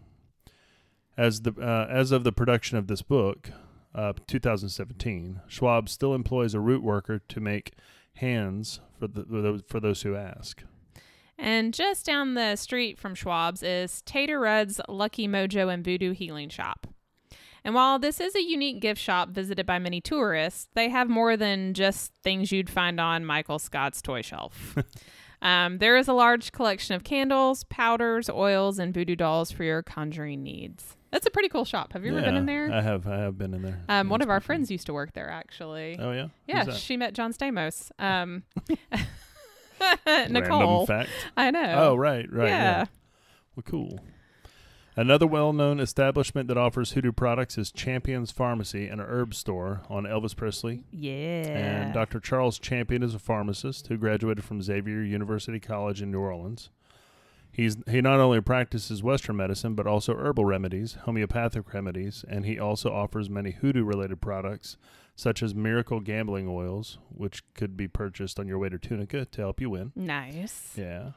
As 1.17 1.43
the 1.43 1.53
uh, 1.61 1.87
as 1.91 2.13
of 2.13 2.25
the 2.25 2.33
production 2.33 2.79
of 2.79 2.87
this 2.87 3.03
book, 3.03 3.51
uh, 3.95 4.15
2017, 4.27 5.41
Schwab 5.49 5.89
still 5.89 6.15
employs 6.15 6.55
a 6.55 6.61
root 6.61 6.83
worker 6.83 7.21
to 7.29 7.41
make 7.41 7.73
hands 8.15 8.81
for 8.99 9.07
the 9.09 9.63
for 9.67 9.81
those 9.81 10.03
who 10.03 10.17
ask. 10.17 10.63
And 11.39 11.75
just 11.75 12.07
down 12.07 12.35
the 12.35 12.57
street 12.57 12.99
from 12.99 13.15
Schwab's 13.15 13.63
is 13.63 14.03
Tater 14.03 14.41
Red's 14.41 14.81
Lucky 14.89 15.27
Mojo 15.27 15.73
and 15.73 15.85
Voodoo 15.85 16.13
Healing 16.13 16.49
Shop. 16.49 16.87
And 17.65 17.75
while 17.75 17.99
this 17.99 18.21
is 18.21 18.35
a 18.35 18.43
unique 18.43 18.81
gift 18.81 19.01
shop 19.01 19.31
visited 19.31 19.65
by 19.65 19.79
many 19.79 20.01
tourists, 20.01 20.69
they 20.75 20.91
have 20.91 21.09
more 21.09 21.37
than 21.37 21.73
just 21.73 22.13
things 22.23 22.53
you'd 22.53 22.69
find 22.69 23.01
on 23.01 23.25
Michael 23.25 23.59
Scott's 23.59 24.03
toy 24.03 24.21
shelf. 24.21 24.77
um, 25.43 25.79
there 25.79 25.97
is 25.97 26.07
a 26.07 26.13
large 26.13 26.53
collection 26.53 26.95
of 26.95 27.05
candles, 27.05 27.65
powders, 27.65 28.29
oils, 28.29 28.79
and 28.79 28.93
voodoo 28.93 29.17
dolls 29.17 29.51
for 29.51 29.65
your 29.65 29.83
conjuring 29.83 30.43
needs. 30.43 30.97
That's 31.11 31.27
a 31.27 31.31
pretty 31.31 31.49
cool 31.49 31.65
shop. 31.65 31.93
Have 31.95 32.05
you 32.05 32.11
ever 32.13 32.23
been 32.23 32.37
in 32.37 32.45
there? 32.45 32.71
I 32.73 32.83
have. 32.83 33.07
I 33.07 33.19
have 33.19 33.39
been 33.39 33.55
in 33.55 33.63
there. 33.63 33.81
um, 33.89 34.09
one 34.09 34.21
of 34.21 34.29
our 34.29 34.41
friends 34.41 34.69
used 34.71 34.87
to 34.87 34.93
work 34.93 35.13
there, 35.13 35.31
actually. 35.31 35.97
Oh 35.99 36.11
yeah. 36.11 36.27
yeah, 36.47 36.73
she 36.73 36.97
met 36.97 37.15
John 37.15 37.33
Stamos. 37.33 37.93
Um, 38.01 38.43
Random 40.07 40.87
fact. 40.87 41.11
I 41.37 41.51
know. 41.51 41.75
Oh 41.77 41.95
right, 41.95 42.31
right. 42.33 42.49
Yeah. 42.49 42.63
yeah. 42.63 42.85
Well, 43.57 43.65
cool. 43.67 44.01
Another 44.97 45.27
well-known 45.27 45.81
establishment 45.81 46.47
that 46.47 46.57
offers 46.57 46.93
hoodoo 46.93 47.11
products 47.11 47.59
is 47.59 47.73
Champion's 47.73 48.31
Pharmacy, 48.31 48.87
an 48.87 49.01
herb 49.01 49.35
store 49.35 49.83
on 49.91 50.05
Elvis 50.05 50.37
Presley. 50.37 50.85
Yeah. 50.93 51.13
And 51.13 51.95
Dr. 51.95 52.21
Charles 52.21 52.61
Champion 52.61 53.03
is 53.03 53.13
a 53.13 53.19
pharmacist 53.19 53.89
who 53.89 53.97
graduated 53.97 54.45
from 54.45 54.63
Xavier 54.63 55.03
University 55.03 55.59
College 55.59 56.01
in 56.01 56.13
New 56.13 56.21
Orleans. 56.21 56.71
He's 57.51 57.77
he 57.89 58.01
not 58.01 58.21
only 58.21 58.41
practices 58.41 59.03
Western 59.03 59.37
medicine 59.37 59.75
but 59.75 59.87
also 59.87 60.17
herbal 60.17 60.45
remedies, 60.45 60.95
homeopathic 61.05 61.73
remedies, 61.73 62.25
and 62.29 62.45
he 62.45 62.59
also 62.59 62.93
offers 62.93 63.31
many 63.31 63.53
hoodoo-related 63.53 64.21
products 64.21 64.77
such 65.17 65.43
as 65.43 65.55
miracle 65.55 66.01
gambling 66.01 66.49
oils, 66.49 66.99
which 67.09 67.43
could 67.55 67.77
be 67.77 67.87
purchased 67.89 68.39
on 68.39 68.49
your 68.49 68.59
way 68.59 68.69
to 68.69 68.79
Tunica 68.79 69.25
to 69.25 69.41
help 69.41 69.61
you 69.61 69.71
win. 69.71 69.93
Nice. 69.95 70.73
Yeah. 70.77 71.13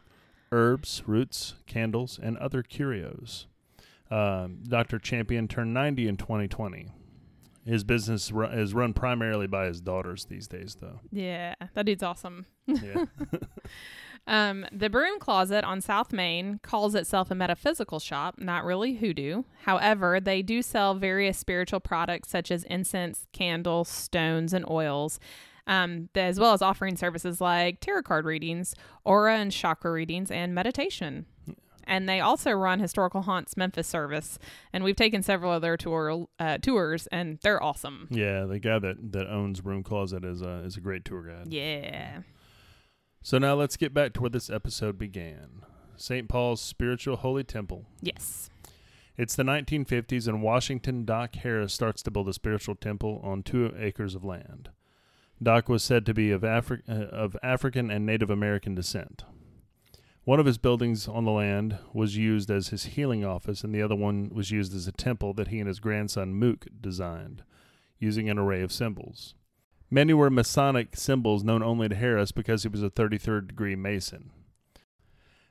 Herbs, 0.51 1.03
roots, 1.05 1.55
candles, 1.65 2.19
and 2.21 2.37
other 2.37 2.63
curios. 2.63 3.47
Um, 4.09 4.59
Dr. 4.67 4.99
Champion 4.99 5.47
turned 5.47 5.73
90 5.73 6.07
in 6.07 6.17
2020. 6.17 6.87
His 7.65 7.83
business 7.83 8.31
ru- 8.31 8.45
is 8.47 8.73
run 8.73 8.93
primarily 8.93 9.47
by 9.47 9.65
his 9.65 9.81
daughters 9.81 10.25
these 10.25 10.47
days, 10.47 10.77
though. 10.79 11.01
Yeah, 11.11 11.55
that 11.73 11.85
dude's 11.85 12.03
awesome. 12.03 12.45
Yeah. 12.65 13.05
Um, 14.27 14.65
the 14.73 14.89
Broom 14.89 15.19
Closet 15.19 15.63
on 15.63 15.79
South 15.79 16.11
Main 16.11 16.59
calls 16.61 16.95
itself 16.95 17.31
a 17.31 17.35
metaphysical 17.35 17.99
shop, 17.99 18.35
not 18.37 18.65
really 18.65 18.95
hoodoo. 18.95 19.43
However, 19.63 20.19
they 20.19 20.41
do 20.41 20.61
sell 20.61 20.95
various 20.95 21.37
spiritual 21.37 21.79
products 21.79 22.29
such 22.29 22.51
as 22.51 22.63
incense, 22.65 23.25
candles, 23.31 23.87
stones, 23.87 24.51
and 24.51 24.69
oils, 24.69 25.19
um, 25.65 26.09
as 26.13 26.39
well 26.39 26.51
as 26.53 26.61
offering 26.61 26.97
services 26.97 27.39
like 27.39 27.79
tarot 27.79 28.03
card 28.03 28.25
readings, 28.25 28.75
aura 29.05 29.37
and 29.37 29.51
chakra 29.51 29.91
readings, 29.91 30.29
and 30.29 30.53
meditation. 30.53 31.25
And 31.89 32.09
they 32.09 32.19
also 32.19 32.51
run 32.51 32.81
Historical 32.81 33.21
Haunts 33.21 33.55
Memphis 33.55 33.87
service, 33.87 34.37
and 34.73 34.83
we've 34.83 34.97
taken 34.97 35.23
several 35.23 35.53
of 35.53 35.61
their 35.61 35.77
tour 35.77 36.27
uh, 36.37 36.57
tours, 36.57 37.07
and 37.13 37.39
they're 37.43 37.63
awesome. 37.63 38.09
yeah, 38.11 38.43
the 38.43 38.59
guy 38.59 38.77
that, 38.77 39.13
that 39.13 39.27
owns 39.27 39.61
Broom 39.61 39.83
Closet 39.83 40.25
is 40.25 40.41
a, 40.41 40.63
is 40.65 40.75
a 40.75 40.81
great 40.81 41.05
tour 41.05 41.23
guide. 41.23 41.47
Yeah. 41.47 42.19
So 43.21 43.37
now 43.37 43.55
let's 43.55 43.77
get 43.77 43.93
back 43.93 44.13
to 44.13 44.21
where 44.21 44.29
this 44.29 44.49
episode 44.49 44.97
began 44.97 45.63
St. 45.95 46.29
Paul's 46.29 46.61
Spiritual 46.61 47.17
Holy 47.17 47.43
Temple. 47.43 47.85
Yes. 48.01 48.49
It's 49.17 49.35
the 49.35 49.43
1950s, 49.43 50.27
and 50.27 50.43
Washington 50.43 51.03
Doc 51.03 51.35
Harris 51.37 51.73
starts 51.73 52.03
to 52.03 52.11
build 52.11 52.29
a 52.29 52.33
spiritual 52.33 52.75
temple 52.75 53.19
on 53.23 53.41
two 53.41 53.73
acres 53.77 54.13
of 54.13 54.23
land. 54.23 54.69
Doc 55.41 55.67
was 55.69 55.83
said 55.83 56.05
to 56.05 56.13
be 56.13 56.31
of, 56.31 56.41
Afri- 56.41 56.87
uh, 56.87 57.05
of 57.07 57.35
African 57.41 57.89
and 57.89 58.05
Native 58.05 58.29
American 58.29 58.75
descent. 58.75 59.23
One 60.23 60.39
of 60.39 60.45
his 60.45 60.57
buildings 60.57 61.07
on 61.07 61.25
the 61.25 61.31
land 61.31 61.77
was 61.93 62.17
used 62.17 62.51
as 62.51 62.67
his 62.67 62.85
healing 62.85 63.25
office, 63.25 63.63
and 63.63 63.73
the 63.73 63.81
other 63.81 63.95
one 63.95 64.29
was 64.31 64.51
used 64.51 64.75
as 64.75 64.85
a 64.87 64.91
temple 64.91 65.33
that 65.33 65.47
he 65.47 65.59
and 65.59 65.67
his 65.67 65.79
grandson 65.79 66.35
Mook 66.35 66.67
designed, 66.79 67.43
using 67.97 68.29
an 68.29 68.37
array 68.37 68.61
of 68.61 68.71
symbols. 68.71 69.35
Many 69.89 70.13
were 70.13 70.29
Masonic 70.29 70.97
symbols 70.97 71.45
known 71.45 71.63
only 71.63 71.87
to 71.87 71.95
Harris 71.95 72.33
because 72.33 72.63
he 72.63 72.69
was 72.69 72.83
a 72.83 72.89
33rd 72.89 73.47
degree 73.47 73.75
Mason. 73.75 74.31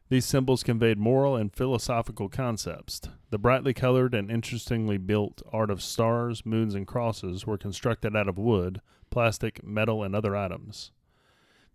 These 0.09 0.27
symbols 0.27 0.63
conveyed 0.63 0.99
moral 0.99 1.37
and 1.37 1.53
philosophical 1.53 2.29
concepts. 2.29 3.01
The 3.31 3.39
brightly 3.39 3.73
colored 3.73 4.15
and 4.15 4.31
interestingly 4.31 4.99
built 4.99 5.43
art 5.53 5.71
of 5.71 5.83
stars, 5.83 6.45
moons, 6.45 6.75
and 6.75 6.87
crosses 6.87 7.47
were 7.47 7.59
constructed 7.59 8.15
out 8.15 8.29
of 8.29 8.39
wood, 8.39 8.83
plastic, 9.11 9.65
metal, 9.65 10.05
and 10.05 10.15
other 10.15 10.37
items. 10.37 10.93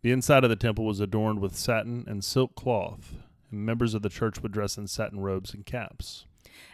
The 0.02 0.12
inside 0.12 0.44
of 0.44 0.50
the 0.50 0.56
temple 0.56 0.86
was 0.86 1.00
adorned 1.00 1.40
with 1.40 1.56
satin 1.56 2.06
and 2.08 2.24
silk 2.24 2.56
cloth, 2.56 3.16
and 3.52 3.66
members 3.66 3.94
of 3.94 4.02
the 4.02 4.10
church 4.10 4.42
would 4.42 4.52
dress 4.52 4.78
in 4.78 4.88
satin 4.88 5.20
robes 5.20 5.54
and 5.54 5.66
caps. 5.66 6.26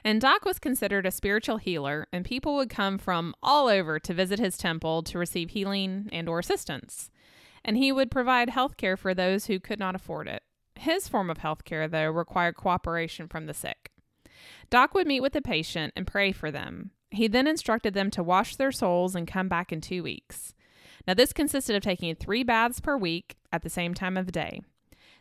And 0.03 0.21
Doc 0.21 0.45
was 0.45 0.59
considered 0.59 1.05
a 1.05 1.11
spiritual 1.11 1.57
healer, 1.57 2.07
and 2.11 2.25
people 2.25 2.55
would 2.55 2.69
come 2.69 2.97
from 2.97 3.34
all 3.41 3.67
over 3.67 3.99
to 3.99 4.13
visit 4.13 4.39
his 4.39 4.57
temple 4.57 5.03
to 5.03 5.17
receive 5.17 5.51
healing 5.51 6.09
and 6.11 6.28
or 6.30 6.39
assistance. 6.39 7.09
And 7.65 7.78
he 7.78 7.91
would 7.91 8.11
provide 8.11 8.49
health 8.49 8.78
care 8.78 8.97
for 8.97 9.13
those 9.13 9.47
who 9.47 9.59
could 9.59 9.80
not 9.80 9.95
afford 9.95 10.28
it. 10.28 10.43
His 10.75 11.07
form 11.07 11.30
of 11.30 11.39
health 11.39 11.65
care, 11.65 11.88
though, 11.88 12.09
required 12.09 12.55
cooperation 12.55 13.28
from 13.28 13.45
the 13.45 13.53
sick. 13.53 13.91
Doc 14.69 14.93
would 14.93 15.07
meet 15.07 15.21
with 15.21 15.34
the 15.34 15.41
patient 15.41 15.93
and 15.95 16.05
pray 16.05 16.32
for 16.32 16.51
them. 16.51 16.91
He 17.09 17.28
then 17.28 17.47
instructed 17.47 17.93
them 17.93 18.11
to 18.11 18.23
wash 18.23 18.55
their 18.55 18.71
souls 18.71 19.15
and 19.15 19.28
come 19.28 19.47
back 19.47 19.71
in 19.71 19.82
two 19.82 20.03
weeks. 20.03 20.53
Now, 21.07 21.13
this 21.13 21.34
consisted 21.34 21.75
of 21.75 21.84
taking 21.84 22.13
three 22.15 22.43
baths 22.43 22.80
per 22.80 22.97
week 22.97 23.38
at 23.51 23.63
the 23.63 23.69
same 23.69 23.93
time 23.93 24.17
of 24.17 24.32
day. 24.32 24.61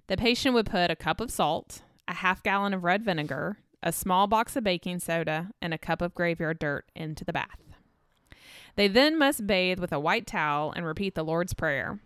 The 0.08 0.16
patient 0.16 0.54
would 0.54 0.66
put 0.66 0.90
a 0.90 0.96
cup 0.96 1.20
of 1.20 1.30
salt, 1.30 1.82
a 2.08 2.14
half 2.14 2.42
gallon 2.42 2.74
of 2.74 2.84
red 2.84 3.04
vinegar, 3.04 3.58
a 3.86 3.92
small 3.92 4.26
box 4.26 4.56
of 4.56 4.64
baking 4.64 4.98
soda, 4.98 5.50
and 5.62 5.72
a 5.72 5.78
cup 5.78 6.02
of 6.02 6.12
graveyard 6.12 6.58
dirt 6.58 6.86
into 6.96 7.24
the 7.24 7.32
bath. 7.32 7.60
They 8.74 8.88
then 8.88 9.16
must 9.16 9.46
bathe 9.46 9.78
with 9.78 9.92
a 9.92 10.00
white 10.00 10.26
towel 10.26 10.72
and 10.74 10.84
repeat 10.84 11.14
the 11.14 11.22
Lord's 11.22 11.54
Prayer. 11.54 12.00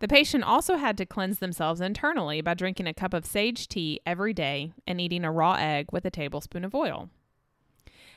The 0.00 0.08
patient 0.08 0.44
also 0.44 0.76
had 0.76 0.98
to 0.98 1.06
cleanse 1.06 1.38
themselves 1.38 1.80
internally 1.80 2.42
by 2.42 2.52
drinking 2.52 2.86
a 2.86 2.92
cup 2.92 3.14
of 3.14 3.24
sage 3.24 3.66
tea 3.66 3.98
every 4.04 4.34
day 4.34 4.74
and 4.86 5.00
eating 5.00 5.24
a 5.24 5.32
raw 5.32 5.54
egg 5.54 5.86
with 5.90 6.04
a 6.04 6.10
tablespoon 6.10 6.66
of 6.66 6.74
oil. 6.74 7.08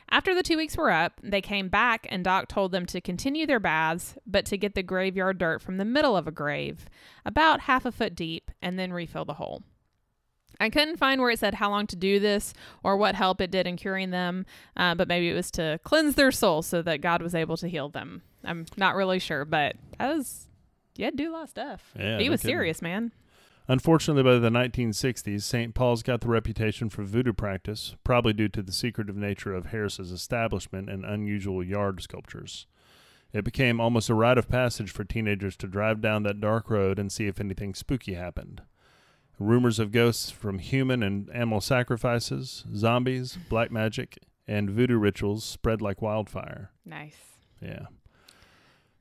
After 0.09 0.35
the 0.35 0.43
two 0.43 0.57
weeks 0.57 0.75
were 0.75 0.91
up, 0.91 1.21
they 1.23 1.41
came 1.41 1.69
back 1.69 2.05
and 2.09 2.21
Doc 2.21 2.49
told 2.49 2.73
them 2.73 2.85
to 2.87 2.99
continue 2.99 3.45
their 3.45 3.61
baths, 3.61 4.17
but 4.27 4.45
to 4.47 4.57
get 4.57 4.75
the 4.75 4.83
graveyard 4.83 5.37
dirt 5.37 5.61
from 5.61 5.77
the 5.77 5.85
middle 5.85 6.17
of 6.17 6.27
a 6.27 6.31
grave, 6.31 6.89
about 7.25 7.61
half 7.61 7.85
a 7.85 7.93
foot 7.93 8.13
deep, 8.13 8.51
and 8.61 8.77
then 8.77 8.91
refill 8.91 9.23
the 9.23 9.35
hole. 9.35 9.63
I 10.59 10.69
couldn't 10.69 10.97
find 10.97 11.21
where 11.21 11.31
it 11.31 11.39
said 11.39 11.53
how 11.55 11.69
long 11.69 11.87
to 11.87 11.95
do 11.95 12.19
this 12.19 12.53
or 12.83 12.97
what 12.97 13.15
help 13.15 13.39
it 13.41 13.51
did 13.51 13.65
in 13.65 13.77
curing 13.77 14.09
them, 14.09 14.45
uh, 14.75 14.95
but 14.95 15.07
maybe 15.07 15.29
it 15.29 15.33
was 15.33 15.51
to 15.51 15.79
cleanse 15.83 16.15
their 16.15 16.31
soul 16.31 16.61
so 16.61 16.81
that 16.81 17.01
God 17.01 17.21
was 17.21 17.33
able 17.33 17.57
to 17.57 17.67
heal 17.67 17.89
them. 17.89 18.21
I'm 18.43 18.65
not 18.77 18.95
really 18.95 19.19
sure, 19.19 19.45
but 19.45 19.75
that 19.97 20.15
was, 20.15 20.47
you 20.97 21.05
had 21.05 21.17
to 21.17 21.23
do 21.23 21.31
a 21.31 21.33
lot 21.33 21.43
of 21.43 21.49
stuff. 21.49 21.93
Yeah, 21.97 22.17
he 22.17 22.25
no 22.25 22.31
was 22.31 22.41
kidding. 22.41 22.55
serious, 22.55 22.81
man. 22.81 23.13
Unfortunately, 23.69 24.23
by 24.23 24.39
the 24.39 24.49
1960s, 24.49 25.43
St. 25.43 25.75
Paul's 25.75 26.01
got 26.01 26.21
the 26.21 26.27
reputation 26.27 26.89
for 26.89 27.03
voodoo 27.03 27.33
practice, 27.33 27.95
probably 28.03 28.33
due 28.33 28.49
to 28.49 28.63
the 28.63 28.71
secretive 28.71 29.15
nature 29.15 29.53
of 29.53 29.67
Harris's 29.67 30.11
establishment 30.11 30.89
and 30.89 31.05
unusual 31.05 31.63
yard 31.63 32.01
sculptures. 32.01 32.65
It 33.31 33.43
became 33.43 33.79
almost 33.79 34.09
a 34.09 34.15
rite 34.15 34.39
of 34.39 34.49
passage 34.49 34.89
for 34.89 35.03
teenagers 35.03 35.55
to 35.57 35.67
drive 35.67 36.01
down 36.01 36.23
that 36.23 36.41
dark 36.41 36.69
road 36.71 36.97
and 36.97 37.11
see 37.11 37.27
if 37.27 37.39
anything 37.39 37.75
spooky 37.75 38.15
happened. 38.15 38.63
Rumors 39.39 39.79
of 39.79 39.91
ghosts 39.93 40.29
from 40.29 40.59
human 40.59 41.01
and 41.01 41.29
animal 41.31 41.61
sacrifices, 41.61 42.65
zombies, 42.75 43.37
black 43.49 43.71
magic, 43.71 44.19
and 44.47 44.69
voodoo 44.69 44.97
rituals 44.97 45.45
spread 45.45 45.81
like 45.81 46.01
wildfire. 46.01 46.71
Nice. 46.85 47.15
Yeah. 47.61 47.85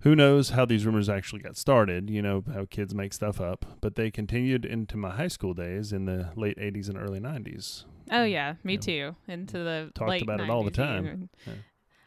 Who 0.03 0.15
knows 0.15 0.51
how 0.51 0.65
these 0.65 0.87
rumors 0.87 1.09
actually 1.09 1.41
got 1.43 1.57
started? 1.57 2.09
You 2.09 2.23
know, 2.23 2.45
how 2.55 2.67
kids 2.71 2.95
make 2.95 3.13
stuff 3.13 3.41
up, 3.41 3.65
but 3.81 3.97
they 3.97 4.13
continued 4.13 4.65
into 4.65 4.97
my 4.97 5.11
high 5.11 5.27
school 5.29 5.55
days 5.55 5.93
in 5.93 6.05
the 6.05 6.31
late 6.37 6.57
80s 6.57 6.89
and 6.89 6.97
early 6.97 7.19
90s. 7.19 7.85
Oh 8.13 8.23
yeah, 8.23 8.55
me 8.63 8.75
Yeah. 8.75 8.81
too. 8.81 9.17
Into 9.27 9.59
the 9.59 9.91
Talked 9.97 10.23
about 10.23 10.41
it 10.41 10.49
all 10.51 10.63
the 10.63 10.71
time. 10.71 11.29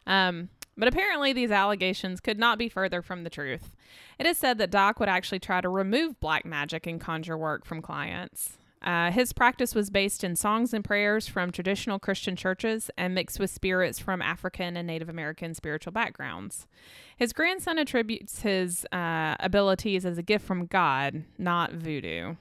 Um, 0.07 0.47
but 0.77 0.87
apparently 0.87 1.33
these 1.33 1.51
allegations 1.51 2.19
could 2.19 2.39
not 2.39 2.57
be 2.57 2.69
further 2.69 3.01
from 3.01 3.23
the 3.23 3.29
truth. 3.29 3.75
It 4.17 4.25
is 4.25 4.37
said 4.37 4.57
that 4.57 4.71
Doc 4.71 4.99
would 4.99 5.09
actually 5.09 5.39
try 5.39 5.61
to 5.61 5.69
remove 5.69 6.19
black 6.19 6.45
magic 6.45 6.87
and 6.87 6.99
conjure 6.99 7.37
work 7.37 7.65
from 7.65 7.81
clients. 7.81 8.57
Uh, 8.81 9.11
his 9.11 9.31
practice 9.31 9.75
was 9.75 9.91
based 9.91 10.23
in 10.23 10.35
songs 10.35 10.73
and 10.73 10.83
prayers 10.83 11.27
from 11.27 11.51
traditional 11.51 11.99
Christian 11.99 12.35
churches 12.35 12.89
and 12.97 13.13
mixed 13.13 13.39
with 13.39 13.51
spirits 13.51 13.99
from 13.99 14.23
African 14.23 14.75
and 14.75 14.87
Native 14.87 15.07
American 15.07 15.53
spiritual 15.53 15.91
backgrounds. 15.91 16.65
His 17.15 17.31
grandson 17.31 17.77
attributes 17.77 18.41
his 18.41 18.85
uh, 18.91 19.35
abilities 19.39 20.03
as 20.03 20.17
a 20.17 20.23
gift 20.23 20.45
from 20.45 20.65
God, 20.65 21.25
not 21.37 21.73
voodoo. 21.73 22.35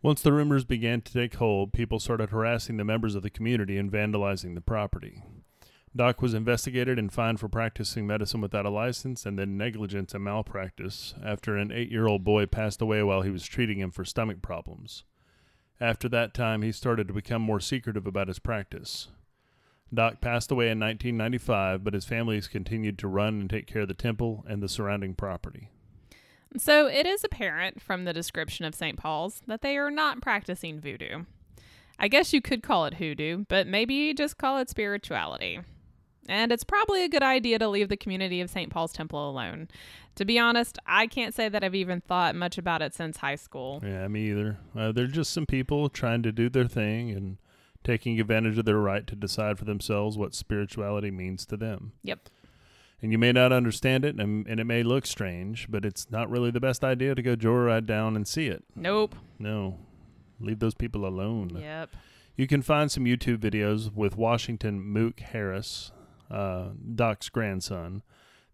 Once 0.00 0.22
the 0.22 0.32
rumors 0.32 0.64
began 0.64 1.02
to 1.02 1.12
take 1.12 1.34
hold, 1.34 1.74
people 1.74 2.00
started 2.00 2.30
harassing 2.30 2.78
the 2.78 2.84
members 2.84 3.14
of 3.14 3.22
the 3.22 3.28
community 3.28 3.76
and 3.76 3.92
vandalizing 3.92 4.54
the 4.54 4.62
property. 4.62 5.22
Doc 5.94 6.22
was 6.22 6.34
investigated 6.34 7.00
and 7.00 7.12
fined 7.12 7.40
for 7.40 7.48
practicing 7.48 8.06
medicine 8.06 8.40
without 8.40 8.64
a 8.64 8.70
license 8.70 9.26
and 9.26 9.36
then 9.36 9.58
negligence 9.58 10.14
and 10.14 10.22
malpractice 10.22 11.14
after 11.24 11.56
an 11.56 11.72
eight 11.72 11.90
year 11.90 12.06
old 12.06 12.22
boy 12.22 12.46
passed 12.46 12.80
away 12.80 13.02
while 13.02 13.22
he 13.22 13.30
was 13.30 13.44
treating 13.44 13.80
him 13.80 13.90
for 13.90 14.04
stomach 14.04 14.40
problems. 14.40 15.02
After 15.80 16.08
that 16.10 16.32
time, 16.32 16.62
he 16.62 16.70
started 16.70 17.08
to 17.08 17.14
become 17.14 17.42
more 17.42 17.58
secretive 17.58 18.06
about 18.06 18.28
his 18.28 18.38
practice. 18.38 19.08
Doc 19.92 20.20
passed 20.20 20.52
away 20.52 20.66
in 20.66 20.78
1995, 20.78 21.82
but 21.82 21.94
his 21.94 22.04
family 22.04 22.36
has 22.36 22.46
continued 22.46 22.96
to 22.98 23.08
run 23.08 23.40
and 23.40 23.50
take 23.50 23.66
care 23.66 23.82
of 23.82 23.88
the 23.88 23.94
temple 23.94 24.44
and 24.48 24.62
the 24.62 24.68
surrounding 24.68 25.14
property. 25.14 25.70
So 26.56 26.86
it 26.86 27.06
is 27.06 27.24
apparent 27.24 27.82
from 27.82 28.04
the 28.04 28.12
description 28.12 28.64
of 28.64 28.76
St. 28.76 28.96
Paul's 28.96 29.42
that 29.48 29.62
they 29.62 29.76
are 29.76 29.90
not 29.90 30.20
practicing 30.20 30.80
voodoo. 30.80 31.24
I 31.98 32.06
guess 32.06 32.32
you 32.32 32.40
could 32.40 32.62
call 32.62 32.86
it 32.86 32.94
hoodoo, 32.94 33.44
but 33.48 33.66
maybe 33.66 34.14
just 34.14 34.38
call 34.38 34.58
it 34.58 34.70
spirituality. 34.70 35.60
And 36.28 36.52
it's 36.52 36.64
probably 36.64 37.04
a 37.04 37.08
good 37.08 37.22
idea 37.22 37.58
to 37.58 37.68
leave 37.68 37.88
the 37.88 37.96
community 37.96 38.40
of 38.40 38.50
St. 38.50 38.70
Paul's 38.70 38.92
Temple 38.92 39.30
alone. 39.30 39.68
To 40.16 40.24
be 40.24 40.38
honest, 40.38 40.78
I 40.86 41.06
can't 41.06 41.34
say 41.34 41.48
that 41.48 41.64
I've 41.64 41.74
even 41.74 42.00
thought 42.00 42.34
much 42.34 42.58
about 42.58 42.82
it 42.82 42.94
since 42.94 43.16
high 43.16 43.36
school. 43.36 43.80
Yeah, 43.84 44.06
me 44.08 44.30
either. 44.30 44.58
Uh, 44.76 44.92
they're 44.92 45.06
just 45.06 45.32
some 45.32 45.46
people 45.46 45.88
trying 45.88 46.22
to 46.22 46.32
do 46.32 46.48
their 46.48 46.66
thing 46.66 47.10
and 47.10 47.38
taking 47.82 48.20
advantage 48.20 48.58
of 48.58 48.64
their 48.64 48.78
right 48.78 49.06
to 49.06 49.16
decide 49.16 49.58
for 49.58 49.64
themselves 49.64 50.18
what 50.18 50.34
spirituality 50.34 51.10
means 51.10 51.46
to 51.46 51.56
them. 51.56 51.92
Yep. 52.02 52.28
And 53.02 53.12
you 53.12 53.18
may 53.18 53.32
not 53.32 53.50
understand 53.50 54.04
it, 54.04 54.20
and, 54.20 54.46
and 54.46 54.60
it 54.60 54.64
may 54.64 54.82
look 54.82 55.06
strange, 55.06 55.68
but 55.70 55.86
it's 55.86 56.10
not 56.10 56.28
really 56.28 56.50
the 56.50 56.60
best 56.60 56.84
idea 56.84 57.14
to 57.14 57.22
go 57.22 57.34
joyride 57.34 57.86
down 57.86 58.14
and 58.14 58.28
see 58.28 58.48
it. 58.48 58.62
Nope. 58.76 59.14
No, 59.38 59.78
leave 60.38 60.58
those 60.58 60.74
people 60.74 61.06
alone. 61.06 61.56
Yep. 61.58 61.90
You 62.36 62.46
can 62.46 62.60
find 62.60 62.92
some 62.92 63.04
YouTube 63.04 63.38
videos 63.38 63.94
with 63.94 64.16
Washington 64.16 64.82
Mook 64.82 65.20
Harris, 65.20 65.92
uh, 66.30 66.68
Doc's 66.94 67.28
grandson, 67.28 68.02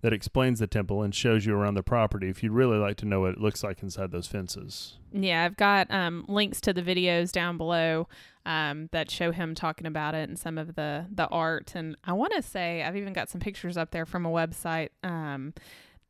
that 0.02 0.12
explains 0.12 0.60
the 0.60 0.66
temple 0.66 1.02
and 1.02 1.14
shows 1.14 1.46
you 1.46 1.54
around 1.56 1.74
the 1.74 1.82
property 1.82 2.28
if 2.28 2.42
you'd 2.42 2.52
really 2.52 2.76
like 2.76 2.96
to 2.98 3.06
know 3.06 3.20
what 3.22 3.32
it 3.32 3.40
looks 3.40 3.64
like 3.64 3.82
inside 3.82 4.10
those 4.12 4.26
fences. 4.26 4.98
Yeah, 5.12 5.44
I've 5.44 5.56
got 5.56 5.90
um, 5.90 6.24
links 6.28 6.60
to 6.62 6.72
the 6.72 6.82
videos 6.82 7.32
down 7.32 7.56
below 7.56 8.06
um, 8.44 8.88
that 8.92 9.10
show 9.10 9.32
him 9.32 9.54
talking 9.54 9.86
about 9.86 10.14
it 10.14 10.28
and 10.28 10.38
some 10.38 10.58
of 10.58 10.74
the 10.76 11.06
the 11.10 11.26
art. 11.28 11.72
And 11.74 11.96
I 12.04 12.12
want 12.12 12.34
to 12.36 12.42
say 12.42 12.82
I've 12.82 12.96
even 12.96 13.14
got 13.14 13.28
some 13.30 13.40
pictures 13.40 13.76
up 13.76 13.90
there 13.90 14.06
from 14.06 14.24
a 14.26 14.30
website. 14.30 14.90
Um, 15.02 15.54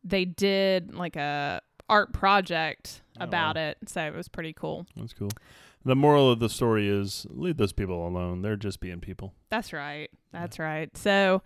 they 0.05 0.25
did 0.25 0.93
like 0.95 1.17
a 1.17 1.62
art 1.89 2.12
project 2.12 3.03
Oh, 3.19 3.25
about 3.25 3.57
wow. 3.57 3.69
it, 3.69 3.79
so 3.87 4.03
it 4.03 4.14
was 4.14 4.29
pretty 4.29 4.53
cool. 4.53 4.87
That's 4.95 5.14
cool. 5.14 5.31
The 5.87 5.95
moral 5.95 6.32
of 6.32 6.41
the 6.41 6.49
story 6.49 6.89
is 6.89 7.28
leave 7.30 7.59
those 7.59 7.72
people 7.72 8.09
alone. 8.09 8.43
They're 8.43 8.57
just 8.57 8.80
being 8.80 8.99
people. 8.99 9.34
That's 9.51 9.72
right. 9.72 10.11
That's 10.32 10.59
right. 10.59 10.95
So, 10.97 11.43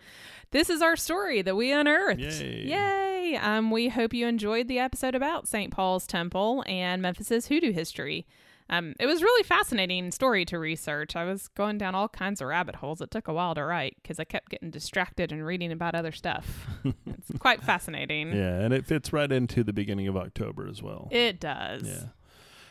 this 0.51 0.71
is 0.71 0.81
our 0.81 0.97
story 0.97 1.43
that 1.43 1.57
we 1.57 1.73
unearthed. 1.73 2.21
Yay. 2.21 2.65
Yay. 2.65 3.37
Um, 3.37 3.71
we 3.71 3.91
hope 3.91 4.15
you 4.15 4.27
enjoyed 4.27 4.67
the 4.67 4.79
episode 4.79 5.15
about 5.15 5.47
St. 5.47 5.71
Paul's 5.71 6.07
Temple 6.07 6.65
and 6.67 7.03
Memphis's 7.03 7.49
hoodoo 7.49 7.71
history. 7.71 8.27
Um, 8.71 8.95
it 8.99 9.07
was 9.07 9.23
really 9.23 9.43
fascinating 9.43 10.11
story 10.11 10.47
to 10.47 10.59
research. 10.59 11.17
I 11.17 11.25
was 11.25 11.49
going 11.49 11.77
down 11.77 11.95
all 11.95 12.09
kinds 12.09 12.41
of 12.41 12.49
rabbit 12.49 12.77
holes. 12.77 13.03
It 13.03 13.11
took 13.11 13.29
a 13.29 13.35
while 13.35 13.55
to 13.57 13.65
write 13.65 13.99
because 14.01 14.19
I 14.19 14.25
kept 14.25 14.49
getting 14.49 14.71
distracted 14.71 15.33
and 15.33 15.45
reading 15.45 15.71
about 15.71 15.95
other 15.95 16.13
stuff. 16.13 16.67
it's 16.85 17.39
quite 17.39 17.63
fascinating. 17.63 18.33
Yeah, 18.33 18.61
and 18.61 18.73
it 18.73 18.87
fits 18.87 19.13
right 19.13 19.31
into 19.31 19.65
the 19.65 19.75
beginning 19.75 20.09
of 20.09 20.17
October 20.17 20.67
as 20.67 20.83
well. 20.83 21.09
It 21.11 21.41
does. 21.41 21.83
Yeah. 21.83 22.05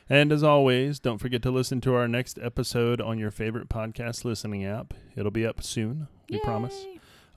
And 0.09 0.31
as 0.31 0.41
always, 0.41 0.99
don't 0.99 1.19
forget 1.19 1.43
to 1.43 1.51
listen 1.51 1.81
to 1.81 1.93
our 1.93 2.07
next 2.07 2.39
episode 2.41 2.99
on 2.99 3.19
your 3.19 3.29
favorite 3.29 3.69
podcast 3.69 4.25
listening 4.25 4.65
app. 4.65 4.95
It'll 5.15 5.29
be 5.29 5.45
up 5.45 5.61
soon, 5.61 6.07
we 6.29 6.39
promise. 6.39 6.87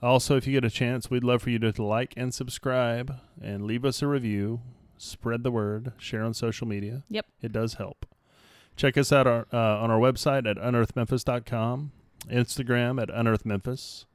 Also, 0.01 0.35
if 0.35 0.47
you 0.47 0.53
get 0.53 0.65
a 0.65 0.71
chance, 0.71 1.09
we'd 1.09 1.23
love 1.23 1.43
for 1.43 1.51
you 1.51 1.59
to 1.59 1.83
like 1.83 2.13
and 2.17 2.33
subscribe 2.33 3.19
and 3.39 3.65
leave 3.65 3.85
us 3.85 4.01
a 4.01 4.07
review. 4.07 4.59
Spread 4.97 5.43
the 5.43 5.51
word, 5.51 5.93
share 5.97 6.23
on 6.23 6.33
social 6.33 6.67
media. 6.67 7.03
Yep. 7.09 7.27
It 7.41 7.51
does 7.51 7.75
help. 7.75 8.07
Check 8.75 8.97
us 8.97 9.11
out 9.11 9.27
our, 9.27 9.45
uh, 9.53 9.79
on 9.79 9.91
our 9.91 9.99
website 9.99 10.49
at 10.49 10.57
unearthmemphis.com, 10.57 11.91
Instagram 12.27 13.01
at 13.01 13.09
unearthmemphis, 13.09 14.05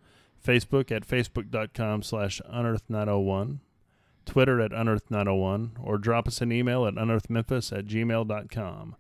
Facebook 0.45 0.91
at 0.91 1.07
facebook.com 1.07 2.03
slash 2.03 2.41
unearth901, 2.53 3.59
Twitter 4.29 4.61
at 4.61 4.71
unearth901, 4.73 5.71
or 5.83 5.99
drop 5.99 6.29
us 6.29 6.41
an 6.41 6.53
email 6.53 6.87
at 6.87 6.95
unearthmemphis 6.95 7.77
at 7.77 7.87
gmail.com. 7.87 8.95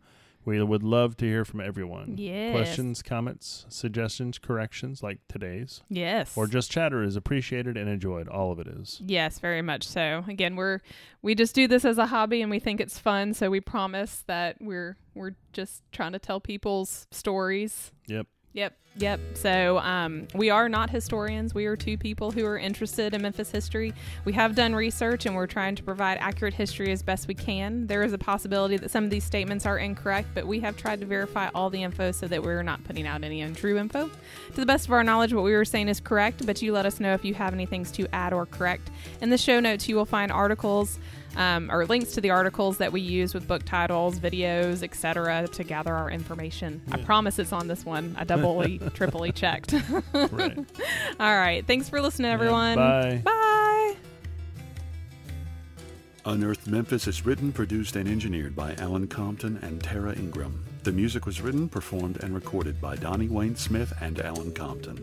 We 0.44 0.62
would 0.62 0.82
love 0.82 1.18
to 1.18 1.26
hear 1.26 1.44
from 1.44 1.60
everyone. 1.60 2.14
Yes. 2.16 2.52
Questions, 2.54 3.02
comments, 3.02 3.66
suggestions, 3.68 4.38
corrections 4.38 5.02
like 5.02 5.18
today's, 5.28 5.82
Yes. 5.90 6.34
or 6.38 6.46
just 6.46 6.70
chatter 6.70 7.02
is 7.02 7.16
appreciated 7.16 7.76
and 7.76 7.86
enjoyed. 7.90 8.28
All 8.28 8.50
of 8.50 8.58
it 8.58 8.66
is. 8.66 9.02
Yes, 9.04 9.38
very 9.40 9.60
much 9.60 9.86
so. 9.86 10.24
Again, 10.26 10.56
we're 10.56 10.80
we 11.20 11.34
just 11.34 11.54
do 11.54 11.68
this 11.68 11.84
as 11.84 11.98
a 11.98 12.06
hobby 12.06 12.40
and 12.40 12.50
we 12.50 12.60
think 12.60 12.80
it's 12.80 12.98
fun, 12.98 13.34
so 13.34 13.50
we 13.50 13.60
promise 13.60 14.24
that 14.26 14.56
we're 14.58 14.96
we're 15.14 15.32
just 15.52 15.82
trying 15.92 16.12
to 16.12 16.18
tell 16.18 16.40
people's 16.40 17.06
stories. 17.10 17.92
Yep. 18.06 18.26
Yep. 18.58 18.76
Yep. 18.96 19.20
So 19.34 19.78
um, 19.78 20.26
we 20.34 20.50
are 20.50 20.68
not 20.68 20.90
historians. 20.90 21.54
We 21.54 21.66
are 21.66 21.76
two 21.76 21.96
people 21.96 22.32
who 22.32 22.44
are 22.44 22.58
interested 22.58 23.14
in 23.14 23.22
Memphis 23.22 23.52
history. 23.52 23.94
We 24.24 24.32
have 24.32 24.56
done 24.56 24.74
research 24.74 25.26
and 25.26 25.36
we're 25.36 25.46
trying 25.46 25.76
to 25.76 25.84
provide 25.84 26.18
accurate 26.18 26.54
history 26.54 26.90
as 26.90 27.00
best 27.00 27.28
we 27.28 27.34
can. 27.34 27.86
There 27.86 28.02
is 28.02 28.12
a 28.12 28.18
possibility 28.18 28.76
that 28.76 28.90
some 28.90 29.04
of 29.04 29.10
these 29.10 29.22
statements 29.22 29.64
are 29.64 29.78
incorrect, 29.78 30.30
but 30.34 30.44
we 30.44 30.58
have 30.58 30.76
tried 30.76 30.98
to 30.98 31.06
verify 31.06 31.50
all 31.54 31.70
the 31.70 31.84
info 31.84 32.10
so 32.10 32.26
that 32.26 32.42
we're 32.42 32.64
not 32.64 32.82
putting 32.82 33.06
out 33.06 33.22
any 33.22 33.42
untrue 33.42 33.78
info. 33.78 34.08
To 34.08 34.56
the 34.56 34.66
best 34.66 34.86
of 34.86 34.92
our 34.92 35.04
knowledge, 35.04 35.32
what 35.32 35.44
we 35.44 35.52
were 35.52 35.64
saying 35.64 35.88
is 35.88 36.00
correct, 36.00 36.44
but 36.44 36.60
you 36.60 36.72
let 36.72 36.84
us 36.84 36.98
know 36.98 37.14
if 37.14 37.24
you 37.24 37.34
have 37.34 37.54
any 37.54 37.66
things 37.66 37.92
to 37.92 38.12
add 38.12 38.32
or 38.32 38.44
correct. 38.44 38.90
In 39.20 39.30
the 39.30 39.38
show 39.38 39.60
notes, 39.60 39.88
you 39.88 39.94
will 39.94 40.04
find 40.04 40.32
articles 40.32 40.98
um, 41.36 41.70
or 41.70 41.86
links 41.86 42.12
to 42.12 42.20
the 42.20 42.30
articles 42.30 42.78
that 42.78 42.92
we 42.92 43.00
use 43.00 43.34
with 43.34 43.46
book 43.46 43.64
titles, 43.64 44.18
videos, 44.18 44.82
etc., 44.82 45.46
to 45.48 45.64
gather 45.64 45.94
our 45.94 46.10
information. 46.10 46.82
I 46.90 46.98
promise 46.98 47.38
it's 47.38 47.52
on 47.52 47.68
this 47.68 47.84
one. 47.84 48.14
I 48.18 48.24
doubly, 48.24 48.78
triply 48.94 49.32
checked. 49.32 49.72
Right. 50.12 50.58
All 51.20 51.36
right. 51.36 51.66
Thanks 51.66 51.88
for 51.88 52.00
listening, 52.00 52.30
everyone. 52.30 52.76
bye. 52.76 53.22
Bye. 53.24 53.96
Unearthed 56.24 56.66
Memphis 56.66 57.06
is 57.06 57.24
written, 57.24 57.52
produced, 57.52 57.96
and 57.96 58.08
engineered 58.08 58.54
by 58.54 58.74
Alan 58.74 59.06
Compton 59.06 59.58
and 59.62 59.82
Tara 59.82 60.14
Ingram. 60.14 60.62
The 60.82 60.92
music 60.92 61.24
was 61.24 61.40
written, 61.40 61.68
performed, 61.68 62.22
and 62.22 62.34
recorded 62.34 62.80
by 62.80 62.96
Donnie 62.96 63.28
Wayne 63.28 63.56
Smith 63.56 63.92
and 64.00 64.20
Alan 64.20 64.52
Compton. 64.52 65.02